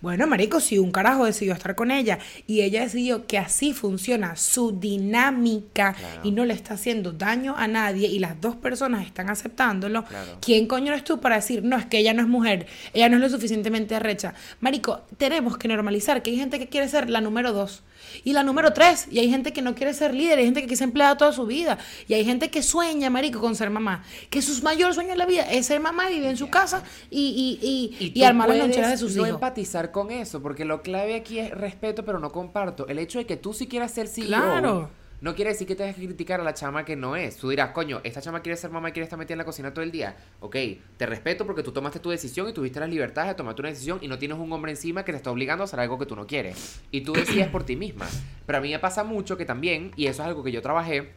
Bueno, 0.00 0.26
marico, 0.26 0.60
si 0.60 0.78
un 0.78 0.90
carajo 0.92 1.24
decidió 1.24 1.54
estar 1.54 1.74
con 1.74 1.90
ella 1.90 2.18
y 2.46 2.60
ella 2.60 2.82
decidió 2.82 3.26
que 3.26 3.38
así 3.38 3.72
funciona 3.72 4.36
su 4.36 4.78
dinámica 4.78 5.94
Claro. 5.94 6.20
y 6.24 6.30
no 6.32 6.44
le 6.44 6.52
está 6.52 6.74
haciendo 6.74 7.12
daño 7.12 7.54
a 7.56 7.66
nadie 7.68 8.08
y 8.08 8.18
las 8.18 8.38
dos 8.38 8.54
personas 8.56 9.06
están 9.06 9.30
aceptándolo, 9.30 10.04
Claro. 10.04 10.38
¿quién 10.42 10.66
coño 10.66 10.92
eres 10.92 11.04
tú 11.04 11.20
para 11.20 11.36
decir, 11.36 11.62
no, 11.64 11.78
es 11.78 11.86
que 11.86 11.98
ella 11.98 12.12
no 12.12 12.20
es 12.20 12.28
mujer, 12.28 12.66
ella 12.92 13.08
no 13.08 13.16
es 13.16 13.22
lo 13.22 13.30
suficientemente 13.30 13.94
arrecha? 13.94 14.34
Marico, 14.60 15.02
tenemos 15.16 15.56
que 15.56 15.68
normalizar 15.68 16.22
que 16.22 16.30
hay 16.32 16.36
gente 16.36 16.58
que 16.58 16.68
quiere 16.68 16.88
ser 16.88 17.08
la 17.08 17.22
número 17.22 17.52
dos 17.54 17.82
y 18.22 18.32
la 18.32 18.42
número 18.42 18.72
tres, 18.72 19.06
y 19.10 19.18
hay 19.18 19.28
gente 19.30 19.52
que 19.52 19.62
no 19.62 19.74
quiere 19.74 19.94
ser 19.94 20.14
líder, 20.14 20.38
hay 20.38 20.44
gente 20.44 20.60
que 20.60 20.66
quiere 20.66 20.76
ser 20.76 20.88
empleada 20.88 21.16
toda 21.16 21.32
su 21.32 21.46
vida, 21.46 21.78
y 22.06 22.14
hay 22.14 22.24
gente 22.24 22.50
que 22.50 22.62
sueña, 22.62 23.10
marico, 23.10 23.40
con 23.40 23.56
ser 23.56 23.70
mamá, 23.70 24.04
que 24.30 24.42
sus 24.42 24.62
mayores 24.62 24.94
sueños 24.94 25.12
en 25.12 25.18
la 25.18 25.26
vida 25.26 25.42
es 25.50 25.66
ser 25.66 25.80
mamá 25.80 26.10
y 26.10 26.14
vivir 26.14 26.28
en 26.28 26.36
su 26.36 26.50
casa 26.50 26.82
y, 27.10 27.58
y, 27.60 28.04
y, 28.06 28.12
y 28.18 28.22
armar 28.24 28.48
las 28.48 28.58
loncheras 28.58 28.90
de 28.90 28.98
sus 28.98 29.16
no 29.16 29.22
hijos. 29.22 29.34
empatizar 29.36 29.90
con 29.90 30.10
eso, 30.10 30.40
porque 30.42 30.64
lo 30.64 30.82
clave 30.82 31.14
aquí 31.16 31.38
es 31.38 31.50
respeto, 31.50 32.04
pero 32.04 32.18
no 32.18 32.30
comparto. 32.30 32.86
El 32.88 32.98
hecho 32.98 33.18
de 33.18 33.26
que 33.26 33.36
tú 33.36 33.52
sí 33.52 33.66
quieras 33.66 33.92
ser 33.92 34.08
CEO 34.08 34.26
Claro. 34.26 34.90
No 35.24 35.34
quiere 35.34 35.52
decir 35.52 35.66
que 35.66 35.74
tengas 35.74 35.96
que 35.96 36.04
criticar 36.04 36.38
a 36.38 36.44
la 36.44 36.52
chama 36.52 36.84
que 36.84 36.96
no 36.96 37.16
es. 37.16 37.38
Tú 37.38 37.48
dirás, 37.48 37.70
coño, 37.70 38.02
esta 38.04 38.20
chama 38.20 38.42
quiere 38.42 38.58
ser 38.58 38.70
mamá 38.70 38.90
y 38.90 38.92
quiere 38.92 39.04
estar 39.04 39.18
metida 39.18 39.32
en 39.32 39.38
la 39.38 39.46
cocina 39.46 39.72
todo 39.72 39.82
el 39.82 39.90
día. 39.90 40.14
Ok, 40.40 40.54
te 40.98 41.06
respeto 41.06 41.46
porque 41.46 41.62
tú 41.62 41.72
tomaste 41.72 41.98
tu 41.98 42.10
decisión 42.10 42.46
y 42.46 42.52
tuviste 42.52 42.78
las 42.78 42.90
libertades 42.90 43.30
de 43.30 43.34
tomar 43.34 43.54
tu 43.54 43.62
decisión 43.62 43.98
y 44.02 44.08
no 44.08 44.18
tienes 44.18 44.36
un 44.36 44.52
hombre 44.52 44.72
encima 44.72 45.02
que 45.02 45.12
te 45.12 45.16
está 45.16 45.30
obligando 45.30 45.62
a 45.62 45.64
hacer 45.64 45.80
algo 45.80 45.98
que 45.98 46.04
tú 46.04 46.14
no 46.14 46.26
quieres. 46.26 46.82
Y 46.90 47.00
tú 47.00 47.14
decides 47.14 47.48
por 47.48 47.64
ti 47.64 47.74
misma. 47.74 48.06
Pero 48.44 48.58
a 48.58 48.60
mí 48.60 48.70
me 48.70 48.78
pasa 48.78 49.02
mucho 49.02 49.38
que 49.38 49.46
también, 49.46 49.92
y 49.96 50.08
eso 50.08 50.20
es 50.20 50.28
algo 50.28 50.44
que 50.44 50.52
yo 50.52 50.60
trabajé, 50.60 51.10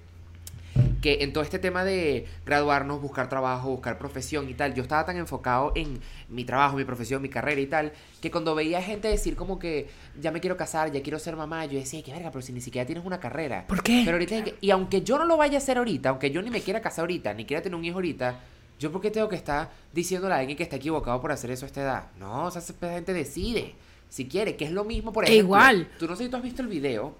que 1.08 1.24
en 1.24 1.32
todo 1.32 1.42
este 1.42 1.58
tema 1.58 1.86
de 1.86 2.26
graduarnos, 2.46 3.02
buscar 3.02 3.30
trabajo, 3.30 3.70
buscar 3.70 3.98
profesión 3.98 4.50
y 4.50 4.54
tal, 4.54 4.74
yo 4.74 4.84
estaba 4.84 5.06
tan 5.06 5.16
enfocado 5.16 5.72
en 5.74 6.02
mi 6.28 6.44
trabajo, 6.44 6.76
mi 6.76 6.84
profesión, 6.84 7.22
mi 7.22 7.30
carrera 7.30 7.62
y 7.62 7.68
tal, 7.68 7.94
que 8.20 8.30
cuando 8.30 8.54
veía 8.56 8.82
gente 8.82 9.08
decir 9.08 9.38
como 9.38 9.58
que 9.58 9.88
ya 10.20 10.32
me 10.32 10.42
quiero 10.42 10.58
casar, 10.58 10.92
ya 10.92 11.02
quiero 11.02 11.18
ser 11.18 11.38
mamá, 11.38 11.66
yo 11.66 11.80
decía, 11.80 12.04
qué 12.04 12.12
verga, 12.12 12.30
pero 12.30 12.42
si 12.42 12.52
ni 12.52 12.60
siquiera 12.60 12.86
tienes 12.86 13.06
una 13.06 13.22
carrera. 13.22 13.66
¿Por 13.68 13.82
qué? 13.82 14.02
Pero 14.04 14.18
ahorita, 14.18 14.44
y 14.60 14.70
aunque 14.70 15.02
yo 15.02 15.18
no 15.18 15.24
lo 15.24 15.38
vaya 15.38 15.56
a 15.56 15.62
hacer 15.62 15.78
ahorita, 15.78 16.10
aunque 16.10 16.30
yo 16.30 16.42
ni 16.42 16.50
me 16.50 16.60
quiera 16.60 16.82
casar 16.82 17.04
ahorita, 17.04 17.34
ni 17.34 17.46
quiera 17.46 17.64
tener 17.64 17.78
un 17.78 17.86
hijo 17.86 17.96
ahorita, 17.96 18.42
¿Yo 18.78 18.92
por 18.92 19.02
qué 19.02 19.10
tengo 19.10 19.30
que 19.30 19.38
estar 19.38 19.72
diciéndole 19.94 20.36
a 20.36 20.38
alguien 20.38 20.56
que 20.56 20.64
está 20.64 20.76
equivocado 20.76 21.20
por 21.20 21.32
hacer 21.32 21.50
eso 21.50 21.66
a 21.66 21.68
esta 21.68 21.82
edad? 21.82 22.04
No, 22.20 22.46
o 22.46 22.52
sea, 22.52 22.62
esa 22.62 22.74
gente 22.92 23.12
decide 23.14 23.74
si 24.10 24.28
quiere, 24.28 24.56
que 24.56 24.66
es 24.66 24.72
lo 24.72 24.84
mismo, 24.84 25.12
por 25.12 25.24
E 25.24 25.28
ejemplo. 25.28 25.46
igual. 25.46 25.90
Tú 25.98 26.06
no 26.08 26.16
sé 26.16 26.26
si 26.26 26.30
tú 26.30 26.38
has 26.38 26.44
visto 26.44 26.62
el 26.62 26.68
video 26.68 27.16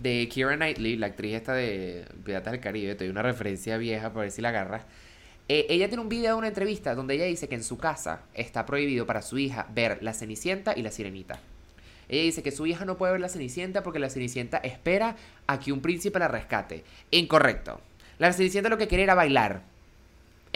de 0.00 0.28
Keira 0.32 0.56
Knightley, 0.56 0.96
la 0.96 1.06
actriz 1.06 1.34
esta 1.34 1.54
de 1.54 2.04
Piratas 2.24 2.52
del 2.52 2.60
Caribe. 2.60 2.94
Te 2.94 3.04
doy 3.04 3.10
una 3.10 3.22
referencia 3.22 3.76
vieja 3.78 4.10
para 4.10 4.22
ver 4.22 4.30
si 4.30 4.42
la 4.42 4.50
agarras. 4.50 4.82
Eh, 5.48 5.66
ella 5.68 5.88
tiene 5.88 6.02
un 6.02 6.08
video 6.08 6.32
de 6.32 6.38
una 6.38 6.48
entrevista 6.48 6.94
donde 6.94 7.14
ella 7.14 7.26
dice 7.26 7.48
que 7.48 7.54
en 7.54 7.62
su 7.62 7.78
casa 7.78 8.22
está 8.34 8.66
prohibido 8.66 9.06
para 9.06 9.22
su 9.22 9.38
hija 9.38 9.68
ver 9.74 9.98
la 10.02 10.12
Cenicienta 10.12 10.74
y 10.76 10.82
la 10.82 10.90
Sirenita. 10.90 11.38
Ella 12.08 12.22
dice 12.22 12.42
que 12.42 12.50
su 12.50 12.66
hija 12.66 12.84
no 12.84 12.96
puede 12.96 13.12
ver 13.12 13.20
la 13.20 13.28
Cenicienta 13.28 13.82
porque 13.82 13.98
la 13.98 14.10
Cenicienta 14.10 14.58
espera 14.58 15.16
a 15.46 15.60
que 15.60 15.72
un 15.72 15.80
príncipe 15.80 16.18
la 16.18 16.28
rescate. 16.28 16.84
Incorrecto. 17.10 17.80
La 18.18 18.32
Cenicienta 18.32 18.70
lo 18.70 18.78
que 18.78 18.88
quería 18.88 19.04
era 19.04 19.14
bailar 19.14 19.62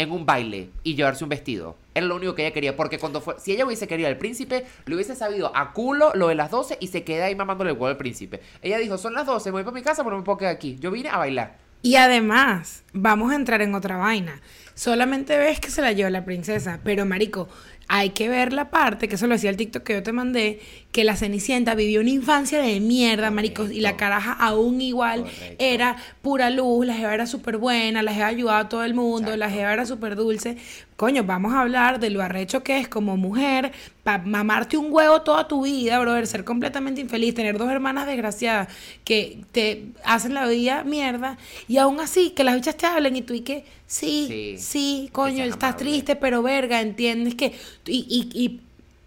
en 0.00 0.12
un 0.12 0.24
baile 0.24 0.70
y 0.82 0.94
llevarse 0.94 1.24
un 1.24 1.28
vestido. 1.28 1.76
Era 1.94 2.06
lo 2.06 2.16
único 2.16 2.34
que 2.34 2.46
ella 2.46 2.54
quería, 2.54 2.74
porque 2.74 2.98
cuando 2.98 3.20
fue, 3.20 3.38
si 3.38 3.52
ella 3.52 3.66
hubiese 3.66 3.86
querido 3.86 4.08
al 4.08 4.16
príncipe, 4.16 4.64
le 4.86 4.94
hubiese 4.94 5.14
sabido 5.14 5.54
a 5.54 5.74
culo 5.74 6.12
lo 6.14 6.28
de 6.28 6.34
las 6.34 6.50
12 6.50 6.78
y 6.80 6.86
se 6.86 7.04
queda 7.04 7.26
ahí 7.26 7.34
mamándole 7.34 7.72
el 7.72 7.76
huevo 7.76 7.88
al 7.88 7.98
príncipe. 7.98 8.40
Ella 8.62 8.78
dijo, 8.78 8.96
son 8.96 9.12
las 9.12 9.26
12, 9.26 9.50
me 9.50 9.52
voy 9.52 9.64
para 9.64 9.74
mi 9.74 9.82
casa, 9.82 10.02
pero 10.02 10.16
no 10.16 10.22
me 10.22 10.24
puedo 10.24 10.38
quedar 10.38 10.54
aquí. 10.54 10.78
Yo 10.80 10.90
vine 10.90 11.10
a 11.10 11.18
bailar. 11.18 11.58
Y 11.82 11.96
además, 11.96 12.82
vamos 12.94 13.30
a 13.30 13.34
entrar 13.34 13.60
en 13.60 13.74
otra 13.74 13.98
vaina. 13.98 14.40
Solamente 14.74 15.36
ves 15.36 15.60
que 15.60 15.70
se 15.70 15.82
la 15.82 15.92
lleva 15.92 16.08
la 16.08 16.24
princesa, 16.24 16.80
pero 16.82 17.04
marico, 17.04 17.48
hay 17.92 18.10
que 18.10 18.28
ver 18.28 18.52
la 18.52 18.70
parte, 18.70 19.08
que 19.08 19.16
eso 19.16 19.26
lo 19.26 19.34
decía 19.34 19.50
el 19.50 19.56
TikTok 19.56 19.82
que 19.82 19.94
yo 19.94 20.02
te 20.04 20.12
mandé, 20.12 20.60
que 20.92 21.02
la 21.02 21.16
Cenicienta 21.16 21.74
vivió 21.74 22.00
una 22.00 22.10
infancia 22.10 22.62
de 22.62 22.78
mierda, 22.78 23.32
marico, 23.32 23.64
y 23.64 23.80
la 23.80 23.90
Correcto. 23.90 23.96
caraja 23.98 24.32
aún 24.34 24.80
igual 24.80 25.22
Correcto. 25.22 25.56
era 25.58 25.96
pura 26.22 26.50
luz, 26.50 26.86
la 26.86 26.94
jeva 26.94 27.14
era 27.14 27.26
súper 27.26 27.56
buena, 27.56 28.02
la 28.04 28.14
jeva 28.14 28.28
ayudaba 28.28 28.60
a 28.60 28.68
todo 28.68 28.84
el 28.84 28.94
mundo, 28.94 29.36
la 29.36 29.46
Exacto. 29.46 29.54
jeva 29.56 29.72
era 29.72 29.86
súper 29.86 30.14
dulce. 30.14 30.56
Coño, 30.96 31.24
vamos 31.24 31.52
a 31.54 31.62
hablar 31.62 31.98
de 31.98 32.10
lo 32.10 32.22
arrecho 32.22 32.62
que 32.62 32.78
es 32.78 32.86
como 32.86 33.16
mujer, 33.16 33.72
para 34.04 34.22
mamarte 34.22 34.76
un 34.76 34.92
huevo 34.92 35.22
toda 35.22 35.48
tu 35.48 35.64
vida, 35.64 35.98
brother, 35.98 36.26
ser 36.28 36.44
completamente 36.44 37.00
infeliz, 37.00 37.34
tener 37.34 37.58
dos 37.58 37.70
hermanas 37.70 38.06
desgraciadas 38.06 38.68
que 39.04 39.40
te 39.50 39.86
hacen 40.04 40.34
la 40.34 40.46
vida 40.46 40.84
mierda, 40.84 41.38
y 41.66 41.78
aún 41.78 41.98
así, 42.00 42.30
que 42.30 42.44
las 42.44 42.54
bichas 42.54 42.76
te 42.76 42.86
hablen 42.86 43.16
y 43.16 43.22
tú 43.22 43.32
y 43.34 43.40
que, 43.40 43.64
sí, 43.86 44.56
sí, 44.58 45.08
coño, 45.12 45.42
estás 45.44 45.70
amable. 45.70 45.78
triste, 45.90 46.16
pero 46.16 46.42
verga, 46.42 46.80
entiendes 46.82 47.34
que, 47.34 47.54
y, 47.90 48.06
y, 48.08 48.30
y 48.44 48.60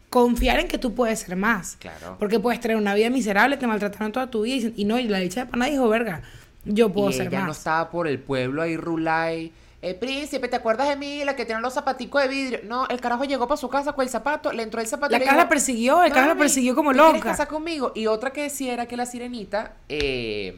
confiar 0.10 0.60
en 0.60 0.68
que 0.68 0.78
tú 0.78 0.94
puedes 0.94 1.20
ser 1.20 1.36
más. 1.36 1.78
Claro. 1.80 2.18
Porque 2.20 2.40
puedes 2.40 2.60
tener 2.60 2.78
una 2.78 2.94
vida 2.94 3.10
miserable, 3.10 3.58
te 3.58 3.66
maltrataron 3.66 4.12
toda 4.12 4.30
tu 4.30 4.42
vida, 4.44 4.68
y, 4.76 4.82
y 4.82 4.86
no, 4.86 5.00
y 5.00 5.08
la 5.08 5.20
bicha 5.20 5.46
de 5.46 5.52
pana 5.52 5.66
dijo, 5.66 5.88
verga, 5.90 6.22
yo 6.66 6.90
puedo 6.94 7.10
y 7.10 7.14
ser 7.14 7.28
ella 7.28 7.40
no 7.42 7.48
más. 7.48 7.58
estaba 7.58 7.90
por 7.90 8.08
el 8.08 8.20
pueblo 8.20 8.62
ahí 8.62 8.78
rulay. 8.78 9.52
Eh, 9.82 9.96
príncipe, 9.96 10.48
¿te 10.48 10.56
acuerdas 10.56 10.88
de 10.88 10.96
mí? 10.96 11.26
La 11.26 11.36
que 11.36 11.44
tiene 11.46 11.60
los 11.60 11.74
zapaticos 11.74 12.22
de 12.22 12.30
vidrio. 12.30 12.60
No, 12.64 12.88
el 12.88 13.02
carajo 13.02 13.26
llegó 13.26 13.50
para 13.50 13.58
su 13.60 13.68
casa 13.68 13.92
con 13.92 14.04
el 14.04 14.10
zapato, 14.10 14.54
le 14.54 14.64
entró 14.64 14.80
el 14.80 14.88
zapato. 14.88 15.12
La 15.12 15.20
cara 15.20 15.36
la 15.36 15.50
persiguió, 15.50 16.04
el 16.04 16.12
cara 16.14 16.28
la 16.28 16.36
"Mami, 16.36 16.40
persiguió 16.40 16.74
como 16.74 16.92
¿te 16.92 17.00
quieres 17.00 17.14
loca. 17.16 17.30
casar 17.32 17.48
conmigo? 17.50 17.92
Y 17.94 18.08
otra 18.08 18.32
que 18.32 18.44
decía 18.44 18.72
era 18.72 18.86
que 18.86 18.96
la 18.96 19.06
sirenita, 19.06 19.74
eh, 19.90 20.56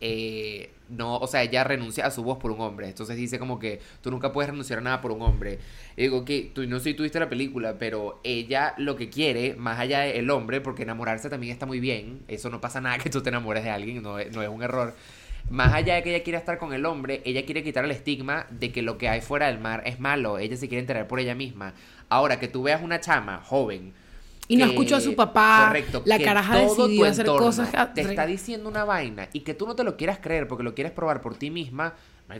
eh, 0.00 0.70
no, 0.90 1.16
o 1.16 1.26
sea, 1.26 1.42
ella 1.42 1.64
renuncia 1.64 2.06
a 2.06 2.10
su 2.10 2.22
voz 2.22 2.38
por 2.38 2.50
un 2.50 2.60
hombre. 2.60 2.88
Entonces 2.88 3.16
dice 3.16 3.38
como 3.38 3.58
que 3.58 3.80
tú 4.02 4.10
nunca 4.10 4.32
puedes 4.32 4.50
renunciar 4.50 4.80
a 4.80 4.82
nada 4.82 5.00
por 5.00 5.12
un 5.12 5.22
hombre. 5.22 5.58
Y 5.96 6.02
digo 6.02 6.24
que 6.24 6.50
tú 6.54 6.66
no 6.66 6.78
sé 6.78 6.90
si 6.90 6.94
tuviste 6.94 7.20
la 7.20 7.28
película, 7.28 7.76
pero 7.78 8.20
ella 8.24 8.74
lo 8.78 8.96
que 8.96 9.08
quiere, 9.08 9.54
más 9.54 9.78
allá 9.78 10.00
del 10.00 10.28
hombre, 10.30 10.60
porque 10.60 10.82
enamorarse 10.82 11.30
también 11.30 11.52
está 11.52 11.66
muy 11.66 11.80
bien. 11.80 12.22
Eso 12.28 12.50
no 12.50 12.60
pasa 12.60 12.80
nada 12.80 12.98
que 13.02 13.10
tú 13.10 13.22
te 13.22 13.30
enamores 13.30 13.64
de 13.64 13.70
alguien, 13.70 14.02
no 14.02 14.18
no 14.18 14.42
es 14.42 14.48
un 14.48 14.62
error. 14.62 14.94
Más 15.48 15.72
allá 15.72 15.94
de 15.94 16.02
que 16.02 16.14
ella 16.14 16.22
quiera 16.22 16.38
estar 16.38 16.58
con 16.58 16.72
el 16.72 16.84
hombre, 16.86 17.22
ella 17.24 17.44
quiere 17.44 17.64
quitar 17.64 17.84
el 17.84 17.90
estigma 17.90 18.46
de 18.50 18.70
que 18.72 18.82
lo 18.82 18.98
que 18.98 19.08
hay 19.08 19.20
fuera 19.20 19.46
del 19.46 19.58
mar 19.58 19.82
es 19.86 19.98
malo. 19.98 20.38
Ella 20.38 20.56
se 20.56 20.68
quiere 20.68 20.80
enterar 20.80 21.08
por 21.08 21.18
ella 21.18 21.34
misma. 21.34 21.74
Ahora, 22.08 22.38
que 22.38 22.48
tú 22.48 22.62
veas 22.62 22.82
una 22.82 23.00
chama 23.00 23.40
joven 23.44 23.94
Y 24.50 24.56
no 24.56 24.66
escuchó 24.66 24.96
a 24.96 25.00
su 25.00 25.14
papá, 25.14 25.66
correcto, 25.68 26.02
la 26.04 26.18
caraja 26.18 26.58
decidió 26.58 27.06
hacer 27.06 27.26
cosas 27.26 27.70
Te 27.94 28.02
está 28.02 28.26
diciendo 28.26 28.68
una 28.68 28.84
vaina 28.84 29.28
y 29.32 29.40
que 29.40 29.54
tú 29.54 29.66
no 29.66 29.76
te 29.76 29.84
lo 29.84 29.96
quieras 29.96 30.18
creer 30.20 30.48
porque 30.48 30.64
lo 30.64 30.74
quieres 30.74 30.92
probar 30.92 31.20
por 31.20 31.36
ti 31.36 31.50
misma. 31.50 31.94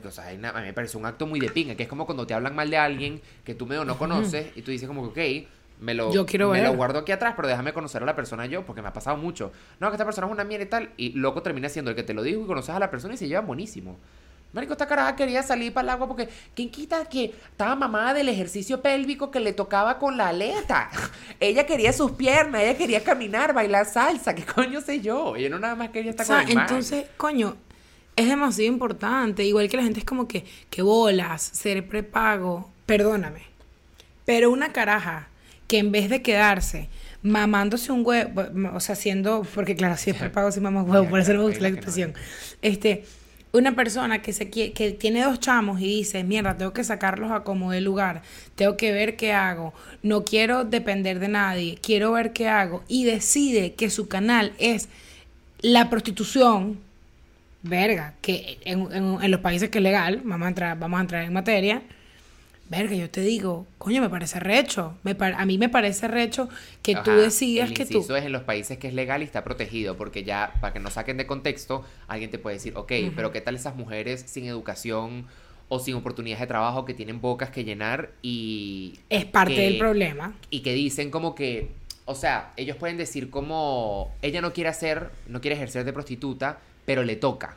o 0.05 0.11
sea, 0.11 0.29
a 0.29 0.33
mí 0.33 0.39
me 0.39 0.73
parece 0.73 0.99
un 0.99 1.07
acto 1.07 1.27
muy 1.27 1.41
de 1.41 1.49
pinga, 1.51 1.75
que 1.75 1.85
es 1.85 1.89
como 1.89 2.07
cuando 2.07 2.27
te 2.27 2.35
hablan 2.35 2.55
mal 2.55 2.69
de 2.69 2.77
alguien 2.77 3.21
que 3.45 3.55
tú 3.55 3.67
medio 3.67 3.85
no 3.85 3.97
conoces 3.97 4.49
y 4.57 4.63
tú 4.63 4.71
dices 4.71 4.89
como 4.89 5.13
que, 5.13 5.43
ok, 5.43 5.49
me 5.81 5.95
lo, 5.95 6.13
Yo 6.13 6.27
quiero 6.27 6.51
me 6.51 6.61
ver. 6.61 6.69
lo 6.69 6.77
guardo 6.77 6.99
aquí 6.99 7.13
atrás, 7.13 7.35
pero 7.37 7.49
déjame 7.49 7.73
conocer 7.73 8.03
a 8.03 8.07
la 8.07 8.15
persona 8.15 8.47
yo, 8.47 8.65
porque 8.67 8.83
me 8.83 8.89
ha 8.89 8.93
pasado 8.93 9.17
mucho. 9.17 9.51
No, 9.81 9.89
que 9.89 9.95
esta 9.95 10.05
persona 10.05 10.27
es 10.27 10.33
una 10.33 10.45
mierda 10.45 10.65
y 10.65 10.69
tal, 10.69 10.91
y 10.97 11.13
loco 11.13 11.43
termina 11.43 11.69
siendo 11.69 11.91
el 11.91 11.97
que 11.97 12.03
te 12.03 12.13
lo 12.13 12.23
dijo 12.23 12.43
y 12.43 12.47
conoces 12.47 12.75
a 12.75 12.79
la 12.79 12.91
persona 12.91 13.15
y 13.15 13.17
se 13.17 13.29
llevan 13.29 13.47
buenísimo. 13.47 13.99
Marico, 14.53 14.73
esta 14.73 14.87
caraja 14.87 15.15
quería 15.15 15.43
salir 15.43 15.73
para 15.73 15.85
el 15.85 15.91
agua 15.91 16.09
porque 16.09 16.29
¿quién 16.55 16.71
quita 16.71 17.05
que 17.05 17.27
estaba 17.51 17.77
mamada 17.77 18.15
del 18.15 18.29
ejercicio 18.29 18.83
pélvico 18.83 19.31
que 19.31 19.39
le 19.39 19.53
tocaba 19.53 19.99
con 19.99 20.17
la 20.17 20.29
aleta? 20.29 20.91
Ella 21.41 21.67
quería 21.67 21.93
sus 21.93 22.13
piernas, 22.13 22.63
ella 22.63 22.77
quería 22.77 23.03
caminar, 23.05 23.55
bailar 23.55 23.87
salsa, 23.87 24.35
¿qué 24.35 24.45
coño 24.45 24.81
sé 24.81 25.01
yo? 25.01 25.37
Ella 25.37 25.49
no 25.51 25.59
nada 25.61 25.77
más 25.77 25.91
quería 25.91 26.11
O 26.11 26.13
estar 26.13 26.27
sea, 26.27 26.41
con 26.41 26.49
el 26.49 26.55
man. 26.55 26.65
entonces, 26.69 27.07
coño, 27.17 27.57
es 28.17 28.29
demasiado 28.29 28.71
importante. 28.71 29.45
Igual 29.45 29.69
que 29.69 29.77
la 29.77 29.83
gente 29.85 30.01
es 30.01 30.05
como 30.05 30.27
que, 30.29 30.45
que 30.69 30.83
bolas, 30.83 31.43
ser 31.43 31.87
prepago. 31.89 32.71
Perdóname. 32.87 33.43
Pero 34.25 34.51
una 34.51 34.73
caraja 34.73 35.29
que 35.67 35.79
en 35.79 35.93
vez 35.93 36.11
de 36.11 36.23
quedarse 36.23 36.89
mamándose 37.23 37.93
un 37.93 38.05
huevo, 38.05 38.43
o 38.75 38.81
sea, 38.81 38.97
siendo, 38.97 39.43
porque 39.55 39.77
claro, 39.77 39.97
si 39.97 40.11
es 40.11 40.17
prepago, 40.19 40.51
si 40.53 40.61
mamas 40.61 40.87
huevo, 40.89 41.09
por 41.09 41.21
eso 41.21 41.33
no 41.33 41.41
me 41.41 41.45
gusta 41.47 41.63
la 41.63 41.69
expresión. 41.69 42.15
Este, 42.63 43.05
una 43.53 43.75
persona 43.75 44.23
que 44.23 44.33
se 44.33 44.49
que 44.51 44.97
tiene 44.99 45.23
dos 45.25 45.41
chamos 45.41 45.81
y 45.81 45.85
dice, 45.87 46.23
mierda, 46.25 46.57
tengo 46.57 46.73
que 46.73 46.85
sacarlos 46.85 47.33
a 47.33 47.43
como 47.45 47.73
de 47.73 47.81
lugar, 47.81 48.23
tengo 48.55 48.77
que 48.77 48.93
ver 48.93 49.17
qué 49.17 49.33
hago, 49.33 49.75
no 50.03 50.25
quiero 50.25 50.65
depender 50.65 51.19
de 51.19 51.29
nadie, 51.29 51.79
quiero 51.83 52.13
ver 52.13 52.33
qué 52.33 52.49
hago, 52.49 52.85
y 52.89 53.05
decide 53.05 53.75
que 53.75 53.91
su 53.91 54.09
canal 54.09 54.53
es 54.59 54.89
la 55.63 55.91
prostitución, 55.91 56.79
verga, 57.63 58.15
que 58.23 58.59
en, 58.65 58.89
en- 58.93 59.23
en 59.23 59.31
los 59.31 59.41
países 59.41 59.69
que 59.71 59.79
es 59.79 59.85
legal, 59.85 60.23
vamos 60.25 60.47
a 60.47 60.49
entrar, 60.49 60.79
vamos 60.79 60.99
a 60.99 61.03
entrar 61.03 61.25
en 61.25 61.33
materia, 61.33 61.83
verga, 62.71 62.95
yo 62.95 63.11
te 63.11 63.21
digo, 63.21 63.67
coño, 63.79 64.01
me 64.01 64.09
parece 64.09 64.41
recho, 64.41 64.97
me 65.03 65.15
par- 65.15 65.35
a 65.37 65.45
mí 65.45 65.59
me 65.59 65.69
parece 65.69 66.09
recho 66.09 66.49
que 66.83 66.95
tú 66.95 67.11
Ajá, 67.11 67.17
decidas 67.17 67.69
el 67.71 67.77
que 67.77 67.85
tú... 67.85 67.99
inciso 67.99 68.17
es 68.17 68.25
en 68.25 68.33
los 68.33 68.43
países 68.45 68.79
que 68.79 68.89
es 68.89 68.95
legal 68.95 69.21
y 69.23 69.25
está 69.25 69.45
protegido, 69.45 69.97
porque 69.97 70.25
ya, 70.25 70.55
para 70.61 70.73
que 70.73 70.79
no 70.81 70.89
saquen 70.91 71.17
de 71.17 71.27
contexto, 71.27 71.85
alguien 72.09 72.31
te 72.31 72.39
puede 72.39 72.57
decir, 72.57 72.73
ok, 72.77 72.93
pero 73.17 73.33
¿qué 73.33 73.41
tal 73.41 73.57
esas 73.57 73.75
mujeres 73.77 74.23
sin 74.27 74.47
educación 74.47 75.27
o 75.69 75.79
sin 75.81 75.95
oportunidades 75.97 76.41
de 76.41 76.47
trabajo 76.47 76.85
que 76.85 76.95
tienen 76.95 77.21
bocas 77.21 77.51
que 77.51 77.65
llenar 77.65 78.11
y... 78.23 79.01
Es 79.11 79.25
parte 79.25 79.55
que- 79.55 79.63
del 79.63 79.79
problema. 79.79 80.33
Y 80.51 80.61
que 80.61 80.73
dicen 80.73 81.11
como 81.11 81.35
que, 81.35 81.71
o 82.05 82.15
sea, 82.15 82.53
ellos 82.57 82.77
pueden 82.77 82.97
decir 82.97 83.31
como, 83.31 84.13
ella 84.23 84.41
no 84.41 84.53
quiere 84.53 84.71
hacer, 84.71 85.11
no 85.29 85.41
quiere 85.41 85.57
ejercer 85.57 85.85
de 85.85 85.93
prostituta, 85.93 86.59
pero 86.87 87.03
le 87.05 87.17
toca. 87.17 87.57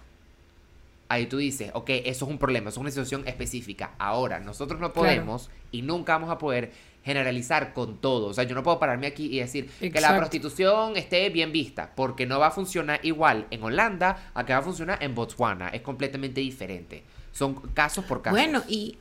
Ahí 1.13 1.25
tú 1.27 1.37
dices, 1.37 1.71
ok, 1.73 1.89
eso 1.89 2.25
es 2.25 2.31
un 2.31 2.37
problema, 2.37 2.69
eso 2.69 2.79
es 2.79 2.81
una 2.81 2.89
situación 2.91 3.27
específica. 3.27 3.91
Ahora, 3.99 4.39
nosotros 4.39 4.79
no 4.79 4.91
Claro. 4.93 5.07
podemos 5.07 5.49
y 5.71 5.81
nunca 5.81 6.13
vamos 6.13 6.29
a 6.29 6.37
poder 6.37 6.71
generalizar 7.03 7.73
con 7.73 7.97
todo. 7.97 8.27
O 8.27 8.33
sea, 8.33 8.45
yo 8.45 8.55
no 8.55 8.63
puedo 8.63 8.79
pararme 8.79 9.07
aquí 9.07 9.25
y 9.25 9.39
decir 9.39 9.69
que 9.79 9.99
la 10.01 10.15
prostitución 10.17 10.95
esté 10.97 11.29
bien 11.29 11.51
vista, 11.51 11.91
porque 11.95 12.25
no 12.25 12.39
va 12.39 12.47
a 12.47 12.51
funcionar 12.51 12.99
igual 13.03 13.45
en 13.51 13.61
Holanda 13.63 14.31
a 14.33 14.45
que 14.45 14.53
va 14.53 14.59
a 14.59 14.63
funcionar 14.63 14.97
en 15.03 15.13
Botswana. 15.13 15.67
Es 15.69 15.81
completamente 15.81 16.39
diferente. 16.41 17.03
Son 17.33 17.55
casos 17.73 18.05
por 18.05 18.21
casos. 18.21 18.39
Bueno, 18.39 18.63
y, 18.69 18.97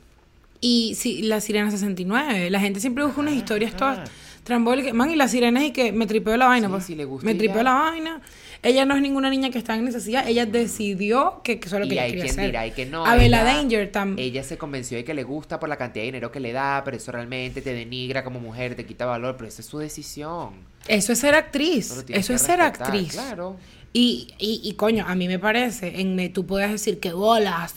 y 0.59 0.95
si 0.95 1.21
la 1.23 1.39
Sirena 1.39 1.71
69, 1.71 2.49
la 2.49 2.59
gente 2.59 2.79
siempre 2.79 3.03
busca 3.05 3.21
unas 3.21 3.35
historias 3.35 3.75
todas 3.75 4.09
trambólicas. 4.43 4.93
Man, 4.93 5.09
y 5.11 5.15
la 5.15 5.27
Sirena 5.27 5.61
es 5.61 5.69
y 5.69 5.71
que 5.71 5.91
me 5.91 6.05
tripeó 6.07 6.35
la 6.37 6.47
vaina. 6.47 6.67
Sí, 6.67 6.71
pues. 6.73 6.85
si 6.85 6.95
le 6.95 7.05
gusta 7.05 7.25
me 7.25 7.35
tripeó 7.35 7.57
ya. 7.57 7.63
la 7.63 7.73
vaina. 7.73 8.21
Ella 8.61 8.85
no 8.85 8.95
es 8.95 9.01
ninguna 9.01 9.29
niña 9.29 9.49
que 9.49 9.57
está 9.57 9.75
en 9.75 9.83
necesidad. 9.83 10.25
Ella 10.27 10.45
decidió 10.45 11.41
que, 11.43 11.59
que 11.59 11.67
eso 11.67 11.75
es 11.75 11.81
lo 11.81 11.87
que 11.87 11.95
y 11.95 11.97
ella 11.97 12.03
hay 12.03 12.09
quería 12.11 12.23
quien 12.23 12.33
hacer. 12.35 12.45
dirá 12.45 12.67
y 12.67 12.71
que 12.71 12.85
no. 12.85 13.05
Abela 13.05 13.43
Danger 13.43 13.91
también. 13.91 14.25
Ella 14.29 14.43
se 14.43 14.57
convenció 14.57 14.97
de 14.97 15.03
que 15.03 15.13
le 15.13 15.23
gusta 15.23 15.59
por 15.59 15.67
la 15.67 15.75
cantidad 15.77 16.01
de 16.03 16.05
dinero 16.05 16.31
que 16.31 16.39
le 16.39 16.53
da, 16.53 16.81
pero 16.85 16.95
eso 16.95 17.11
realmente 17.11 17.61
te 17.61 17.73
denigra 17.73 18.23
como 18.23 18.39
mujer, 18.39 18.75
te 18.75 18.85
quita 18.85 19.05
valor, 19.05 19.35
pero 19.37 19.49
esa 19.49 19.61
es 19.61 19.67
su 19.67 19.79
decisión. 19.79 20.51
Eso 20.87 21.11
es 21.13 21.19
ser 21.19 21.35
actriz. 21.35 22.05
Eso 22.07 22.33
es 22.33 22.41
ser 22.41 22.61
actriz. 22.61 23.11
Claro. 23.13 23.57
Y, 23.91 24.29
y, 24.39 24.61
y 24.63 24.73
coño, 24.73 25.05
a 25.07 25.13
mí 25.13 25.27
me 25.27 25.39
parece, 25.39 25.99
en, 26.01 26.19
eh, 26.19 26.29
tú 26.29 26.45
puedes 26.47 26.71
decir 26.71 26.99
que 26.99 27.11
bolas. 27.13 27.75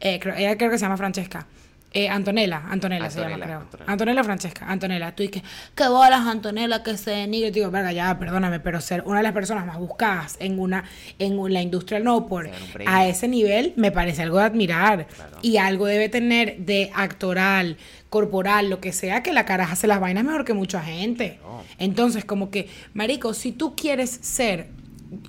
eh, 0.00 0.18
creo- 0.20 0.34
ella 0.36 0.56
creo 0.56 0.70
que 0.70 0.78
se 0.78 0.84
llama 0.84 0.96
Francesca. 0.96 1.46
Eh, 1.90 2.08
Antonella, 2.08 2.64
Antonella, 2.68 3.08
se 3.08 3.20
llama, 3.20 3.34
Antonella, 3.34 3.46
creo. 3.46 3.60
Antonella. 3.60 3.92
Antonella. 3.92 4.24
Francesca, 4.24 4.66
Antonella. 4.68 5.16
Tú 5.16 5.22
dices, 5.22 5.42
que 5.74 5.88
bolas, 5.88 6.26
Antonella, 6.26 6.82
que 6.82 6.98
se 6.98 7.12
denigre. 7.12 7.50
Digo, 7.50 7.70
verga, 7.70 7.92
ya, 7.92 8.18
perdóname, 8.18 8.60
pero 8.60 8.80
ser 8.80 9.02
una 9.06 9.18
de 9.18 9.22
las 9.22 9.32
personas 9.32 9.64
más 9.64 9.78
buscadas 9.78 10.36
en 10.38 10.58
una 10.58 10.84
en 11.18 11.38
la 11.52 11.62
industria 11.62 11.98
no 12.00 12.26
por 12.26 12.50
a 12.86 13.06
ese 13.06 13.26
nivel 13.28 13.72
me 13.76 13.90
parece 13.90 14.22
algo 14.22 14.38
de 14.38 14.44
admirar. 14.44 15.06
Claro. 15.06 15.38
Y 15.40 15.56
algo 15.56 15.86
debe 15.86 16.10
tener 16.10 16.58
de 16.58 16.90
actoral, 16.94 17.78
corporal, 18.10 18.68
lo 18.68 18.80
que 18.80 18.92
sea, 18.92 19.22
que 19.22 19.32
la 19.32 19.46
caraja 19.46 19.72
hace 19.72 19.86
las 19.86 20.00
vainas 20.00 20.24
mejor 20.24 20.44
que 20.44 20.52
mucha 20.52 20.82
gente. 20.82 21.38
No. 21.42 21.62
Entonces, 21.78 22.24
como 22.24 22.50
que, 22.50 22.68
marico, 22.92 23.32
si 23.32 23.52
tú 23.52 23.74
quieres 23.74 24.10
ser, 24.10 24.68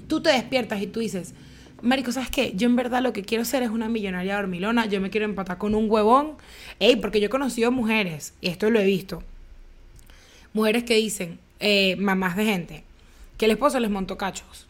tú 0.07 0.21
te 0.21 0.31
despiertas 0.31 0.81
y 0.81 0.87
tú 0.87 0.99
dices, 0.99 1.33
Marico, 1.81 2.11
¿sabes 2.11 2.29
qué? 2.29 2.53
Yo 2.55 2.67
en 2.67 2.75
verdad 2.75 3.01
lo 3.01 3.13
que 3.13 3.23
quiero 3.23 3.45
ser 3.45 3.63
es 3.63 3.69
una 3.69 3.89
millonaria 3.89 4.35
dormilona. 4.35 4.85
Yo 4.85 5.01
me 5.01 5.09
quiero 5.09 5.25
empatar 5.25 5.57
con 5.57 5.75
un 5.75 5.89
huevón. 5.89 6.33
Ey, 6.79 6.95
porque 6.95 7.19
yo 7.19 7.27
he 7.27 7.29
conocido 7.29 7.71
mujeres, 7.71 8.33
y 8.41 8.49
esto 8.49 8.69
lo 8.69 8.79
he 8.79 8.85
visto. 8.85 9.23
Mujeres 10.53 10.83
que 10.83 10.95
dicen, 10.95 11.39
eh, 11.59 11.95
mamás 11.97 12.35
de 12.35 12.45
gente, 12.45 12.83
que 13.37 13.45
el 13.45 13.51
esposo 13.51 13.79
les 13.79 13.89
montó 13.89 14.17
cachos. 14.17 14.67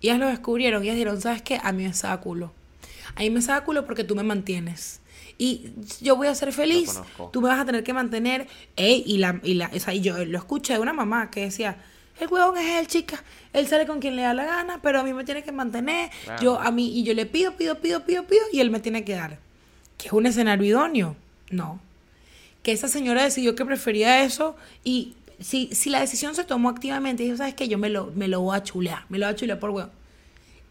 Y 0.00 0.08
ellas 0.08 0.20
lo 0.20 0.28
descubrieron 0.28 0.82
y 0.82 0.86
ellas 0.86 0.96
dijeron, 0.96 1.20
¿sabes 1.20 1.42
qué? 1.42 1.60
A 1.62 1.72
mí 1.72 1.84
me 1.84 1.92
saca 1.92 2.20
culo. 2.20 2.52
A 3.14 3.20
mí 3.20 3.30
me 3.30 3.42
saca 3.42 3.64
culo 3.64 3.84
porque 3.84 4.04
tú 4.04 4.14
me 4.14 4.22
mantienes. 4.22 5.00
Y 5.38 5.70
yo 6.00 6.16
voy 6.16 6.28
a 6.28 6.34
ser 6.34 6.52
feliz. 6.52 7.00
Tú 7.32 7.40
me 7.40 7.48
vas 7.48 7.60
a 7.60 7.64
tener 7.64 7.84
que 7.84 7.92
mantener. 7.92 8.48
Ey, 8.76 9.04
y 9.06 9.18
la, 9.18 9.40
y 9.42 9.54
la, 9.54 9.70
o 9.74 9.78
sea, 9.78 9.94
y 9.94 10.00
yo 10.00 10.24
lo 10.24 10.38
escuché 10.38 10.74
de 10.74 10.80
una 10.80 10.92
mamá 10.92 11.30
que 11.30 11.42
decía, 11.42 11.78
el 12.20 12.28
huevón 12.28 12.58
es 12.58 12.80
él, 12.80 12.86
chica. 12.86 13.22
Él 13.52 13.66
sale 13.66 13.86
con 13.86 14.00
quien 14.00 14.16
le 14.16 14.22
da 14.22 14.34
la 14.34 14.44
gana, 14.44 14.80
pero 14.82 15.00
a 15.00 15.02
mí 15.02 15.12
me 15.12 15.24
tiene 15.24 15.42
que 15.42 15.52
mantener. 15.52 16.10
Claro. 16.24 16.42
Yo, 16.42 16.60
a 16.60 16.70
mí, 16.70 16.98
y 16.98 17.04
yo 17.04 17.14
le 17.14 17.26
pido, 17.26 17.56
pido, 17.56 17.80
pido, 17.80 18.04
pido, 18.04 18.24
pido, 18.24 18.42
y 18.52 18.60
él 18.60 18.70
me 18.70 18.80
tiene 18.80 19.04
que 19.04 19.14
dar. 19.14 19.38
¿Que 19.96 20.08
es 20.08 20.12
un 20.12 20.26
escenario 20.26 20.64
idóneo? 20.64 21.16
No. 21.50 21.80
Que 22.62 22.72
esa 22.72 22.88
señora 22.88 23.24
decidió 23.24 23.54
que 23.54 23.64
prefería 23.64 24.22
eso 24.22 24.56
y 24.84 25.14
si, 25.40 25.74
si 25.74 25.90
la 25.90 26.00
decisión 26.00 26.34
se 26.34 26.44
tomó 26.44 26.68
activamente, 26.68 27.22
dijo, 27.22 27.36
¿sabes 27.36 27.54
qué? 27.54 27.68
Yo 27.68 27.78
me 27.78 27.88
lo, 27.88 28.06
me 28.14 28.28
lo 28.28 28.40
voy 28.40 28.56
a 28.56 28.62
chulear, 28.62 29.04
me 29.08 29.18
lo 29.18 29.26
voy 29.26 29.32
a 29.32 29.36
chulear 29.36 29.58
por 29.58 29.70
huevo. 29.70 29.90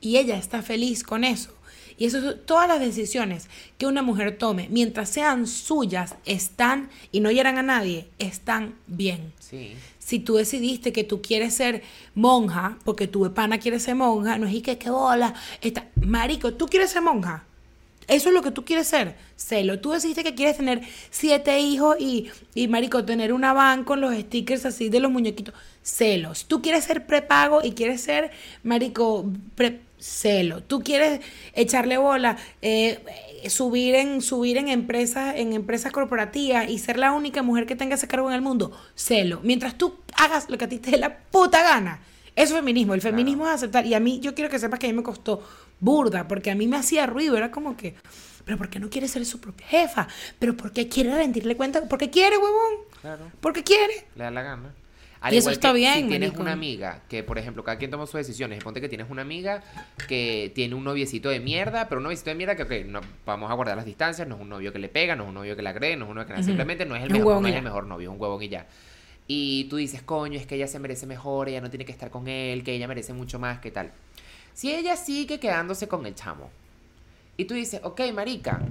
Y 0.02 0.18
ella 0.18 0.38
está 0.38 0.62
feliz 0.62 1.04
con 1.04 1.24
eso. 1.24 1.54
Y 1.98 2.06
eso 2.06 2.22
son 2.22 2.40
todas 2.46 2.68
las 2.68 2.80
decisiones 2.80 3.50
que 3.78 3.88
una 3.88 4.04
mujer 4.04 4.38
tome, 4.38 4.68
mientras 4.70 5.10
sean 5.10 5.48
suyas, 5.48 6.16
están 6.26 6.90
y 7.12 7.22
no 7.22 7.32
hieran 7.32 7.58
a 7.58 7.64
nadie, 7.64 8.08
están 8.20 8.76
bien. 8.86 9.34
Sí. 9.40 9.76
Si 10.08 10.20
tú 10.20 10.36
decidiste 10.36 10.94
que 10.94 11.04
tú 11.04 11.22
quieres 11.22 11.54
ser 11.54 11.84
monja, 12.16 12.78
porque 12.86 13.08
tu 13.10 13.30
pana 13.34 13.58
quiere 13.58 13.78
ser 13.78 13.96
monja, 13.96 14.38
no 14.38 14.48
es 14.48 14.54
y 14.54 14.62
que 14.62 14.78
qué 14.78 14.90
bola. 14.90 15.34
Está, 15.60 15.90
marico, 16.00 16.54
tú 16.54 16.68
quieres 16.68 16.92
ser 16.92 17.02
monja. 17.02 17.44
Eso 18.08 18.30
es 18.30 18.34
lo 18.34 18.42
que 18.42 18.52
tú 18.52 18.64
quieres 18.64 18.88
ser. 18.88 19.18
Celo. 19.36 19.82
Tú 19.82 19.92
decidiste 19.92 20.24
que 20.24 20.34
quieres 20.34 20.56
tener 20.56 20.82
siete 21.10 21.60
hijos 21.60 21.98
y, 22.00 22.30
y 22.56 22.70
marico, 22.70 23.04
tener 23.04 23.34
una 23.34 23.52
van 23.52 23.84
con 23.84 24.00
los 24.00 24.16
stickers 24.16 24.66
así 24.66 24.88
de 24.88 25.02
los 25.02 25.12
muñequitos. 25.12 25.54
Celos. 25.84 26.46
Tú 26.46 26.62
quieres 26.62 26.86
ser 26.86 27.06
prepago 27.06 27.60
y 27.62 27.74
quieres 27.74 28.00
ser, 28.00 28.32
marico, 28.64 29.30
pre- 29.56 29.82
celo. 30.00 30.64
Tú 30.64 30.84
quieres 30.84 31.20
echarle 31.54 31.98
bola, 31.98 32.38
eh, 32.62 33.00
subir 33.50 33.96
en 33.96 34.22
subir 34.22 34.58
en 34.58 34.68
empresas 34.70 35.36
en 35.36 35.54
empresas 35.54 35.92
corporativas 35.92 36.70
y 36.70 36.80
ser 36.80 36.98
la 36.98 37.12
única 37.12 37.44
mujer 37.44 37.66
que 37.66 37.76
tenga 37.76 37.96
ese 37.96 38.08
cargo 38.08 38.30
en 38.30 38.36
el 38.36 38.42
mundo. 38.42 38.72
Celo. 38.96 39.40
Mientras 39.44 39.78
tú 39.78 39.96
hagas 40.18 40.50
lo 40.50 40.58
que 40.58 40.66
a 40.66 40.70
ti 40.70 40.80
te 40.80 40.92
dé 40.92 40.98
la 40.98 41.18
puta 41.18 41.64
gana. 41.64 42.02
Eso 42.38 42.54
es 42.54 42.60
feminismo. 42.60 42.94
El 42.94 43.02
feminismo 43.02 43.48
es 43.48 43.56
aceptar. 43.56 43.88
Y 43.88 43.96
a 43.96 44.00
mí, 44.00 44.20
yo 44.20 44.36
quiero 44.36 44.52
que 44.52 44.60
sepas 44.60 44.80
que 44.80 44.86
a 44.86 44.90
mí 44.90 44.96
me 44.96 45.02
costó 45.02 45.42
burda, 45.80 46.28
porque 46.28 46.52
a 46.52 46.56
mí 46.56 46.68
me 46.68 46.78
hacía 46.78 47.08
ruido. 47.08 47.36
Era 47.36 47.50
como 47.50 47.76
que, 47.76 47.96
pero 48.46 48.60
¿por 48.60 48.70
qué 48.70 48.80
no 48.80 48.92
quiere 48.92 49.08
ser 49.08 49.26
su 49.26 49.42
propia 49.42 49.66
jefa? 49.66 50.08
¿Pero 50.38 50.56
por 50.56 50.72
qué 50.72 50.88
quiere 50.88 51.16
rendirle 51.16 51.58
cuenta? 51.58 51.90
Porque 51.90 52.12
quiere, 52.12 52.38
huevón. 52.38 52.86
Claro. 53.02 53.32
Porque 53.42 53.64
quiere. 53.64 54.06
Le 54.16 54.26
da 54.26 54.30
la 54.30 54.44
gana. 54.44 54.72
Y 55.32 55.38
eso 55.38 55.50
está 55.50 55.74
bien, 55.74 55.96
Si 55.96 56.08
tienes 56.08 56.30
marico. 56.30 56.42
una 56.42 56.52
amiga 56.54 57.02
que, 57.10 57.24
por 57.24 57.38
ejemplo, 57.38 57.64
cada 57.64 57.78
quien 57.78 57.92
toma 57.92 58.06
sus 58.06 58.16
decisiones. 58.16 58.64
Ponte 58.64 58.82
que 58.82 58.90
tienes 58.90 59.10
una 59.10 59.22
amiga 59.22 59.64
que 60.08 60.52
tiene 60.56 60.76
un 60.76 60.84
noviecito 60.84 61.30
de 61.30 61.40
mierda, 61.40 61.88
pero 61.90 62.00
un 62.00 62.04
noviecito 62.04 62.30
de 62.30 62.36
mierda 62.36 62.56
que, 62.56 62.64
ok, 62.64 62.86
no, 62.88 63.02
vamos 63.26 63.52
a 63.52 63.54
guardar 63.54 63.78
las 63.78 63.86
distancias. 63.86 64.28
No 64.28 64.36
es 64.36 64.42
un 64.42 64.50
novio 64.50 64.72
que 64.74 64.80
le 64.80 64.90
pega, 64.90 65.16
no 65.16 65.24
es 65.24 65.30
un 65.30 65.36
novio 65.36 65.56
que 65.56 65.62
la 65.62 65.72
agrede, 65.72 65.96
no 65.96 66.06
es 66.06 66.12
uno 66.12 66.26
que 66.26 66.34
nada. 66.34 66.44
Simplemente 66.44 66.86
no 66.86 66.96
es 66.96 67.04
el 67.04 67.12
Un 67.12 67.18
mejor, 67.20 67.42
no 67.42 67.48
es 67.48 67.56
el 67.56 67.64
mejor 67.64 67.86
novio, 67.86 68.10
es 68.10 68.16
un 68.16 68.22
huevón 68.22 68.42
y 68.44 68.50
ya. 68.50 68.68
Y 69.28 69.66
tú 69.66 69.76
dices, 69.76 70.02
coño, 70.02 70.40
es 70.40 70.46
que 70.46 70.56
ella 70.56 70.68
se 70.68 70.80
merece 70.80 71.06
mejor, 71.06 71.50
ella 71.50 71.62
no 71.62 71.70
tiene 71.70 71.84
que 71.86 71.92
estar 71.92 72.10
con 72.10 72.28
él, 72.28 72.64
que 72.64 72.74
ella 72.74 72.88
merece 72.88 73.14
mucho 73.14 73.40
más, 73.40 73.60
que 73.60 73.72
tal. 73.72 73.92
Si 74.54 74.74
ella 74.74 74.96
sigue 74.96 75.40
quedándose 75.40 75.88
con 75.88 76.06
el 76.06 76.16
chamo, 76.16 76.50
y 77.36 77.46
tú 77.46 77.54
dices, 77.54 77.82
ok, 77.84 78.02
marica, 78.14 78.62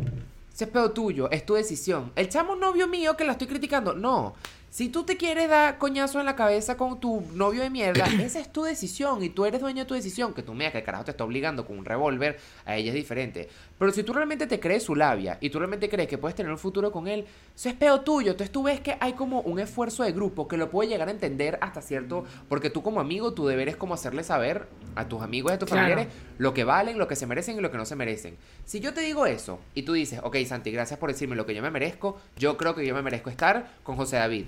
ese 0.52 0.64
es 0.64 0.70
pedo 0.70 0.90
tuyo, 0.90 1.30
es 1.30 1.44
tu 1.44 1.54
decisión. 1.54 2.10
El 2.16 2.28
chamo 2.28 2.54
es 2.54 2.60
novio 2.60 2.88
mío 2.88 3.16
que 3.16 3.24
la 3.24 3.32
estoy 3.32 3.46
criticando. 3.46 3.92
No. 3.92 4.34
Si 4.68 4.90
tú 4.90 5.04
te 5.04 5.16
quieres 5.16 5.48
dar 5.48 5.78
coñazo 5.78 6.20
en 6.20 6.26
la 6.26 6.36
cabeza 6.36 6.76
con 6.76 7.00
tu 7.00 7.22
novio 7.32 7.62
de 7.62 7.70
mierda, 7.70 8.04
esa 8.22 8.40
es 8.40 8.52
tu 8.52 8.62
decisión 8.62 9.22
y 9.24 9.30
tú 9.30 9.46
eres 9.46 9.60
dueño 9.62 9.84
de 9.84 9.86
tu 9.86 9.94
decisión. 9.94 10.34
Que 10.34 10.42
tú 10.42 10.52
me 10.52 10.58
digas 10.60 10.72
que 10.72 10.78
el 10.80 10.84
carajo 10.84 11.04
te 11.06 11.12
está 11.12 11.24
obligando 11.24 11.64
con 11.66 11.78
un 11.78 11.84
revólver, 11.86 12.38
a 12.66 12.76
ella 12.76 12.90
es 12.90 12.94
diferente. 12.94 13.48
Pero 13.78 13.90
si 13.92 14.02
tú 14.02 14.12
realmente 14.12 14.46
te 14.46 14.60
crees 14.60 14.82
su 14.82 14.94
labia 14.94 15.38
y 15.40 15.48
tú 15.48 15.58
realmente 15.58 15.88
crees 15.88 16.08
que 16.08 16.18
puedes 16.18 16.34
tener 16.34 16.52
un 16.52 16.58
futuro 16.58 16.92
con 16.92 17.08
él, 17.08 17.24
eso 17.54 17.68
es 17.70 17.74
pedo 17.74 18.02
tuyo. 18.02 18.32
Entonces 18.32 18.52
tú 18.52 18.64
ves 18.64 18.80
que 18.80 18.98
hay 19.00 19.14
como 19.14 19.40
un 19.42 19.58
esfuerzo 19.60 20.02
de 20.02 20.12
grupo 20.12 20.46
que 20.46 20.58
lo 20.58 20.68
puede 20.70 20.90
llegar 20.90 21.08
a 21.08 21.10
entender 21.12 21.58
hasta 21.62 21.80
cierto. 21.80 22.24
Porque 22.50 22.68
tú 22.68 22.82
como 22.82 23.00
amigo, 23.00 23.32
tu 23.32 23.46
deber 23.46 23.70
es 23.70 23.76
como 23.76 23.94
hacerle 23.94 24.24
saber 24.24 24.68
a 24.94 25.08
tus 25.08 25.22
amigos 25.22 25.52
y 25.52 25.54
a 25.54 25.58
tus 25.58 25.70
Claro. 25.70 25.86
familiares 25.88 26.12
lo 26.38 26.52
que 26.52 26.64
valen, 26.64 26.98
lo 26.98 27.08
que 27.08 27.16
se 27.16 27.26
merecen 27.26 27.56
y 27.56 27.60
lo 27.62 27.70
que 27.70 27.78
no 27.78 27.86
se 27.86 27.96
merecen. 27.96 28.36
Si 28.66 28.80
yo 28.80 28.92
te 28.92 29.00
digo 29.00 29.24
eso 29.24 29.58
y 29.74 29.82
tú 29.84 29.94
dices, 29.94 30.20
ok, 30.22 30.36
Santi, 30.46 30.70
gracias 30.70 30.98
por 30.98 31.10
decirme 31.10 31.34
lo 31.34 31.46
que 31.46 31.54
yo 31.54 31.62
me 31.62 31.70
merezco, 31.70 32.18
yo 32.36 32.58
creo 32.58 32.74
que 32.74 32.84
yo 32.86 32.94
me 32.94 33.00
merezco 33.00 33.30
estar 33.30 33.70
con 33.82 33.96
José 33.96 34.16
David. 34.16 34.46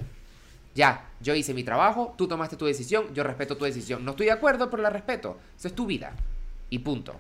Ya, 0.79 1.11
yo 1.21 1.35
hice 1.35 1.55
mi 1.55 1.65
trabajo, 1.65 2.15
tú 2.17 2.29
tomaste 2.29 2.57
tu 2.57 2.65
decisión, 2.65 3.13
yo 3.13 3.25
respeto 3.25 3.57
tu 3.57 3.65
decisión. 3.65 4.05
No 4.05 4.13
estoy 4.13 4.27
de 4.27 4.33
acuerdo, 4.33 4.71
pero 4.71 4.81
la 4.81 4.91
respeto. 4.91 5.37
Esa 5.59 5.67
es 5.67 5.75
tu 5.75 5.87
vida. 5.87 6.13
Y 6.71 6.79
punto. 6.79 7.17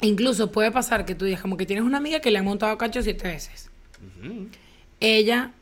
Incluso 0.00 0.50
puede 0.50 0.70
pasar 0.70 1.04
que 1.04 1.14
tú 1.14 1.26
digas 1.26 1.42
como 1.42 1.58
que 1.58 1.66
tienes 1.66 1.84
una 1.84 1.98
amiga 1.98 2.20
que 2.20 2.30
le 2.30 2.38
han 2.38 2.46
montado 2.46 2.78
cacho 2.78 3.02
siete 3.02 3.28
veces. 3.28 3.68
Ella, 5.00 5.52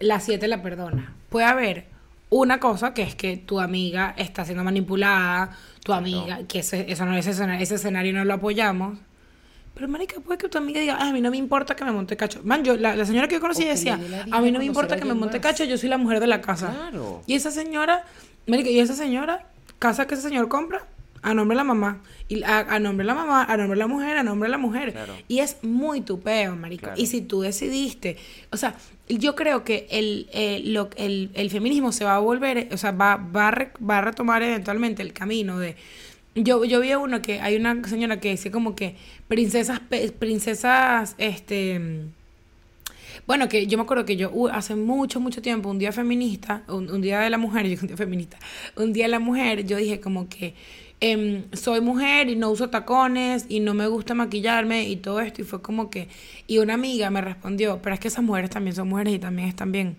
las 0.00 0.24
siete 0.24 0.48
la 0.48 0.62
perdona. 0.62 1.14
Puede 1.28 1.46
haber 1.46 1.86
una 2.28 2.58
cosa 2.58 2.92
que 2.92 3.02
es 3.02 3.14
que 3.14 3.36
tu 3.36 3.60
amiga 3.60 4.12
está 4.18 4.44
siendo 4.44 4.64
manipulada, 4.64 5.56
tu 5.84 5.92
amiga, 5.92 6.40
que 6.48 6.58
ese, 6.58 6.90
eso 6.90 7.06
no, 7.06 7.16
ese, 7.16 7.30
ese 7.30 7.74
escenario 7.76 8.12
no 8.12 8.24
lo 8.24 8.34
apoyamos. 8.34 8.98
Pero, 9.74 9.88
marica, 9.88 10.20
puede 10.20 10.38
que 10.38 10.48
tu 10.48 10.56
amiga 10.58 10.80
diga, 10.80 10.96
"Ay, 11.00 11.10
a 11.10 11.12
mí 11.12 11.20
no 11.20 11.30
me 11.30 11.36
importa 11.36 11.74
que 11.74 11.84
me 11.84 11.90
monte 11.90 12.16
cacho. 12.16 12.40
Man, 12.44 12.62
yo, 12.64 12.76
la, 12.76 12.94
la 12.94 13.04
señora 13.04 13.26
que 13.26 13.34
yo 13.34 13.40
conocí 13.40 13.64
decía, 13.64 13.94
a 14.30 14.40
mí 14.40 14.52
no 14.52 14.58
me 14.60 14.64
importa 14.64 14.96
que 14.96 15.04
me 15.04 15.14
monte 15.14 15.38
más". 15.38 15.42
cacho, 15.42 15.64
yo 15.64 15.76
soy 15.78 15.88
la 15.88 15.98
mujer 15.98 16.20
de 16.20 16.28
la 16.28 16.40
casa. 16.40 16.70
Claro. 16.72 17.22
Y 17.26 17.34
esa 17.34 17.50
señora, 17.50 18.04
marica, 18.46 18.70
y 18.70 18.78
esa 18.78 18.94
señora, 18.94 19.46
casa 19.80 20.06
que 20.06 20.14
ese 20.14 20.22
señor 20.22 20.48
compra, 20.48 20.86
a 21.22 21.34
nombre 21.34 21.54
de 21.54 21.58
la 21.58 21.64
mamá. 21.64 22.02
Y 22.28 22.42
a, 22.44 22.60
a 22.60 22.78
nombre 22.78 23.04
de 23.04 23.08
la 23.08 23.14
mamá, 23.14 23.44
a 23.44 23.56
nombre 23.56 23.74
de 23.76 23.80
la 23.80 23.86
mujer, 23.86 24.16
a 24.16 24.22
nombre 24.22 24.46
de 24.46 24.50
la 24.52 24.58
mujer. 24.58 24.92
Claro. 24.92 25.14
Y 25.26 25.40
es 25.40 25.56
muy 25.62 26.02
tupeo, 26.02 26.54
marico. 26.54 26.84
Claro. 26.84 27.00
Y 27.00 27.06
si 27.06 27.20
tú 27.22 27.40
decidiste, 27.40 28.16
o 28.52 28.56
sea, 28.56 28.74
yo 29.08 29.34
creo 29.34 29.64
que 29.64 29.86
el, 29.90 30.28
eh, 30.32 30.62
lo, 30.66 30.88
el, 30.96 31.30
el 31.34 31.50
feminismo 31.50 31.92
se 31.92 32.04
va 32.04 32.14
a 32.16 32.18
volver, 32.20 32.68
o 32.72 32.76
sea, 32.76 32.92
va, 32.92 33.16
va, 33.16 33.48
a, 33.48 33.50
re- 33.50 33.72
va 33.82 33.98
a 33.98 34.00
retomar 34.02 34.42
eventualmente 34.42 35.02
el 35.02 35.12
camino 35.12 35.58
de... 35.58 35.76
Yo, 36.34 36.64
yo 36.64 36.80
vi 36.80 36.92
uno 36.94 37.22
que 37.22 37.40
hay 37.40 37.56
una 37.56 37.82
señora 37.84 38.18
que 38.18 38.30
decía 38.30 38.50
como 38.50 38.74
que 38.74 38.96
princesas, 39.28 39.80
princesas, 40.18 41.14
este... 41.18 42.08
Bueno, 43.26 43.48
que 43.48 43.66
yo 43.66 43.78
me 43.78 43.84
acuerdo 43.84 44.04
que 44.04 44.16
yo 44.16 44.30
uh, 44.32 44.48
hace 44.48 44.74
mucho, 44.74 45.20
mucho 45.20 45.40
tiempo, 45.40 45.70
un 45.70 45.78
día 45.78 45.92
feminista, 45.92 46.62
un, 46.68 46.90
un 46.90 47.00
día 47.00 47.20
de 47.20 47.30
la 47.30 47.38
mujer, 47.38 47.66
yo 47.68 47.80
un 47.80 47.86
día 47.86 47.96
feminista, 47.96 48.36
un 48.76 48.92
día 48.92 49.04
de 49.04 49.10
la 49.10 49.20
mujer, 49.20 49.64
yo 49.64 49.76
dije 49.76 50.00
como 50.00 50.28
que 50.28 50.54
em, 51.00 51.44
soy 51.52 51.80
mujer 51.80 52.28
y 52.28 52.36
no 52.36 52.50
uso 52.50 52.68
tacones 52.68 53.46
y 53.48 53.60
no 53.60 53.72
me 53.72 53.86
gusta 53.86 54.14
maquillarme 54.14 54.88
y 54.88 54.96
todo 54.96 55.20
esto, 55.20 55.40
y 55.42 55.44
fue 55.44 55.62
como 55.62 55.88
que, 55.88 56.08
y 56.46 56.58
una 56.58 56.74
amiga 56.74 57.08
me 57.10 57.20
respondió, 57.20 57.80
pero 57.80 57.94
es 57.94 58.00
que 58.00 58.08
esas 58.08 58.24
mujeres 58.24 58.50
también 58.50 58.74
son 58.74 58.88
mujeres 58.88 59.14
y 59.14 59.18
también 59.18 59.48
están 59.48 59.72
bien. 59.72 59.96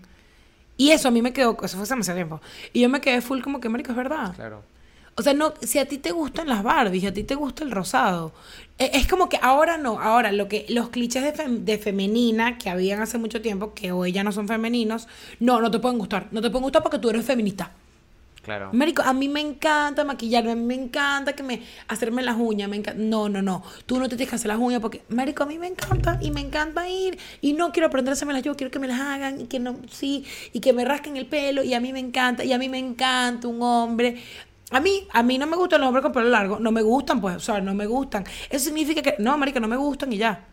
Y 0.76 0.90
eso 0.90 1.08
a 1.08 1.10
mí 1.10 1.22
me 1.22 1.32
quedó, 1.32 1.56
eso 1.64 1.76
fue 1.76 1.84
hace 1.84 1.94
demasiado 1.94 2.18
tiempo, 2.18 2.40
y 2.72 2.80
yo 2.82 2.88
me 2.88 3.00
quedé 3.00 3.22
full 3.22 3.40
como 3.40 3.60
que, 3.60 3.68
marico, 3.68 3.90
es 3.90 3.96
verdad. 3.96 4.34
Claro. 4.36 4.62
O 5.18 5.22
sea, 5.22 5.32
no, 5.32 5.54
si 5.62 5.78
a 5.78 5.86
ti 5.88 5.96
te 5.98 6.12
gustan 6.12 6.46
las 6.48 6.62
Barbies, 6.62 7.00
si 7.02 7.06
a 7.06 7.14
ti 7.14 7.24
te 7.24 7.34
gusta 7.34 7.64
el 7.64 7.70
rosado, 7.70 8.32
e- 8.78 8.90
es 8.94 9.06
como 9.08 9.28
que 9.30 9.38
ahora 9.40 9.78
no, 9.78 9.98
ahora 9.98 10.30
lo 10.30 10.46
que 10.48 10.66
los 10.68 10.90
clichés 10.90 11.22
de, 11.22 11.32
fem- 11.34 11.60
de 11.64 11.78
femenina 11.78 12.58
que 12.58 12.68
habían 12.68 13.00
hace 13.00 13.16
mucho 13.16 13.40
tiempo, 13.40 13.72
que 13.74 13.92
hoy 13.92 14.12
ya 14.12 14.22
no 14.24 14.32
son 14.32 14.46
femeninos, 14.46 15.08
no, 15.40 15.60
no 15.62 15.70
te 15.70 15.78
pueden 15.78 15.98
gustar, 15.98 16.28
no 16.32 16.42
te 16.42 16.50
pueden 16.50 16.64
gustar 16.64 16.82
porque 16.82 16.98
tú 16.98 17.08
eres 17.08 17.24
feminista. 17.24 17.72
Claro. 18.42 18.68
Marico, 18.72 19.02
a 19.02 19.12
mí 19.12 19.28
me 19.28 19.40
encanta 19.40 20.04
maquillarme, 20.04 20.52
a 20.52 20.54
mí 20.54 20.62
me 20.62 20.74
encanta 20.74 21.32
que 21.32 21.42
me 21.42 21.62
hacerme 21.88 22.22
las 22.22 22.36
uñas, 22.38 22.68
me 22.68 22.76
encanta. 22.76 23.02
No, 23.02 23.28
no, 23.28 23.42
no. 23.42 23.64
Tú 23.86 23.98
no 23.98 24.08
te 24.08 24.14
tienes 24.14 24.30
que 24.30 24.36
hacer 24.36 24.46
las 24.46 24.58
uñas 24.58 24.80
porque, 24.80 25.02
marico, 25.08 25.42
a 25.42 25.46
mí 25.46 25.58
me 25.58 25.66
encanta 25.66 26.20
y 26.22 26.30
me 26.30 26.42
encanta 26.42 26.88
ir 26.88 27.18
y 27.40 27.54
no 27.54 27.72
quiero 27.72 27.88
aprender 27.88 28.12
a 28.12 28.14
hacérmelas 28.14 28.44
yo, 28.44 28.54
quiero 28.54 28.70
que 28.70 28.78
me 28.78 28.86
las 28.86 29.00
hagan 29.00 29.40
y 29.40 29.46
que 29.46 29.58
no, 29.58 29.76
sí, 29.90 30.24
y 30.52 30.60
que 30.60 30.72
me 30.72 30.84
rasquen 30.84 31.16
el 31.16 31.26
pelo 31.26 31.64
y 31.64 31.74
a 31.74 31.80
mí 31.80 31.92
me 31.92 31.98
encanta 31.98 32.44
y 32.44 32.52
a 32.52 32.58
mí 32.58 32.68
me 32.68 32.78
encanta 32.78 33.48
un 33.48 33.60
hombre. 33.62 34.22
A 34.70 34.80
mí, 34.80 35.06
a 35.12 35.22
mí 35.22 35.38
no 35.38 35.46
me 35.46 35.56
gustan 35.56 35.80
los 35.80 35.88
hombres 35.88 36.02
con 36.02 36.12
pelo 36.12 36.28
largo, 36.28 36.58
no 36.58 36.72
me 36.72 36.82
gustan, 36.82 37.20
pues, 37.20 37.36
o 37.36 37.40
sea, 37.40 37.60
no 37.60 37.72
me 37.74 37.86
gustan. 37.86 38.24
Eso 38.50 38.64
significa 38.64 39.00
que, 39.00 39.14
no, 39.18 39.38
marico, 39.38 39.60
no 39.60 39.68
me 39.68 39.76
gustan 39.76 40.12
y 40.12 40.16
ya. 40.18 40.44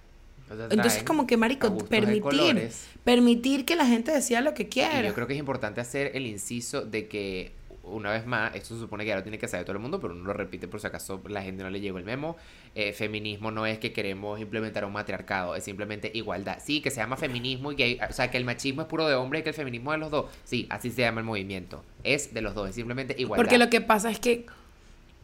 Entonces, 0.69 1.03
como 1.03 1.25
que, 1.25 1.35
marico, 1.35 1.75
permitir, 1.79 2.69
permitir 3.03 3.65
que 3.65 3.75
la 3.75 3.87
gente 3.87 4.11
decida 4.11 4.41
lo 4.41 4.53
que 4.53 4.63
Y 4.63 4.67
quiera. 4.67 5.01
yo 5.01 5.13
creo 5.15 5.25
que 5.25 5.33
es 5.33 5.39
importante 5.39 5.81
hacer 5.81 6.11
el 6.13 6.27
inciso 6.27 6.81
de 6.85 7.07
que, 7.07 7.53
una 7.83 8.11
vez 8.11 8.25
más, 8.25 8.55
esto 8.55 8.75
se 8.75 8.79
supone 8.79 9.03
que 9.03 9.09
ya 9.09 9.15
lo 9.17 9.23
tiene 9.23 9.37
que 9.37 9.47
saber 9.47 9.65
todo 9.65 9.75
el 9.75 9.81
mundo, 9.81 9.99
pero 9.99 10.13
uno 10.13 10.23
lo 10.23 10.33
repite 10.33 10.67
por 10.69 10.79
si 10.79 10.87
acaso 10.87 11.21
la 11.27 11.41
gente 11.41 11.63
no 11.63 11.69
le 11.69 11.81
llegó 11.81 11.97
el 11.97 12.05
memo. 12.05 12.37
Eh, 12.75 12.93
feminismo 12.93 13.51
no 13.51 13.65
es 13.65 13.77
que 13.77 13.91
queremos 13.91 14.39
implementar 14.39 14.85
un 14.85 14.93
matriarcado, 14.93 15.55
es 15.55 15.63
simplemente 15.65 16.09
igualdad. 16.13 16.59
Sí, 16.63 16.81
que 16.81 16.89
se 16.91 16.97
llama 17.01 17.17
feminismo 17.17 17.71
y 17.73 17.75
que, 17.75 17.83
hay- 17.83 17.99
o 18.09 18.13
sea, 18.13 18.31
que 18.31 18.37
el 18.37 18.45
machismo 18.45 18.81
es 18.83 18.87
puro 18.87 19.05
de 19.07 19.15
hombre 19.15 19.39
y 19.39 19.43
que 19.43 19.49
el 19.49 19.55
feminismo 19.55 19.91
es 19.93 19.97
de 19.97 19.99
los 19.99 20.11
dos. 20.11 20.25
Sí, 20.45 20.65
así 20.69 20.91
se 20.91 21.01
llama 21.01 21.19
el 21.19 21.25
movimiento. 21.25 21.83
Es 22.03 22.33
de 22.33 22.41
los 22.41 22.55
dos, 22.55 22.69
es 22.69 22.75
simplemente 22.75 23.15
igualdad. 23.17 23.43
Porque 23.43 23.57
lo 23.57 23.69
que 23.69 23.81
pasa 23.81 24.09
es 24.09 24.19
que 24.19 24.45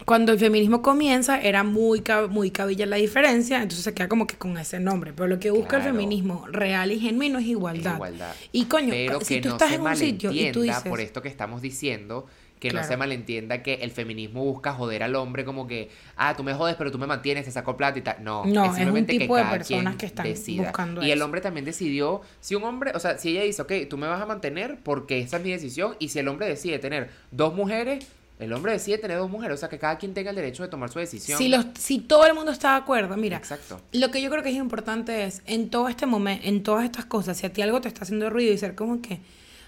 cuando 0.05 0.31
el 0.31 0.39
feminismo 0.39 0.81
comienza 0.81 1.41
era 1.41 1.63
muy, 1.63 1.99
cab- 1.99 2.29
muy 2.29 2.51
cabilla 2.51 2.85
la 2.85 2.95
diferencia, 2.95 3.57
entonces 3.57 3.83
se 3.83 3.93
queda 3.93 4.07
como 4.07 4.27
que 4.27 4.35
con 4.37 4.57
ese 4.57 4.79
nombre. 4.79 5.11
Pero 5.13 5.27
lo 5.27 5.39
que 5.39 5.51
busca 5.51 5.77
el 5.77 5.83
feminismo 5.83 6.45
real 6.49 6.91
y 6.93 6.99
genuino 6.99 7.37
es 7.39 7.45
igualdad. 7.47 7.91
Es 7.91 7.95
igualdad. 7.97 8.35
Y 8.53 8.65
coño, 8.65 8.89
Pero 8.91 9.19
si 9.21 9.35
que 9.35 9.41
tú 9.41 9.49
no 9.49 9.55
estás 9.55 9.69
se 9.69 9.75
en 9.75 9.81
un 9.81 9.95
sitio 9.97 10.31
y 10.31 10.51
tú 10.53 10.61
dices... 10.61 10.83
por 10.83 11.01
esto 11.01 11.21
que 11.21 11.27
estamos 11.27 11.61
diciendo, 11.61 12.27
que 12.59 12.71
no 12.71 12.83
se 12.83 12.97
malentienda 12.97 13.63
que 13.63 13.75
el 13.75 13.91
feminismo 13.91 14.43
busca 14.43 14.73
joder 14.73 15.03
al 15.03 15.15
hombre 15.15 15.45
como 15.45 15.65
que, 15.65 15.89
ah, 16.17 16.35
tú 16.35 16.43
me 16.43 16.53
jodes, 16.53 16.75
pero 16.75 16.91
tú 16.91 16.99
me 16.99 17.07
mantienes, 17.07 17.45
te 17.45 17.51
saco 17.51 17.77
plata 17.77 17.97
y 17.99 18.01
tal. 18.01 18.23
No, 18.23 18.45
No, 18.45 18.63
es 18.63 18.69
un 18.71 18.75
simplemente 18.75 19.17
tipo 19.17 19.35
que 19.35 19.43
de 19.43 19.49
personas 19.49 19.95
que 19.95 20.05
están 20.05 20.25
decida. 20.25 20.63
buscando 20.63 21.01
Y 21.03 21.11
el 21.11 21.21
hombre 21.21 21.39
también 21.41 21.65
decidió, 21.65 22.21
si 22.41 22.55
un 22.55 22.63
hombre, 22.63 22.91
o 22.93 22.99
sea, 22.99 23.17
si 23.17 23.29
ella 23.29 23.43
dice, 23.43 23.61
ok, 23.61 23.71
tú 23.89 23.97
me 23.97 24.07
vas 24.07 24.21
a 24.21 24.25
mantener 24.25 24.77
porque 24.83 25.19
esa 25.19 25.37
es 25.37 25.43
mi 25.43 25.51
decisión, 25.51 25.95
y 25.99 26.09
si 26.09 26.19
el 26.19 26.27
hombre 26.27 26.47
decide 26.47 26.79
tener 26.79 27.09
dos 27.31 27.53
mujeres, 27.53 28.05
el 28.39 28.53
hombre 28.53 28.71
decide 28.73 28.97
tener 28.97 29.17
dos 29.17 29.29
mujeres, 29.29 29.55
o 29.55 29.57
sea, 29.57 29.69
que 29.69 29.79
cada 29.79 29.97
quien 29.97 30.13
tenga 30.13 30.29
el 30.29 30.35
derecho 30.35 30.63
de 30.63 30.69
tomar 30.69 30.89
su 30.89 30.99
decisión. 30.99 31.37
Si, 31.37 31.49
los, 31.49 31.65
si 31.77 31.99
todo 31.99 32.25
el 32.25 32.33
mundo 32.33 32.51
está 32.51 32.71
de 32.71 32.77
acuerdo, 32.77 33.15
mira, 33.17 33.37
Exacto. 33.37 33.81
lo 33.91 34.11
que 34.11 34.21
yo 34.21 34.29
creo 34.29 34.43
que 34.43 34.49
es 34.49 34.55
importante 34.55 35.23
es, 35.25 35.41
en 35.45 35.69
todo 35.69 35.89
este 35.89 36.05
momento, 36.05 36.45
en 36.47 36.63
todas 36.63 36.85
estas 36.85 37.05
cosas, 37.05 37.37
si 37.37 37.45
a 37.45 37.53
ti 37.53 37.61
algo 37.61 37.81
te 37.81 37.87
está 37.89 38.03
haciendo 38.03 38.29
ruido 38.29 38.53
y 38.53 38.57
ser 38.57 38.75
como 38.75 39.01
que, 39.01 39.19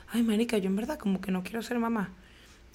ay, 0.09 0.23
marica, 0.23 0.57
yo 0.57 0.67
en 0.67 0.75
verdad 0.77 0.97
como 0.97 1.19
que 1.21 1.31
no 1.31 1.43
quiero 1.43 1.61
ser 1.61 1.79
mamá. 1.79 2.13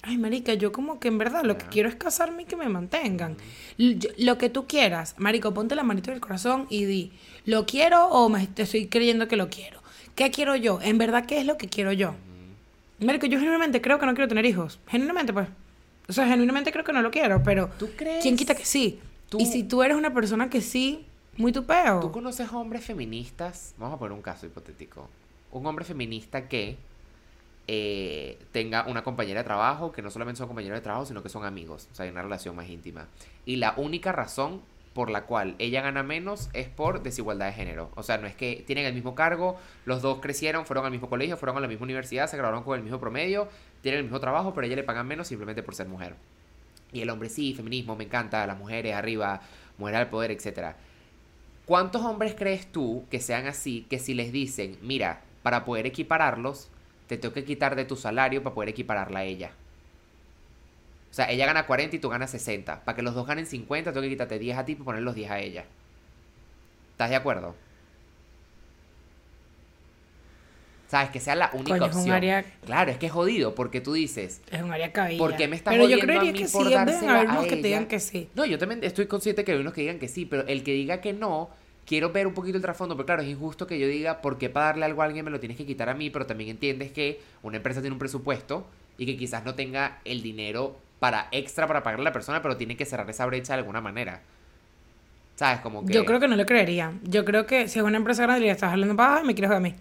Ay, 0.03 0.17
marica, 0.17 0.53
yo 0.53 0.71
como 0.71 0.99
que 0.99 1.07
en 1.09 1.17
verdad 1.17 1.43
lo 1.43 1.57
que 1.57 1.65
quiero 1.65 1.89
es 1.89 1.95
casarme 1.95 2.43
y 2.43 2.45
que 2.45 2.55
me 2.55 2.69
mantengan. 2.69 3.35
Yo- 3.77 4.09
lo 4.17 4.37
que 4.37 4.49
tú 4.49 4.65
quieras, 4.67 5.15
marico, 5.17 5.53
ponte 5.53 5.75
la 5.75 5.83
manito 5.83 6.11
en 6.11 6.15
el 6.15 6.21
corazón 6.21 6.65
y 6.69 6.85
di, 6.85 7.11
¿lo 7.45 7.65
quiero 7.65 8.07
o 8.07 8.29
me 8.29 8.43
estoy 8.43 8.87
creyendo 8.87 9.27
que 9.27 9.35
lo 9.35 9.49
quiero? 9.49 9.81
¿Qué 10.15 10.31
quiero 10.31 10.55
yo? 10.55 10.79
¿En 10.81 10.97
verdad 10.97 11.25
qué 11.25 11.39
es 11.39 11.45
lo 11.45 11.57
que 11.57 11.67
quiero 11.67 11.91
yo? 11.91 12.15
Marico, 12.99 13.25
yo 13.27 13.37
genuinamente 13.37 13.81
creo 13.81 13.99
que 13.99 14.05
no 14.05 14.13
quiero 14.13 14.27
tener 14.27 14.45
hijos. 14.45 14.79
Genuinamente, 14.87 15.33
pues. 15.33 15.47
O 16.07 16.13
sea, 16.13 16.25
genuinamente 16.27 16.71
creo 16.71 16.83
que 16.85 16.93
no 16.93 17.01
lo 17.01 17.11
quiero, 17.11 17.43
pero... 17.43 17.69
¿Tú 17.77 17.89
crees? 17.95 18.23
¿Quién 18.23 18.37
quita 18.37 18.55
que 18.55 18.65
sí? 18.65 18.99
Tú- 19.29 19.39
Y 19.39 19.45
si 19.45 19.63
tú 19.63 19.83
eres 19.83 19.97
una 19.97 20.13
persona 20.13 20.49
que 20.49 20.61
sí, 20.61 21.05
muy 21.35 21.51
tu 21.51 21.65
peo. 21.65 21.99
¿Tú 21.99 22.11
conoces 22.11 22.51
hombres 22.53 22.85
feministas? 22.85 23.73
Vamos 23.77 23.95
a 23.95 23.99
poner 23.99 24.13
un 24.13 24.21
caso 24.21 24.45
hipotético. 24.45 25.09
Un 25.51 25.65
hombre 25.67 25.83
feminista 25.85 26.47
que 26.47 26.77
eh, 27.67 28.39
tenga 28.51 28.85
una 28.87 29.03
compañera 29.03 29.41
de 29.41 29.43
trabajo, 29.43 29.91
que 29.91 30.01
no 30.01 30.09
solamente 30.09 30.37
son 30.37 30.47
compañeros 30.47 30.77
de 30.77 30.83
trabajo, 30.83 31.05
sino 31.05 31.21
que 31.21 31.29
son 31.29 31.45
amigos. 31.45 31.89
O 31.91 31.95
sea, 31.95 32.05
hay 32.05 32.11
una 32.11 32.21
relación 32.21 32.55
más 32.55 32.69
íntima. 32.69 33.07
Y 33.45 33.57
la 33.57 33.73
única 33.77 34.11
razón 34.11 34.61
por 34.93 35.11
la 35.11 35.25
cual 35.25 35.55
ella 35.59 35.81
gana 35.81 36.01
menos 36.01 36.49
es 36.53 36.69
por 36.69 37.03
desigualdad 37.03 37.45
de 37.45 37.53
género. 37.53 37.91
O 37.95 38.01
sea, 38.01 38.17
no 38.17 38.25
es 38.25 38.35
que 38.35 38.63
tienen 38.65 38.85
el 38.85 38.95
mismo 38.95 39.13
cargo, 39.13 39.55
los 39.85 40.01
dos 40.01 40.19
crecieron, 40.21 40.65
fueron 40.65 40.85
al 40.85 40.91
mismo 40.91 41.07
colegio, 41.07 41.37
fueron 41.37 41.57
a 41.57 41.59
la 41.59 41.67
misma 41.67 41.83
universidad, 41.83 42.27
se 42.27 42.35
graduaron 42.35 42.63
con 42.63 42.75
el 42.77 42.83
mismo 42.83 42.99
promedio, 42.99 43.47
tienen 43.81 43.99
el 43.99 44.05
mismo 44.05 44.19
trabajo, 44.19 44.55
pero 44.55 44.65
a 44.65 44.67
ella 44.67 44.75
le 44.75 44.83
pagan 44.83 45.05
menos 45.07 45.27
simplemente 45.27 45.61
por 45.61 45.75
ser 45.75 45.87
mujer. 45.87 46.15
Y 46.91 47.01
el 47.01 47.09
hombre 47.11 47.29
sí, 47.29 47.53
feminismo, 47.53 47.95
me 47.95 48.05
encanta, 48.05 48.47
las 48.47 48.57
mujeres 48.57 48.95
arriba, 48.95 49.41
mujeres 49.77 49.99
al 49.99 50.09
poder, 50.09 50.31
etcétera. 50.31 50.77
¿Cuántos 51.67 52.01
hombres 52.03 52.33
crees 52.33 52.71
tú 52.71 53.05
que 53.11 53.19
sean 53.19 53.45
así 53.45 53.85
que 53.89 53.99
si 53.99 54.13
les 54.13 54.31
dicen, 54.31 54.77
mira, 54.81 55.21
para 55.43 55.63
poder 55.63 55.85
equipararlos, 55.85 56.69
te 57.07 57.17
tengo 57.17 57.33
que 57.33 57.43
quitar 57.45 57.75
de 57.75 57.85
tu 57.85 57.95
salario 57.95 58.43
para 58.43 58.53
poder 58.55 58.69
equipararla 58.69 59.19
a 59.19 59.23
ella? 59.23 59.51
O 61.09 61.13
sea, 61.13 61.31
ella 61.31 61.45
gana 61.45 61.65
40 61.65 61.95
y 61.95 61.99
tú 61.99 62.09
ganas 62.09 62.29
60. 62.31 62.81
Para 62.83 62.95
que 62.95 63.01
los 63.01 63.15
dos 63.15 63.25
ganen 63.25 63.45
50, 63.45 63.91
tengo 63.91 64.03
que 64.03 64.09
quitarte 64.09 64.37
10 64.39 64.57
a 64.57 64.65
ti 64.65 64.73
y 64.73 64.75
poner 64.75 65.01
los 65.01 65.15
10 65.15 65.31
a 65.31 65.39
ella. 65.39 65.65
¿Estás 66.91 67.09
de 67.09 67.15
acuerdo? 67.15 67.55
¿Sabes? 70.89 71.09
Que 71.09 71.19
sea 71.19 71.35
la 71.35 71.49
única 71.53 71.77
Coño, 71.79 71.85
opción. 71.87 72.11
área- 72.11 72.45
Claro, 72.65 72.91
es 72.91 72.97
que 72.97 73.07
es 73.07 73.11
jodido 73.11 73.55
porque 73.55 73.81
tú 73.81 73.93
dices, 73.93 74.41
Es 74.49 74.61
un 74.61 74.71
área 74.71 74.93
cabilla. 74.93 75.17
¿Por 75.19 75.35
qué 75.35 75.47
me 75.49 75.57
estás 75.57 75.73
Pero 75.73 75.83
yo 75.83 75.97
jodiendo 75.97 76.03
a 76.13 76.15
creería 76.15 76.31
mí 76.31 76.39
que 76.39 76.47
sí, 76.47 76.53
por 76.53 76.69
deben 76.69 76.85
dársela 76.85 77.15
haber 77.15 77.29
unos 77.29 77.43
que 77.47 77.55
te 77.57 77.67
digan 77.67 77.87
que 77.87 77.99
sí. 77.99 78.29
No, 78.35 78.45
yo 78.45 78.57
también 78.57 78.81
estoy 78.83 79.07
consciente 79.07 79.43
que 79.43 79.51
hay 79.51 79.59
unos 79.59 79.73
que 79.73 79.81
digan 79.81 79.99
que 79.99 80.07
sí, 80.07 80.25
pero 80.25 80.47
el 80.47 80.63
que 80.63 80.71
diga 80.71 81.01
que 81.01 81.11
no, 81.11 81.49
quiero 81.87 82.11
ver 82.11 82.27
un 82.27 82.33
poquito 82.33 82.57
el 82.57 82.61
trasfondo, 82.61 82.95
pero 82.95 83.05
claro, 83.05 83.21
es 83.23 83.29
injusto 83.29 83.65
que 83.65 83.79
yo 83.79 83.87
diga, 83.87 84.21
¿por 84.21 84.37
qué 84.37 84.49
para 84.49 84.67
darle 84.67 84.85
algo 84.85 85.01
a 85.01 85.05
alguien 85.05 85.25
me 85.25 85.31
lo 85.31 85.39
tienes 85.39 85.57
que 85.57 85.65
quitar 85.65 85.89
a 85.89 85.93
mí? 85.93 86.09
Pero 86.09 86.27
también 86.27 86.51
entiendes 86.51 86.91
que 86.91 87.21
una 87.41 87.57
empresa 87.57 87.79
tiene 87.79 87.93
un 87.93 87.99
presupuesto 87.99 88.67
y 88.97 89.05
que 89.05 89.17
quizás 89.17 89.45
no 89.45 89.55
tenga 89.55 89.99
el 90.03 90.21
dinero 90.21 90.75
para 90.99 91.29
extra 91.31 91.65
para 91.65 91.83
pagarle 91.83 92.03
a 92.03 92.09
la 92.09 92.13
persona, 92.13 92.41
pero 92.41 92.57
tiene 92.57 92.75
que 92.75 92.85
cerrar 92.85 93.09
esa 93.09 93.25
brecha 93.25 93.53
de 93.53 93.59
alguna 93.59 93.81
manera. 93.81 94.21
¿Sabes? 95.35 95.61
Como 95.61 95.85
que... 95.85 95.93
Yo 95.93 96.03
creo 96.03 96.19
que 96.19 96.27
no 96.27 96.35
le 96.35 96.45
creería. 96.45 96.91
Yo 97.03 97.23
creo 97.23 97.45
que 97.45 97.69
si 97.69 97.79
es 97.79 97.85
una 97.85 97.97
empresa 97.97 98.23
grande 98.23 98.41
y 98.41 98.47
le 98.47 98.51
estás 98.51 98.73
hablando 98.73 98.95
para 98.95 99.23
me 99.23 99.33
quieres 99.33 99.49
ver 99.49 99.57
a 99.57 99.61
mí. 99.61 99.73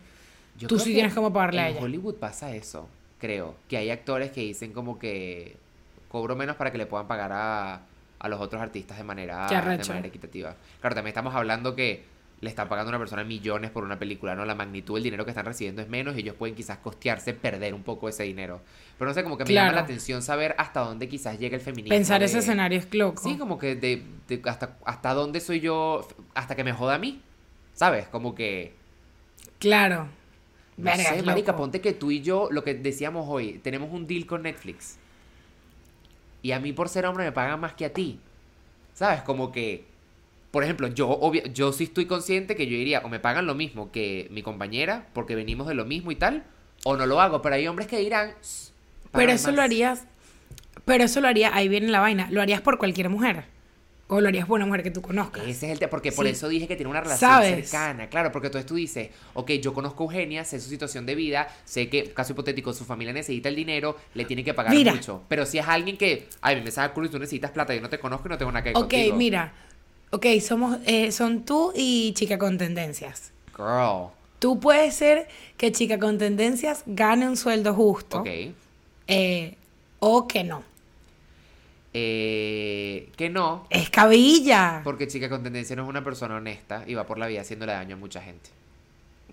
Yo 0.59 0.69
tú 0.69 0.79
sí 0.79 0.95
tienes 0.95 1.13
como 1.13 1.33
pagarle 1.33 1.61
a 1.61 1.69
en 1.69 1.75
ella. 1.75 1.85
Hollywood 1.85 2.15
pasa 2.17 2.55
eso, 2.55 2.89
creo. 3.19 3.57
Que 3.69 3.79
hay 3.79 3.91
actores 3.91 4.31
que 4.31 4.43
dicen 4.43 4.73
como 4.73 4.99
que 4.99 5.57
cobro 6.09 6.37
menos 6.37 6.57
para 6.57 6.71
que 6.71 6.79
le 6.79 6.87
puedan 6.87 7.09
pagar 7.09 7.33
a, 7.33 7.81
a 8.19 8.29
los 8.29 8.41
otros 8.41 8.61
artistas 8.63 8.97
de 8.99 9.05
manera, 9.05 9.47
de 9.49 9.57
manera 9.89 10.09
equitativa. 10.09 10.55
Claro, 10.81 10.95
también 10.95 11.11
estamos 11.13 11.35
hablando 11.35 11.75
que 11.75 12.05
le 12.41 12.51
están 12.51 12.69
pagando 12.69 12.91
a 12.91 12.93
una 12.93 12.99
persona 12.99 13.25
millones 13.25 13.71
por 13.71 13.83
una 13.83 13.99
película, 13.99 14.35
¿no? 14.35 14.45
La 14.45 14.55
magnitud 14.55 14.95
del 14.95 15.05
dinero 15.05 15.25
que 15.25 15.31
están 15.31 15.47
recibiendo 15.47 15.81
es 15.81 15.89
menos 15.89 16.17
y 16.17 16.21
ellos 16.21 16.35
pueden 16.35 16.55
quizás 16.55 16.77
costearse 16.79 17.33
perder 17.33 17.73
un 17.73 17.83
poco 17.83 18.11
ese 18.11 18.25
dinero. 18.25 18.61
Pero 18.99 19.09
no 19.09 19.15
sé, 19.15 19.23
como 19.23 19.39
que 19.39 19.45
me 19.45 19.53
llama 19.55 19.73
la 19.73 19.81
atención 19.81 20.21
saber 20.23 20.55
hasta 20.59 20.81
dónde 20.81 21.09
quizás 21.09 21.39
llega 21.39 21.57
el 21.57 21.63
feminismo. 21.63 21.97
Pensar 21.97 22.21
de- 22.21 22.27
ese 22.27 22.41
escenario 22.41 22.79
es 22.79 22.93
loco. 22.95 23.23
Sí, 23.23 23.39
como 23.39 23.59
que 23.59 23.75
de, 23.75 24.03
de 24.29 24.43
hasta, 24.45 24.77
hasta 24.85 25.15
dónde 25.15 25.41
soy 25.41 25.61
yo, 25.61 26.07
hasta 26.35 26.55
que 26.55 26.63
me 26.65 26.75
joda 26.75 26.97
a 26.97 26.99
mí, 26.99 27.23
¿sabes? 27.73 28.07
Como 28.09 28.35
que... 28.35 28.75
Claro. 29.59 30.09
No 30.77 30.85
Verga, 30.85 31.05
sé, 31.05 31.19
es 31.19 31.25
marica, 31.25 31.57
ponte 31.57 31.81
que 31.81 31.95
tú 31.95 32.11
y 32.11 32.21
yo, 32.21 32.49
lo 32.51 32.63
que 32.63 32.75
decíamos 32.75 33.25
hoy, 33.29 33.61
tenemos 33.63 33.91
un 33.91 34.07
deal 34.07 34.27
con 34.27 34.43
Netflix. 34.43 34.99
Y 36.47 36.53
a 36.53 36.61
mí 36.61 36.73
por 36.73 36.89
ser 36.89 37.07
hombre 37.07 37.25
me 37.25 37.33
pagan 37.33 37.59
más 37.59 37.73
que 37.73 37.85
a 37.87 37.93
ti. 37.93 38.21
¿Sabes? 38.95 39.23
Como 39.23 39.51
que, 39.51 39.85
por 40.53 40.63
ejemplo, 40.63 40.87
yo, 40.87 41.09
obvia- 41.09 41.43
yo 41.53 41.73
sí 41.73 41.83
estoy 41.85 42.07
consciente 42.07 42.55
que 42.55 42.67
yo 42.69 42.77
diría, 42.77 43.01
o 43.05 43.09
me 43.09 43.19
pagan 43.19 43.47
lo 43.49 43.57
mismo 43.57 43.91
que 43.91 44.29
mi 44.31 44.43
compañera, 44.43 45.09
porque 45.13 45.35
venimos 45.35 45.67
de 45.67 45.75
lo 45.75 45.85
mismo 45.85 46.13
y 46.13 46.15
tal, 46.17 46.45
o 46.85 46.97
no 46.97 47.05
lo 47.07 47.21
hago. 47.21 47.43
Pero 47.43 47.57
hay 47.57 47.67
hombres 47.67 47.89
que 47.89 47.99
dirán, 47.99 48.31
"Shh, 48.43 48.71
Pero 49.11 49.33
eso 49.33 49.51
lo 49.51 49.57
más". 49.57 49.65
harías. 49.65 50.05
Pero 50.85 51.03
eso 51.03 51.21
lo 51.21 51.27
haría, 51.27 51.53
ahí 51.53 51.67
viene 51.69 51.89
la 51.89 51.99
vaina. 51.99 52.29
Lo 52.31 52.41
harías 52.41 52.61
por 52.61 52.79
cualquier 52.79 53.09
mujer. 53.09 53.45
O 54.09 54.21
lo 54.21 54.29
harías 54.29 54.47
por 54.47 54.57
una 54.57 54.67
mujer 54.67 54.85
que 54.85 54.93
tú 54.93 55.03
conozcas. 55.03 55.43
Ese 55.45 55.67
es 55.67 55.73
el 55.73 55.79
tema, 55.81 55.91
porque 55.91 56.13
por 56.13 56.27
Sí. 56.27 56.33
eso 56.33 56.49
dije 56.49 56.69
que 56.69 56.77
tiene 56.77 56.89
una 56.91 57.01
relación 57.01 57.29
¿Sabes? 57.29 57.69
cercana, 57.69 58.09
claro, 58.09 58.31
porque 58.31 58.47
entonces 58.47 58.65
tú 58.67 58.77
dices, 58.77 59.09
ok, 59.35 59.51
yo 59.55 59.75
conozco 59.75 60.05
a 60.05 60.07
Eugenia, 60.07 60.45
sé 60.45 60.61
su 60.61 60.69
situación 60.69 61.07
de 61.07 61.17
vida, 61.17 61.49
sé 61.65 61.89
que, 61.89 62.13
caso 62.13 62.33
hipotético, 62.33 62.73
su 62.73 62.85
familia 62.85 63.13
necesita 63.13 63.49
el 63.49 63.57
dinero, 63.57 63.97
le 64.15 64.25
tiene 64.25 64.45
que 64.45 64.55
pagar 64.55 64.73
Mira. 64.73 64.95
mucho. 64.95 65.23
Pero 65.29 65.45
si 65.45 65.59
es 65.59 65.67
alguien 65.67 65.97
que, 65.97 66.29
ay, 66.41 66.63
me 66.63 66.71
saca 66.71 66.95
culo 66.95 67.09
y 67.09 67.11
tú 67.11 67.19
necesitas 67.19 67.51
plata, 67.51 67.75
yo 67.75 67.81
no 67.81 67.89
te 67.89 67.99
conozco 67.99 68.29
y 68.29 68.31
no 68.31 68.39
tengo 68.39 68.53
nada 68.53 68.63
que 68.63 68.69
ver 68.71 68.77
Ok, 68.77 68.83
contigo. 68.83 69.17
mira. 69.17 69.53
Ok, 70.13 70.27
somos, 70.41 70.79
eh, 70.87 71.11
son 71.11 71.45
tú 71.45 71.73
y 71.75 72.13
chica 72.15 72.39
con 72.39 72.59
tendencias. 72.59 73.33
Girl. 73.57 74.11
Tú 74.39 74.61
puedes 74.61 74.95
ser 74.95 75.27
que 75.57 75.73
chica 75.73 75.99
con 75.99 76.17
tendencias 76.19 76.85
gane 76.87 77.29
un 77.29 77.37
sueldo 77.37 77.75
justo. 77.75 78.21
Ok. 78.21 78.29
eh, 79.09 79.57
o 79.99 80.29
que 80.29 80.45
no. 80.45 80.63
Eh, 81.99 83.09
que 83.17 83.31
no, 83.31 83.67
Es 83.71 83.89
cabilla. 83.89 84.83
porque 84.85 85.07
chica 85.09 85.31
con 85.31 85.43
tendencia 85.43 85.75
no 85.77 85.85
es 85.85 85.89
una 85.89 86.05
persona 86.05 86.35
honesta 86.37 86.83
y 86.87 86.93
va 86.93 87.07
por 87.07 87.17
la 87.17 87.27
vida 87.27 87.41
haciéndole 87.41 87.73
daño 87.73 87.97
a 87.97 87.99
mucha 87.99 88.21
gente. 88.21 88.51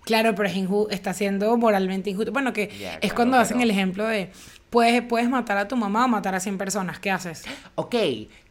Claro, 0.04 0.34
pero 0.34 0.48
es 0.48 0.56
está 0.90 1.12
siendo 1.12 1.54
moralmente 1.58 2.08
injusto. 2.08 2.32
Bueno, 2.32 2.54
que 2.54 2.64
es 2.64 2.70
claro, 2.78 3.14
cuando 3.14 3.38
hacen 3.38 3.58
pero- 3.58 3.64
el 3.64 3.70
ejemplo 3.70 4.06
de 4.06 4.30
puedes, 4.70 5.02
puedes 5.02 5.28
matar 5.28 5.58
a 5.58 5.68
tu 5.68 5.76
mamá 5.76 6.06
o 6.06 6.08
matar 6.08 6.34
a 6.34 6.40
100 6.40 6.56
personas. 6.56 6.98
¿Qué 6.98 7.10
haces? 7.10 7.44
Ok, 7.74 7.94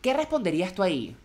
¿qué 0.01 0.13
responderías 0.13 0.73
tú 0.73 0.83
ahí? 0.83 1.15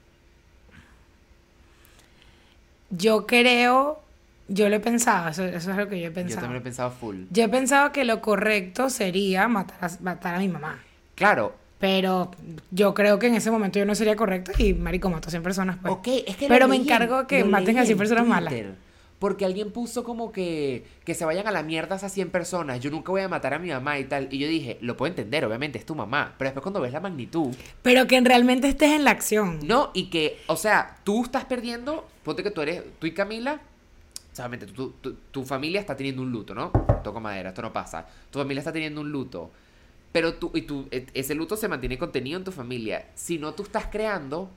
Yo 2.91 3.27
creo, 3.27 4.01
yo 4.49 4.69
lo 4.71 4.77
he 4.77 4.81
pensado, 4.81 5.29
eso, 5.29 5.45
eso 5.45 5.71
es 5.73 5.77
lo 5.77 5.89
que 5.89 6.01
yo 6.01 6.07
he 6.07 6.09
Yo 6.09 6.15
pensado. 6.15 6.41
también 6.41 6.55
lo 6.55 6.61
he 6.61 6.65
pensado 6.65 6.91
full. 6.91 7.25
Yo 7.31 7.45
he 7.45 7.49
pensado 7.51 7.93
que 7.93 8.05
lo 8.05 8.23
correcto 8.23 8.89
sería 8.89 9.47
matar 9.47 9.77
a, 9.83 9.91
matar 10.03 10.35
a 10.37 10.39
mi 10.39 10.49
mamá. 10.49 10.79
Claro, 11.15 11.55
Pero 11.79 12.31
yo 12.71 12.93
creo 12.95 13.19
que 13.19 13.29
en 13.29 13.35
ese 13.35 13.51
momento 13.51 13.79
yo 13.79 13.85
no 13.87 13.95
sería 13.95 14.17
correcto 14.17 14.51
y 14.59 14.75
marico 14.75 15.11
mató 15.11 15.29
a 15.29 15.31
100 15.31 15.43
personas. 15.43 15.77
Pues. 15.81 15.93
Ok, 15.95 16.09
es 16.27 16.37
que 16.37 16.49
Pero 16.49 16.67
me 16.69 16.77
en- 16.77 16.83
encargo 16.83 17.27
que 17.27 17.45
maten 17.45 17.79
a 17.79 17.83
100 17.85 17.93
en 17.93 17.99
personas 17.99 18.27
malas. 18.27 18.53
Porque 19.21 19.45
alguien 19.45 19.73
puso 19.73 20.05
como 20.05 20.31
que, 20.31 20.85
que 21.05 21.13
se 21.13 21.25
vayan 21.25 21.49
a 21.49 21.51
la 21.51 21.65
mierda 21.65 21.97
esas 21.97 22.13
100 22.13 22.31
personas. 22.31 22.79
Yo 22.79 22.91
nunca 22.93 23.11
voy 23.11 23.21
a 23.23 23.29
matar 23.29 23.53
a 23.53 23.59
mi 23.59 23.69
mamá 23.69 23.99
y 23.99 24.05
tal. 24.05 24.29
Y 24.33 24.39
yo 24.39 24.47
dije, 24.47 24.79
lo 24.81 24.97
puedo 24.97 25.11
entender, 25.11 25.45
obviamente, 25.45 25.77
es 25.77 25.85
tu 25.85 25.97
mamá. 25.97 26.35
Pero 26.39 26.49
después 26.51 26.63
cuando 26.63 26.81
ves 26.81 26.93
la 26.93 27.01
magnitud, 27.01 27.53
Pero 27.83 28.07
que 28.07 28.21
realmente 28.21 28.69
estés 28.69 28.93
en 28.93 29.03
la 29.05 29.11
acción. 29.11 29.59
no, 29.65 29.91
y 29.93 30.05
que, 30.11 30.39
o 30.47 30.55
sea, 30.57 30.99
tú 31.03 31.25
estás 31.25 31.45
perdiendo, 31.47 32.07
ponte 32.23 32.45
que 32.45 32.53
tú 32.53 32.61
eres, 32.63 32.83
tú 33.01 33.09
y 33.09 33.13
Camila, 33.13 33.55
o 34.33 34.37
sea, 34.37 34.47
obviamente, 34.47 34.73
tu, 34.73 34.91
tu- 35.01 35.15
tu 35.33 35.45
familia 35.45 35.81
está 35.81 35.97
teniendo 35.97 36.23
un 36.23 36.31
luto, 36.31 36.55
¿no? 36.55 36.71
Toco 37.03 37.19
madera, 37.21 37.49
esto 37.49 37.63
no 37.63 37.73
pasa. 37.73 38.07
Tu 38.31 38.39
familia 38.39 38.61
está 38.61 38.73
teniendo 38.73 39.01
un 39.01 39.11
luto. 39.11 39.51
Pero 40.13 40.35
tú, 40.35 40.51
y 40.55 40.63
tú, 40.63 40.89
e- 40.91 41.07
ese 41.15 41.35
luto 41.35 41.57
se 41.57 41.69
mantiene 41.69 41.99
contenido 41.99 42.39
en 42.39 42.45
tu 42.45 42.53
familia. 42.53 43.07
Si 43.15 43.39
no, 43.39 43.53
tú 43.55 43.63
estás 43.65 43.87
creando 43.91 44.51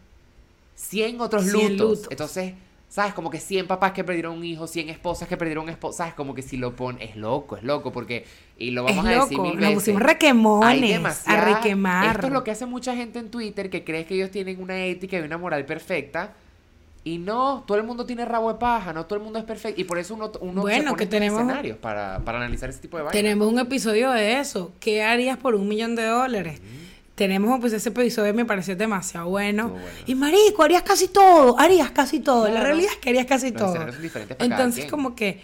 100 0.75 1.21
otros 1.21 1.43
100 1.43 1.77
lutos. 1.77 1.89
lutos. 1.99 2.07
Entonces, 2.11 2.53
¿sabes? 2.89 3.13
Como 3.13 3.29
que 3.29 3.39
100 3.39 3.67
papás 3.67 3.91
que 3.91 4.03
perdieron 4.03 4.37
un 4.37 4.43
hijo, 4.45 4.67
100 4.67 4.89
esposas 4.89 5.27
que 5.27 5.37
perdieron 5.37 5.69
esposas, 5.69 5.97
¿sabes? 5.97 6.13
Como 6.13 6.33
que 6.33 6.41
si 6.41 6.57
lo 6.57 6.75
pones, 6.75 7.09
es 7.11 7.15
loco, 7.15 7.57
es 7.57 7.63
loco, 7.63 7.91
porque 7.91 8.25
Y 8.57 8.71
lo 8.71 8.87
Es 8.87 8.95
vamos 8.95 9.05
a 9.05 9.09
decir 9.11 9.37
loco, 9.37 9.43
mil 9.43 9.51
nos 9.53 9.59
veces. 9.61 9.75
pusimos 9.75 10.01
requemones, 10.01 11.27
a 11.27 11.45
requemar. 11.45 12.15
Esto 12.15 12.27
es 12.27 12.33
lo 12.33 12.43
que 12.43 12.51
hace 12.51 12.65
mucha 12.65 12.95
gente 12.95 13.19
en 13.19 13.29
Twitter 13.29 13.69
que 13.69 13.83
cree 13.83 14.05
que 14.05 14.15
ellos 14.15 14.31
tienen 14.31 14.61
una 14.61 14.83
ética 14.85 15.17
y 15.19 15.21
una 15.23 15.37
moral 15.37 15.65
perfecta. 15.65 16.33
Y 17.03 17.17
no, 17.17 17.63
todo 17.65 17.77
el 17.77 17.83
mundo 17.83 18.05
tiene 18.05 18.25
rabo 18.25 18.53
de 18.53 18.59
paja, 18.59 18.93
no 18.93 19.05
todo 19.07 19.17
el 19.17 19.23
mundo 19.23 19.39
es 19.39 19.45
perfecto. 19.45 19.81
Y 19.81 19.85
por 19.85 19.97
eso 19.97 20.13
uno, 20.13 20.31
uno 20.41 20.61
Bueno, 20.61 20.77
se 20.77 20.83
pone 20.85 20.97
que 20.97 21.03
estos 21.05 21.19
tenemos- 21.19 21.41
escenarios 21.41 21.77
para, 21.77 22.19
para 22.19 22.37
analizar 22.37 22.69
ese 22.69 22.79
tipo 22.79 22.97
de 22.97 23.03
vainas. 23.03 23.13
Tenemos 23.13 23.47
un 23.51 23.57
episodio 23.59 24.11
de 24.11 24.39
eso. 24.39 24.71
¿Qué 24.79 25.01
harías 25.03 25.37
por 25.37 25.55
un 25.55 25.67
millón 25.67 25.95
de 25.95 26.05
dólares? 26.05 26.61
Tenemos 27.15 27.59
pues 27.59 27.73
ese 27.73 27.89
episodio 27.89 28.33
me 28.33 28.45
pareció 28.45 28.75
demasiado 28.75 29.29
bueno. 29.29 29.75
Y 30.05 30.15
marico, 30.15 30.63
harías 30.63 30.83
casi 30.83 31.07
todo, 31.07 31.59
harías 31.59 31.91
casi 31.91 32.19
todo. 32.19 32.47
La 32.47 32.61
realidad 32.61 32.91
es 32.93 32.97
que 32.99 33.09
harías 33.09 33.25
casi 33.25 33.47
Los 33.51 33.57
todo. 33.59 33.67
escenarios 33.69 33.95
son 33.95 34.03
diferentes 34.03 34.37
para 34.37 34.49
cada 34.49 34.59
Entonces 34.59 34.83
quien. 34.85 34.91
como 34.91 35.15
que 35.15 35.41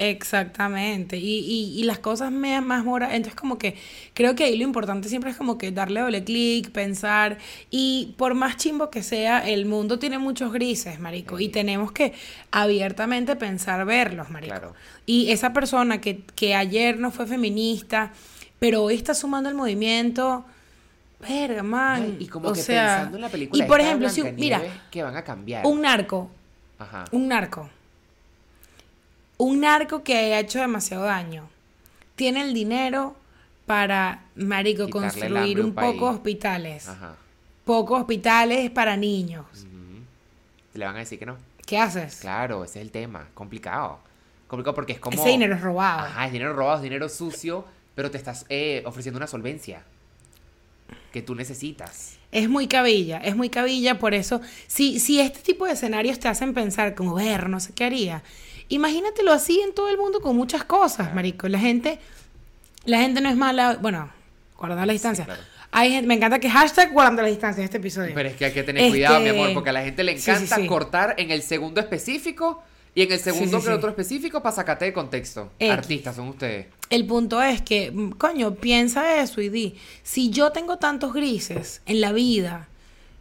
exactamente 0.00 1.18
y, 1.18 1.38
y, 1.40 1.78
y 1.78 1.82
las 1.84 1.98
cosas 1.98 2.32
me 2.32 2.58
más 2.62 2.84
moras 2.84 3.10
entonces 3.12 3.38
como 3.38 3.58
que 3.58 3.76
creo 4.14 4.34
que 4.34 4.44
ahí 4.44 4.56
lo 4.56 4.64
importante 4.64 5.08
siempre 5.10 5.30
es 5.30 5.36
como 5.36 5.58
que 5.58 5.70
darle 5.72 6.00
doble 6.00 6.24
clic 6.24 6.70
pensar 6.72 7.36
y 7.70 8.14
por 8.16 8.34
más 8.34 8.56
chimbo 8.56 8.88
que 8.90 9.02
sea 9.02 9.46
el 9.46 9.66
mundo 9.66 9.98
tiene 9.98 10.18
muchos 10.18 10.52
grises 10.52 10.98
marico 11.00 11.38
y 11.38 11.48
tenemos 11.48 11.92
que 11.92 12.14
abiertamente 12.50 13.36
pensar 13.36 13.84
verlos 13.84 14.30
marico 14.30 14.50
Claro. 14.54 14.74
y 15.06 15.30
esa 15.32 15.52
persona 15.52 16.00
que, 16.00 16.22
que 16.34 16.54
ayer 16.54 16.98
no 16.98 17.10
fue 17.10 17.26
feminista 17.26 18.10
pero 18.58 18.82
hoy 18.84 18.94
está 18.94 19.14
sumando 19.14 19.48
el 19.50 19.54
movimiento 19.54 20.44
verga 21.20 21.62
man 21.62 22.16
y 22.18 22.26
como 22.26 22.48
o 22.48 22.52
que 22.54 22.60
sea 22.62 22.94
pensando 22.96 23.16
en 23.18 23.22
la 23.22 23.28
película 23.28 23.62
y 23.64 23.68
por 23.68 23.80
ejemplo 23.80 24.08
si 24.08 24.22
mira 24.22 24.62
que 24.90 25.02
van 25.02 25.16
a 25.16 25.22
cambiar. 25.24 25.66
un 25.66 25.82
narco 25.82 26.30
Ajá. 26.78 27.04
un 27.12 27.28
narco. 27.28 27.68
Un 29.40 29.60
narco 29.60 30.02
que 30.02 30.18
haya 30.18 30.38
hecho 30.38 30.58
demasiado 30.58 31.04
daño. 31.04 31.48
Tiene 32.14 32.42
el 32.42 32.52
dinero 32.52 33.16
para, 33.64 34.24
marico, 34.34 34.84
Quitarle 34.84 35.08
construir 35.08 35.60
un 35.62 35.72
país. 35.72 35.94
poco 35.94 36.10
hospitales. 36.10 36.86
Ajá. 36.86 37.14
Pocos 37.64 38.00
hospitales 38.00 38.70
para 38.70 38.98
niños. 38.98 39.46
Ujú. 39.54 40.02
Le 40.74 40.84
van 40.84 40.96
a 40.96 40.98
decir 40.98 41.18
que 41.18 41.24
no. 41.24 41.38
¿Qué 41.64 41.78
haces? 41.78 42.16
Claro, 42.16 42.64
ese 42.64 42.80
es 42.80 42.84
el 42.84 42.90
tema. 42.90 43.28
Complicado. 43.32 44.00
Complicado 44.46 44.74
porque 44.74 44.92
es 44.92 45.00
como. 45.00 45.18
Ese 45.18 45.30
dinero 45.30 45.54
es 45.54 45.62
robado. 45.62 46.00
Ajá, 46.00 46.26
es 46.26 46.32
dinero 46.32 46.52
robado, 46.52 46.76
es 46.76 46.82
dinero 46.82 47.08
sucio, 47.08 47.64
pero 47.94 48.10
te 48.10 48.18
estás 48.18 48.44
eh, 48.50 48.82
ofreciendo 48.84 49.16
una 49.16 49.26
solvencia 49.26 49.82
que 51.12 51.22
tú 51.22 51.34
necesitas. 51.34 52.18
Es 52.30 52.48
muy 52.48 52.68
cabilla, 52.68 53.18
es 53.18 53.34
muy 53.34 53.48
cabilla, 53.48 53.98
por 53.98 54.12
eso, 54.14 54.40
si, 54.66 55.00
si 55.00 55.18
este 55.18 55.40
tipo 55.40 55.64
de 55.66 55.72
escenarios 55.72 56.18
te 56.18 56.28
hacen 56.28 56.52
pensar 56.54 56.94
como, 56.94 57.14
ver, 57.14 57.48
no 57.48 57.58
sé 57.58 57.72
qué 57.72 57.84
haría, 57.84 58.22
imagínatelo 58.70 59.32
así 59.32 59.60
en 59.60 59.74
todo 59.74 59.88
el 59.90 59.98
mundo 59.98 60.20
con 60.20 60.34
muchas 60.36 60.64
cosas, 60.64 61.14
marico. 61.14 61.46
La 61.48 61.58
gente, 61.58 61.98
la 62.86 62.98
gente 63.00 63.20
no 63.20 63.28
es 63.28 63.36
mala, 63.36 63.76
bueno, 63.80 64.10
guardando 64.58 64.86
la 64.86 64.92
Sí, 64.92 64.94
distancia. 64.94 65.24
claro. 65.26 65.42
Hay 65.72 65.90
gente, 65.92 66.08
me 66.08 66.14
encanta 66.14 66.40
que 66.40 66.50
hashtag 66.50 66.92
guardando 66.92 67.22
la 67.22 67.28
distancia 67.28 67.60
en 67.60 67.66
este 67.66 67.76
episodio. 67.76 68.12
Pero 68.14 68.28
es 68.28 68.36
que 68.36 68.46
hay 68.46 68.52
que 68.52 68.62
tener 68.64 68.82
Este- 68.82 68.90
cuidado, 68.92 69.20
mi 69.20 69.28
amor, 69.28 69.52
porque 69.54 69.70
a 69.70 69.72
la 69.72 69.82
gente 69.82 70.02
le 70.02 70.16
Sí, 70.16 70.22
sí, 70.22 70.30
encanta 70.30 70.56
sí. 70.56 70.66
cortar 70.66 71.14
en 71.18 71.30
el 71.30 71.42
segundo 71.42 71.80
específico 71.80 72.62
y 72.92 73.02
en 73.02 73.12
el 73.12 73.20
segundo 73.20 73.60
que 73.60 73.68
el 73.68 73.74
otro 73.74 73.88
específico 73.90 74.42
para 74.42 74.56
sacarte 74.56 74.86
de 74.86 74.92
contexto. 74.92 75.52
X. 75.60 75.72
Artistas 75.72 76.16
son 76.16 76.28
ustedes. 76.28 76.66
El 76.88 77.06
punto 77.06 77.40
es 77.40 77.62
que, 77.62 77.92
mm, 77.92 78.10
coño, 78.12 78.56
piensa 78.56 79.22
eso 79.22 79.40
y 79.40 79.48
di, 79.48 79.76
si 80.02 80.30
yo 80.30 80.50
tengo 80.50 80.78
tantos 80.78 81.12
grises 81.12 81.82
en 81.86 82.00
la 82.00 82.10
vida, 82.10 82.66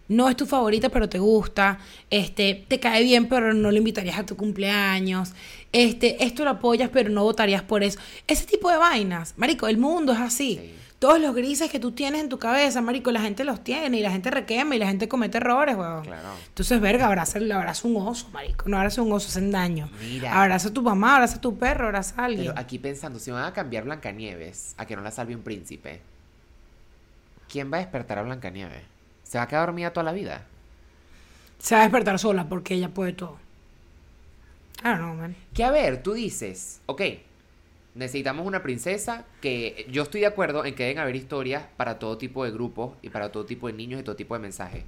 no 0.10 0.28
es 0.28 0.36
tu 0.36 0.46
favorita 0.46 0.90
pero 0.90 1.08
te 1.08 1.20
gusta, 1.20 1.80
este, 2.10 2.66
te 2.68 2.80
cae 2.80 3.04
bien 3.04 3.30
pero 3.30 3.54
no 3.54 3.72
lo 3.72 3.78
invitarías 3.78 4.20
a 4.20 4.26
tu 4.26 4.36
cumpleaños, 4.36 5.32
este, 5.72 6.24
esto 6.24 6.44
lo 6.44 6.50
apoyas 6.52 6.90
pero 6.92 7.10
no 7.10 7.24
votarías 7.24 7.62
por 7.62 7.84
eso, 7.84 8.00
ese 8.28 8.46
tipo 8.46 8.70
de 8.70 8.78
vainas, 8.78 9.36
marico, 9.38 9.68
el 9.68 9.78
mundo 9.78 10.12
es 10.12 10.20
así. 10.20 10.60
Sí. 10.62 10.74
Todos 11.00 11.22
los 11.22 11.34
grises 11.34 11.72
que 11.72 11.80
tú 11.80 11.94
tienes 11.94 12.20
en 12.20 12.28
tu 12.28 12.40
cabeza, 12.40 12.82
marico, 12.82 13.10
la 13.12 13.22
gente 13.22 13.46
los 13.46 13.64
tiene 13.64 13.98
y 13.98 14.02
la 14.02 14.12
gente 14.12 14.30
requema 14.32 14.76
y 14.76 14.80
la 14.80 14.88
gente 14.88 15.08
comete 15.08 15.38
errores, 15.38 15.78
weón. 15.78 16.04
Claro. 16.04 16.28
Entonces, 16.50 16.82
verga, 16.82 17.06
abraza, 17.06 17.40
abraza 17.40 17.88
un 17.88 17.96
oso, 17.96 18.28
marico. 18.34 18.68
No 18.68 18.76
abraza 18.76 19.02
un 19.02 19.14
oso, 19.14 19.30
hacen 19.30 19.50
daño. 19.50 19.90
Mira. 20.02 20.42
Abraza 20.42 20.68
a 20.68 20.74
tu 20.74 20.82
mamá, 20.82 21.16
abraza 21.16 21.38
a 21.38 21.42
tu 21.42 21.58
perro, 21.58 21.86
abraza 21.86 22.22
a 22.22 22.26
alguien. 22.26 22.48
Pero 22.48 22.60
aquí 22.60 22.80
pensando, 22.80 23.18
si 23.18 23.32
van 23.32 23.46
a 23.46 23.54
cambiar 23.54 23.86
Blancanieves 23.86 24.74
a 24.76 24.86
que 24.86 24.98
no 24.98 25.02
la 25.02 25.12
salve 25.12 25.34
un 25.34 25.42
príncipe, 25.42 26.02
¿quién 27.48 27.72
va 27.72 27.78
a 27.78 27.80
despertar 27.80 28.20
a 28.20 28.24
Blancanieves? 28.24 28.84
¿Se 29.30 29.38
va 29.38 29.44
a 29.44 29.48
quedar 29.48 29.68
dormida 29.68 29.94
toda 29.94 30.06
la 30.06 30.12
vida? 30.12 30.44
Se 31.60 31.76
va 31.76 31.82
a 31.82 31.84
despertar 31.84 32.18
sola 32.18 32.50
porque 32.50 32.74
ella 32.74 32.90
puede 32.90 33.14
todo. 33.14 33.38
I 34.82 34.86
don't 34.88 34.98
know, 35.02 35.14
man. 35.14 35.36
Que 35.54 35.64
a 35.64 35.70
ver, 35.70 36.02
tú 36.02 36.14
dices, 36.14 36.82
ok, 36.88 37.02
necesitamos 37.94 38.48
una 38.48 38.64
princesa 38.64 39.26
que 39.40 39.86
yo 39.92 40.02
estoy 40.02 40.22
de 40.22 40.28
acuerdo 40.28 40.66
en 40.66 40.74
que 40.74 40.84
deben 40.84 40.98
haber 40.98 41.16
historias 41.16 41.64
para 41.78 42.00
todo 42.00 42.18
tipo 42.18 42.44
de 42.44 42.50
grupos 42.50 42.94
y 43.04 43.10
para 43.10 43.32
todo 43.32 43.46
tipo 43.46 43.68
de 43.68 43.74
niños 43.74 44.00
y 44.00 44.04
todo 44.04 44.16
tipo 44.16 44.34
de 44.34 44.40
mensajes. 44.40 44.84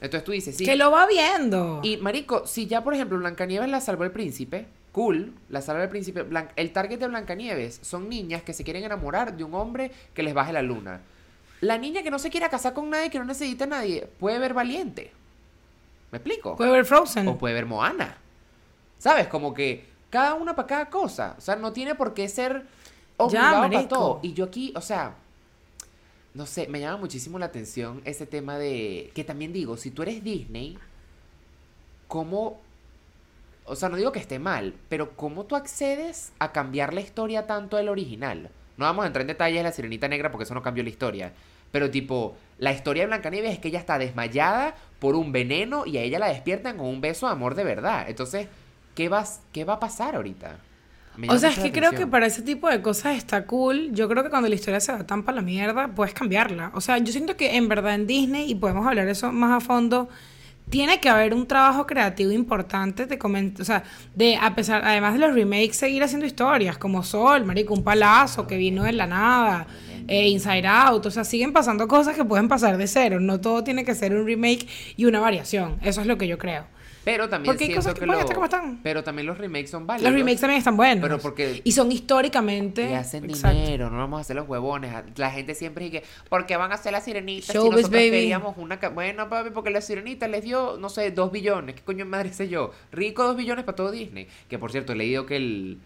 Entonces 0.00 0.24
tú 0.24 0.32
dices, 0.32 0.56
sí. 0.56 0.64
Que 0.64 0.74
lo 0.74 0.90
va 0.90 1.06
viendo. 1.06 1.80
Y 1.84 1.98
marico, 1.98 2.48
si 2.48 2.66
ya 2.66 2.82
por 2.82 2.94
ejemplo 2.94 3.16
Blancanieves 3.18 3.68
la 3.68 3.80
salvó 3.80 4.02
el 4.02 4.10
príncipe, 4.10 4.66
cool, 4.90 5.32
la 5.50 5.62
salva 5.62 5.84
el 5.84 5.88
príncipe. 5.88 6.24
Blan- 6.28 6.50
el 6.56 6.72
target 6.72 6.98
de 6.98 7.06
Blancanieves 7.06 7.78
son 7.80 8.08
niñas 8.08 8.42
que 8.42 8.54
se 8.54 8.64
quieren 8.64 8.82
enamorar 8.82 9.36
de 9.36 9.44
un 9.44 9.54
hombre 9.54 9.92
que 10.14 10.24
les 10.24 10.34
baje 10.34 10.52
la 10.52 10.62
luna. 10.62 11.00
La 11.64 11.78
niña 11.78 12.02
que 12.02 12.10
no 12.10 12.18
se 12.18 12.28
quiera 12.28 12.50
casar 12.50 12.74
con 12.74 12.90
nadie, 12.90 13.08
que 13.08 13.18
no 13.18 13.24
necesita 13.24 13.64
a 13.64 13.68
nadie, 13.68 14.06
puede 14.18 14.38
ver 14.38 14.52
valiente. 14.52 15.12
¿Me 16.12 16.18
explico? 16.18 16.56
Puede 16.56 16.70
ver 16.70 16.84
Frozen. 16.84 17.26
O 17.26 17.38
puede 17.38 17.54
ver 17.54 17.64
Moana. 17.64 18.18
¿Sabes? 18.98 19.28
Como 19.28 19.54
que 19.54 19.86
cada 20.10 20.34
una 20.34 20.54
para 20.54 20.68
cada 20.68 20.90
cosa. 20.90 21.34
O 21.38 21.40
sea, 21.40 21.56
no 21.56 21.72
tiene 21.72 21.94
por 21.94 22.12
qué 22.12 22.28
ser 22.28 22.66
obligado 23.16 23.62
para 23.62 23.88
todo. 23.88 24.20
Y 24.22 24.34
yo 24.34 24.44
aquí, 24.44 24.74
o 24.76 24.82
sea, 24.82 25.14
no 26.34 26.44
sé, 26.44 26.68
me 26.68 26.80
llama 26.80 26.98
muchísimo 26.98 27.38
la 27.38 27.46
atención 27.46 28.02
ese 28.04 28.26
tema 28.26 28.58
de. 28.58 29.10
Que 29.14 29.24
también 29.24 29.52
digo, 29.52 29.78
si 29.78 29.90
tú 29.90 30.02
eres 30.02 30.22
Disney, 30.22 30.78
¿cómo. 32.08 32.60
O 33.64 33.74
sea, 33.74 33.88
no 33.88 33.96
digo 33.96 34.12
que 34.12 34.18
esté 34.18 34.38
mal, 34.38 34.74
pero 34.90 35.16
¿cómo 35.16 35.46
tú 35.46 35.56
accedes 35.56 36.32
a 36.38 36.52
cambiar 36.52 36.92
la 36.92 37.00
historia 37.00 37.46
tanto 37.46 37.78
del 37.78 37.88
original? 37.88 38.50
No 38.76 38.84
vamos 38.84 39.04
a 39.04 39.06
entrar 39.06 39.22
en 39.22 39.28
detalles 39.28 39.58
de 39.58 39.62
la 39.62 39.72
sirenita 39.72 40.08
negra 40.08 40.30
porque 40.30 40.44
eso 40.44 40.52
no 40.52 40.62
cambió 40.62 40.84
la 40.84 40.90
historia. 40.90 41.32
Pero 41.74 41.90
tipo, 41.90 42.36
la 42.58 42.70
historia 42.70 43.02
de 43.02 43.08
Blancanieves 43.08 43.50
es 43.50 43.58
que 43.58 43.66
ella 43.66 43.80
está 43.80 43.98
desmayada 43.98 44.76
por 45.00 45.16
un 45.16 45.32
veneno 45.32 45.86
y 45.86 45.96
a 45.96 46.02
ella 46.02 46.20
la 46.20 46.28
despiertan 46.28 46.76
con 46.76 46.86
un 46.86 47.00
beso 47.00 47.26
de 47.26 47.32
amor 47.32 47.56
de 47.56 47.64
verdad. 47.64 48.04
Entonces, 48.08 48.46
¿qué, 48.94 49.08
vas, 49.08 49.40
qué 49.50 49.64
va 49.64 49.72
a 49.72 49.80
pasar 49.80 50.14
ahorita? 50.14 50.58
O 51.28 51.36
sea, 51.36 51.50
es 51.50 51.58
que 51.58 51.72
creo 51.72 51.90
que 51.90 52.06
para 52.06 52.26
ese 52.26 52.42
tipo 52.42 52.68
de 52.68 52.80
cosas 52.80 53.16
está 53.16 53.44
cool. 53.44 53.90
Yo 53.90 54.08
creo 54.08 54.22
que 54.22 54.30
cuando 54.30 54.48
la 54.48 54.54
historia 54.54 54.78
se 54.78 54.92
va 54.92 55.04
tan 55.04 55.24
para 55.24 55.34
la 55.34 55.42
mierda, 55.42 55.88
puedes 55.88 56.14
cambiarla. 56.14 56.70
O 56.74 56.80
sea, 56.80 56.98
yo 56.98 57.10
siento 57.10 57.36
que 57.36 57.56
en 57.56 57.66
verdad 57.66 57.96
en 57.96 58.06
Disney, 58.06 58.48
y 58.48 58.54
podemos 58.54 58.86
hablar 58.86 59.08
eso 59.08 59.32
más 59.32 59.60
a 59.60 59.66
fondo, 59.66 60.08
tiene 60.70 61.00
que 61.00 61.08
haber 61.08 61.34
un 61.34 61.44
trabajo 61.48 61.88
creativo 61.88 62.30
importante. 62.30 63.08
Te 63.08 63.18
comento, 63.18 63.62
o 63.62 63.64
sea, 63.64 63.82
de 64.14 64.36
a 64.36 64.54
pesar, 64.54 64.84
además 64.84 65.14
de 65.14 65.18
los 65.18 65.34
remakes, 65.34 65.76
seguir 65.76 66.04
haciendo 66.04 66.24
historias 66.24 66.78
como 66.78 67.02
Sol, 67.02 67.44
Marico, 67.44 67.74
un 67.74 67.82
palazo 67.82 68.46
que 68.46 68.56
vino 68.56 68.84
de 68.84 68.92
la 68.92 69.08
nada, 69.08 69.66
eh, 70.08 70.28
Inside 70.28 70.66
Out. 70.66 71.06
O 71.06 71.10
sea, 71.10 71.24
siguen 71.24 71.52
pasando 71.52 71.86
cosas 71.88 72.16
que 72.16 72.24
pueden 72.24 72.48
pasar 72.48 72.76
de 72.76 72.86
cero. 72.86 73.20
No 73.20 73.40
todo 73.40 73.64
tiene 73.64 73.84
que 73.84 73.94
ser 73.94 74.14
un 74.14 74.26
remake 74.26 74.66
y 74.96 75.04
una 75.06 75.20
variación. 75.20 75.78
Eso 75.82 76.00
es 76.00 76.06
lo 76.06 76.18
que 76.18 76.26
yo 76.26 76.38
creo. 76.38 76.66
Pero 77.04 77.28
también 77.28 77.50
Porque 77.52 77.64
hay 77.64 77.68
siento 77.68 77.80
cosas 77.82 77.94
que 77.94 78.00
que 78.00 78.06
pueden 78.06 78.20
lo- 78.20 78.24
estar 78.24 78.34
como 78.34 78.44
están. 78.46 78.80
Pero 78.82 79.04
también 79.04 79.26
los 79.26 79.36
remakes 79.36 79.68
son 79.68 79.86
válidos. 79.86 80.10
Los 80.10 80.18
remakes 80.18 80.40
también 80.40 80.56
están 80.58 80.74
buenos. 80.78 81.02
Pero 81.02 81.18
porque- 81.18 81.60
Y 81.62 81.72
son 81.72 81.92
históricamente. 81.92 82.88
Y 82.90 82.94
hacen 82.94 83.24
Exacto. 83.28 83.58
dinero, 83.60 83.90
no 83.90 83.98
vamos 83.98 84.16
a 84.18 84.20
hacer 84.22 84.36
los 84.36 84.48
huevones. 84.48 84.90
La 85.16 85.30
gente 85.30 85.54
siempre 85.54 85.84
dice, 85.84 86.02
¿por 86.30 86.46
qué 86.46 86.56
van 86.56 86.72
a 86.72 86.76
hacer 86.76 86.92
la 86.92 87.02
sirenita? 87.02 87.48
si 87.48 87.52
Showbiz, 87.52 87.70
nosotros 87.72 87.90
baby. 87.92 88.10
queríamos 88.10 88.56
una... 88.56 88.78
ca-". 88.80 88.88
Bueno, 88.88 89.28
papi, 89.28 89.50
porque 89.50 89.68
la 89.68 89.82
sirenita 89.82 90.28
les 90.28 90.44
dio, 90.44 90.78
no 90.78 90.88
sé, 90.88 91.10
dos 91.10 91.30
billones. 91.30 91.74
¿Qué 91.74 91.82
coño 91.82 92.06
madre 92.06 92.32
sé 92.32 92.48
yo? 92.48 92.70
Rico 92.90 93.22
dos 93.24 93.36
billones 93.36 93.66
para 93.66 93.76
todo 93.76 93.90
Disney. 93.90 94.26
Que 94.48 94.58
por 94.58 94.72
cierto, 94.72 94.94
he 94.94 94.96
leído 94.96 95.26
que 95.26 95.36
el, 95.36 95.78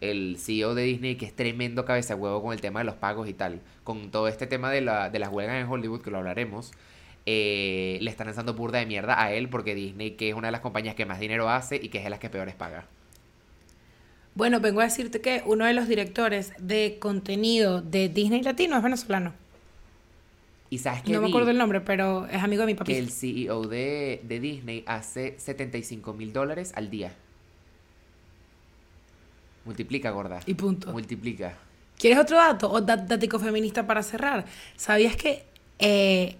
el 0.00 0.36
CEO 0.38 0.74
de 0.74 0.82
Disney, 0.82 1.16
que 1.16 1.26
es 1.26 1.34
tremendo 1.34 1.84
cabeza 1.84 2.14
de 2.14 2.20
huevo 2.20 2.42
con 2.42 2.52
el 2.52 2.60
tema 2.60 2.80
de 2.80 2.84
los 2.84 2.94
pagos 2.94 3.28
y 3.28 3.32
tal, 3.32 3.60
con 3.84 4.10
todo 4.10 4.28
este 4.28 4.46
tema 4.46 4.70
de, 4.70 4.80
la, 4.80 5.10
de 5.10 5.18
las 5.18 5.30
huelgas 5.30 5.60
en 5.62 5.70
Hollywood, 5.70 6.02
que 6.02 6.10
lo 6.10 6.18
hablaremos, 6.18 6.72
eh, 7.24 7.98
le 8.00 8.10
están 8.10 8.26
lanzando 8.26 8.54
burda 8.54 8.78
de 8.78 8.86
mierda 8.86 9.20
a 9.20 9.32
él 9.32 9.48
porque 9.48 9.74
Disney, 9.74 10.12
que 10.12 10.28
es 10.28 10.34
una 10.34 10.48
de 10.48 10.52
las 10.52 10.60
compañías 10.60 10.94
que 10.94 11.06
más 11.06 11.18
dinero 11.18 11.48
hace 11.48 11.76
y 11.76 11.88
que 11.88 11.98
es 11.98 12.04
de 12.04 12.10
las 12.10 12.20
que 12.20 12.30
peores 12.30 12.54
paga. 12.54 12.86
Bueno, 14.34 14.60
vengo 14.60 14.80
a 14.80 14.84
decirte 14.84 15.20
que 15.20 15.42
uno 15.46 15.64
de 15.64 15.72
los 15.72 15.88
directores 15.88 16.52
de 16.58 16.98
contenido 17.00 17.80
de 17.80 18.10
Disney 18.10 18.42
Latino 18.42 18.76
es 18.76 18.82
venezolano. 18.82 19.32
¿Y 20.68 20.78
sabes 20.78 21.02
qué 21.02 21.12
No 21.12 21.22
me 21.22 21.28
acuerdo 21.28 21.50
el 21.50 21.58
nombre, 21.58 21.80
pero 21.80 22.26
es 22.26 22.42
amigo 22.42 22.60
de 22.62 22.66
mi 22.66 22.74
papi. 22.74 22.92
que 22.92 22.98
el 22.98 23.10
CEO 23.10 23.62
de, 23.62 24.20
de 24.24 24.40
Disney 24.40 24.84
hace 24.86 25.38
75 25.38 26.12
mil 26.12 26.32
dólares 26.32 26.72
al 26.74 26.90
día. 26.90 27.12
Multiplica, 29.66 30.10
gorda. 30.10 30.40
Y 30.46 30.54
punto. 30.54 30.92
Multiplica. 30.92 31.54
¿Quieres 31.98 32.18
otro 32.18 32.36
dato? 32.38 32.70
O 32.70 32.80
dat- 32.80 33.06
datico 33.06 33.38
feminista 33.38 33.86
para 33.86 34.02
cerrar. 34.02 34.44
¿Sabías 34.76 35.16
que 35.16 35.44
eh, 35.78 36.36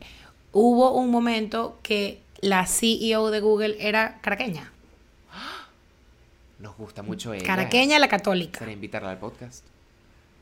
hubo 0.52 0.92
un 0.92 1.10
momento 1.10 1.78
que 1.82 2.20
la 2.40 2.66
CEO 2.66 3.30
de 3.30 3.40
Google 3.40 3.76
era 3.80 4.18
caraqueña? 4.22 4.70
Nos 6.58 6.76
gusta 6.76 7.02
mucho 7.02 7.34
ella. 7.34 7.44
Caraqueña 7.44 7.98
la 7.98 8.08
católica. 8.08 8.60
Para 8.60 8.72
invitarla 8.72 9.10
al 9.10 9.18
podcast. 9.18 9.64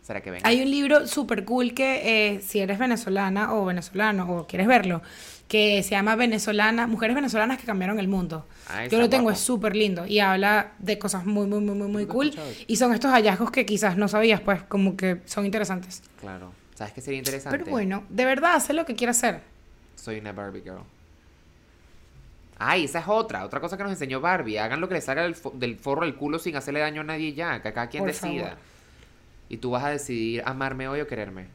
será 0.02 0.20
que 0.20 0.30
venga. 0.30 0.48
Hay 0.48 0.60
un 0.62 0.70
libro 0.70 1.06
súper 1.08 1.44
cool 1.44 1.74
que 1.74 2.34
eh, 2.36 2.40
si 2.40 2.60
eres 2.60 2.78
venezolana 2.78 3.54
o 3.54 3.64
venezolano 3.64 4.30
o 4.30 4.46
quieres 4.46 4.66
verlo, 4.68 5.02
que 5.48 5.82
se 5.82 5.90
llama 5.90 6.16
Venezolana, 6.16 6.86
Mujeres 6.86 7.14
Venezolanas 7.14 7.58
que 7.58 7.64
cambiaron 7.66 7.98
el 8.00 8.08
mundo. 8.08 8.46
Ah, 8.68 8.86
Yo 8.86 8.98
lo 8.98 9.08
tengo, 9.10 9.24
guapo. 9.24 9.36
es 9.36 9.40
súper 9.44 9.76
lindo 9.76 10.06
y 10.06 10.18
habla 10.20 10.72
de 10.78 10.98
cosas 10.98 11.26
muy, 11.26 11.46
muy, 11.46 11.60
muy, 11.60 11.74
muy, 11.76 11.88
muy 11.88 12.06
cool. 12.06 12.32
Y 12.66 12.76
son 12.76 12.92
estos 12.94 13.10
hallazgos 13.12 13.50
que 13.50 13.66
quizás 13.66 13.96
no 13.96 14.08
sabías, 14.08 14.40
pues 14.40 14.62
como 14.62 14.96
que 14.96 15.20
son 15.26 15.44
interesantes. 15.44 16.02
Claro. 16.20 16.52
¿Sabes 16.74 16.92
qué 16.92 17.00
sería 17.00 17.18
interesante? 17.18 17.56
Pero 17.58 17.70
bueno, 17.70 18.04
de 18.08 18.24
verdad, 18.24 18.54
haz 18.56 18.68
lo 18.70 18.84
que 18.84 18.94
quieras 18.96 19.18
hacer. 19.18 19.42
Soy 19.94 20.18
una 20.18 20.32
Barbie 20.32 20.62
girl. 20.62 20.78
Ay, 22.58 22.84
esa 22.84 23.00
es 23.00 23.04
otra. 23.08 23.44
Otra 23.44 23.60
cosa 23.60 23.76
que 23.76 23.82
nos 23.82 23.92
enseñó 23.92 24.20
Barbie. 24.20 24.58
Hagan 24.58 24.80
lo 24.80 24.88
que 24.88 24.94
les 24.94 25.04
salga 25.04 25.22
del, 25.22 25.36
fo- 25.36 25.52
del 25.52 25.76
forro 25.76 26.02
del 26.04 26.14
culo 26.14 26.38
sin 26.38 26.56
hacerle 26.56 26.80
daño 26.80 27.02
a 27.02 27.04
nadie 27.04 27.32
ya. 27.34 27.60
Que 27.62 27.72
cada 27.72 27.88
quien 27.88 28.02
Por 28.02 28.12
decida. 28.12 28.42
favor. 28.44 28.58
Y 29.48 29.58
tú 29.58 29.70
vas 29.70 29.84
a 29.84 29.90
decidir 29.90 30.42
amarme 30.46 30.88
hoy 30.88 31.00
o 31.00 31.06
quererme. 31.06 31.46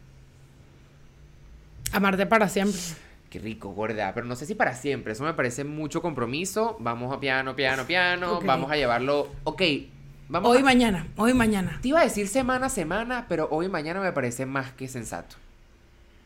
Amarte 1.92 2.26
para 2.26 2.48
siempre. 2.50 2.80
Qué 3.30 3.40
rico, 3.40 3.70
gorda. 3.70 4.12
Pero 4.14 4.26
no 4.26 4.36
sé 4.36 4.46
si 4.46 4.56
para 4.56 4.74
siempre. 4.76 5.14
Eso 5.14 5.24
me 5.24 5.34
parece 5.34 5.64
mucho 5.64 6.02
compromiso. 6.02 6.78
Vamos 6.80 7.16
a 7.16 7.20
piano, 7.20 7.56
piano, 7.56 7.86
piano. 7.86 8.42
Vamos 8.44 8.72
a 8.72 8.76
llevarlo. 8.76 9.30
Ok. 9.44 9.62
Vamos 10.30 10.50
Hoy 10.52 10.58
a- 10.58 10.60
y 10.62 10.64
mañana, 10.64 11.08
hoy 11.16 11.32
y 11.32 11.34
mañana. 11.34 11.80
Te 11.82 11.88
iba 11.90 12.00
a 12.00 12.04
decir 12.04 12.28
semana 12.28 12.68
a 12.68 12.70
semana, 12.70 13.26
pero 13.30 13.48
hoy 13.52 13.66
y 13.68 13.70
mañana 13.70 14.00
me 14.00 14.12
parece 14.12 14.46
más 14.46 14.72
que 14.74 14.88
sensato. 14.88 15.36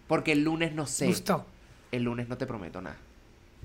Porque 0.07 0.31
el 0.33 0.43
lunes 0.43 0.73
no 0.73 0.85
sé. 0.85 1.07
Gustó. 1.07 1.45
El 1.91 2.03
lunes 2.03 2.27
no 2.27 2.37
te 2.37 2.45
prometo 2.45 2.81
nada. 2.81 2.97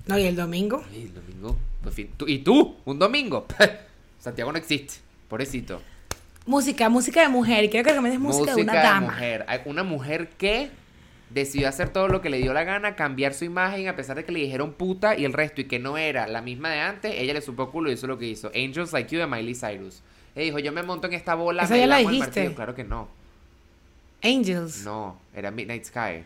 No, 0.07 0.17
y 0.17 0.23
el 0.23 0.35
domingo. 0.35 0.83
Ay, 0.91 1.03
el 1.03 1.13
domingo. 1.13 1.57
Pues 1.83 1.93
fin- 1.95 2.11
tú- 2.15 2.27
¿Y 2.27 2.39
tú? 2.39 2.77
¿Un 2.85 2.97
domingo? 2.99 3.45
Santiago 4.19 4.51
no 4.51 4.57
existe. 4.57 4.95
Pobrecito. 5.27 5.81
Música, 6.45 6.89
música 6.89 7.21
de 7.21 7.29
mujer. 7.29 7.69
Quiero 7.69 7.83
que 7.85 7.91
recomiendes 7.91 8.19
música, 8.21 8.55
de 8.55 8.61
una 8.63 8.73
dama. 8.75 9.07
mujer. 9.11 9.45
Hay 9.47 9.59
Una 9.65 9.83
mujer 9.83 10.29
que 10.37 10.71
decidió 11.29 11.69
hacer 11.69 11.89
todo 11.89 12.07
lo 12.07 12.21
que 12.21 12.29
le 12.29 12.37
dio 12.39 12.53
la 12.53 12.63
gana, 12.63 12.95
cambiar 12.95 13.33
su 13.33 13.45
imagen 13.45 13.87
a 13.87 13.95
pesar 13.95 14.15
de 14.17 14.25
que 14.25 14.31
le 14.31 14.39
dijeron 14.39 14.73
puta 14.73 15.15
y 15.17 15.25
el 15.25 15.33
resto 15.33 15.61
y 15.61 15.65
que 15.65 15.79
no 15.79 15.97
era 15.97 16.27
la 16.27 16.41
misma 16.41 16.69
de 16.71 16.79
antes, 16.79 17.13
ella 17.15 17.33
le 17.33 17.41
supo 17.41 17.69
culo 17.71 17.89
y 17.89 17.93
hizo 17.93 18.07
lo 18.07 18.17
que 18.17 18.25
hizo. 18.27 18.47
Angels 18.55 18.93
Like 18.93 19.13
You 19.13 19.19
de 19.19 19.27
Miley 19.27 19.55
Cyrus. 19.55 20.01
Ella 20.35 20.45
dijo, 20.45 20.59
yo 20.59 20.71
me 20.71 20.83
monto 20.83 21.07
en 21.07 21.13
esta 21.13 21.35
bola, 21.35 21.63
¿Esa 21.63 21.73
me 21.73 21.79
ya 21.81 21.87
la 21.87 21.97
dijiste? 21.97 22.19
martillo". 22.25 22.55
Claro 22.55 22.75
que 22.75 22.83
no. 22.83 23.07
Angels. 24.23 24.83
No, 24.83 25.17
era 25.33 25.49
Midnight 25.51 25.85
Sky, 25.85 26.23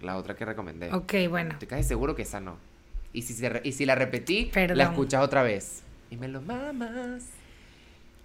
la 0.00 0.16
otra 0.16 0.34
que 0.34 0.44
recomendé. 0.44 0.92
Ok, 0.92 1.14
bueno. 1.28 1.52
Estoy 1.52 1.68
casi 1.68 1.82
seguro 1.84 2.14
que 2.14 2.22
esa 2.22 2.40
no. 2.40 2.56
Y 3.12 3.22
si, 3.22 3.34
se 3.34 3.48
re- 3.48 3.60
y 3.64 3.72
si 3.72 3.84
la 3.86 3.94
repetí, 3.94 4.46
Perdón. 4.52 4.78
la 4.78 4.84
escuchas 4.84 5.22
otra 5.22 5.42
vez. 5.42 5.82
Y 6.10 6.16
me 6.16 6.26
lo 6.28 6.40
mamas. 6.40 7.24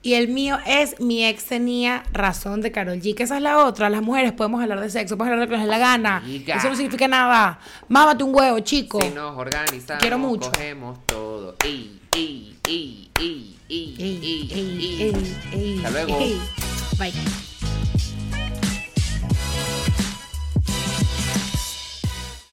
Y 0.02 0.14
el 0.14 0.30
mío 0.30 0.58
es 0.66 1.00
Mi 1.02 1.26
ex 1.26 1.44
tenía 1.46 2.04
razón 2.14 2.62
de 2.62 2.72
Carol 2.72 3.00
G, 3.02 3.16
que 3.16 3.24
esa 3.24 3.36
es 3.36 3.42
la 3.44 3.66
otra. 3.66 3.90
Las 3.90 4.02
mujeres 4.02 4.32
podemos 4.32 4.62
hablar 4.62 4.80
de 4.80 4.90
sexo, 4.90 5.18
podemos 5.18 5.34
hablar 5.34 5.50
de 5.50 5.56
lo 5.56 5.58
que 5.58 5.58
nos 5.58 5.66
dé 5.66 5.72
la 5.72 5.78
gana. 5.78 6.24
Eso 6.26 6.70
no 6.70 6.76
significa 6.76 7.08
nada. 7.10 7.60
Mámate 7.90 8.24
un 8.24 8.34
huevo, 8.34 8.60
chico. 8.62 9.02
Si 9.02 9.10
nos 9.10 9.38
organizamos, 9.38 10.00
Quiero 10.02 10.18
mucho. 10.18 10.52
cogemos 10.52 11.00
todo. 11.06 11.56
Ey, 11.66 12.00
ey, 12.16 12.58
ey, 12.68 13.10
ey, 13.20 13.58
ey, 13.68 13.96
Ey, 14.00 14.20
ey, 14.24 14.50
ey, 14.54 15.02
ey. 15.02 15.38
ey, 15.54 15.78
Hasta 15.84 15.90
luego. 15.92 16.18
Bye. 16.98 17.49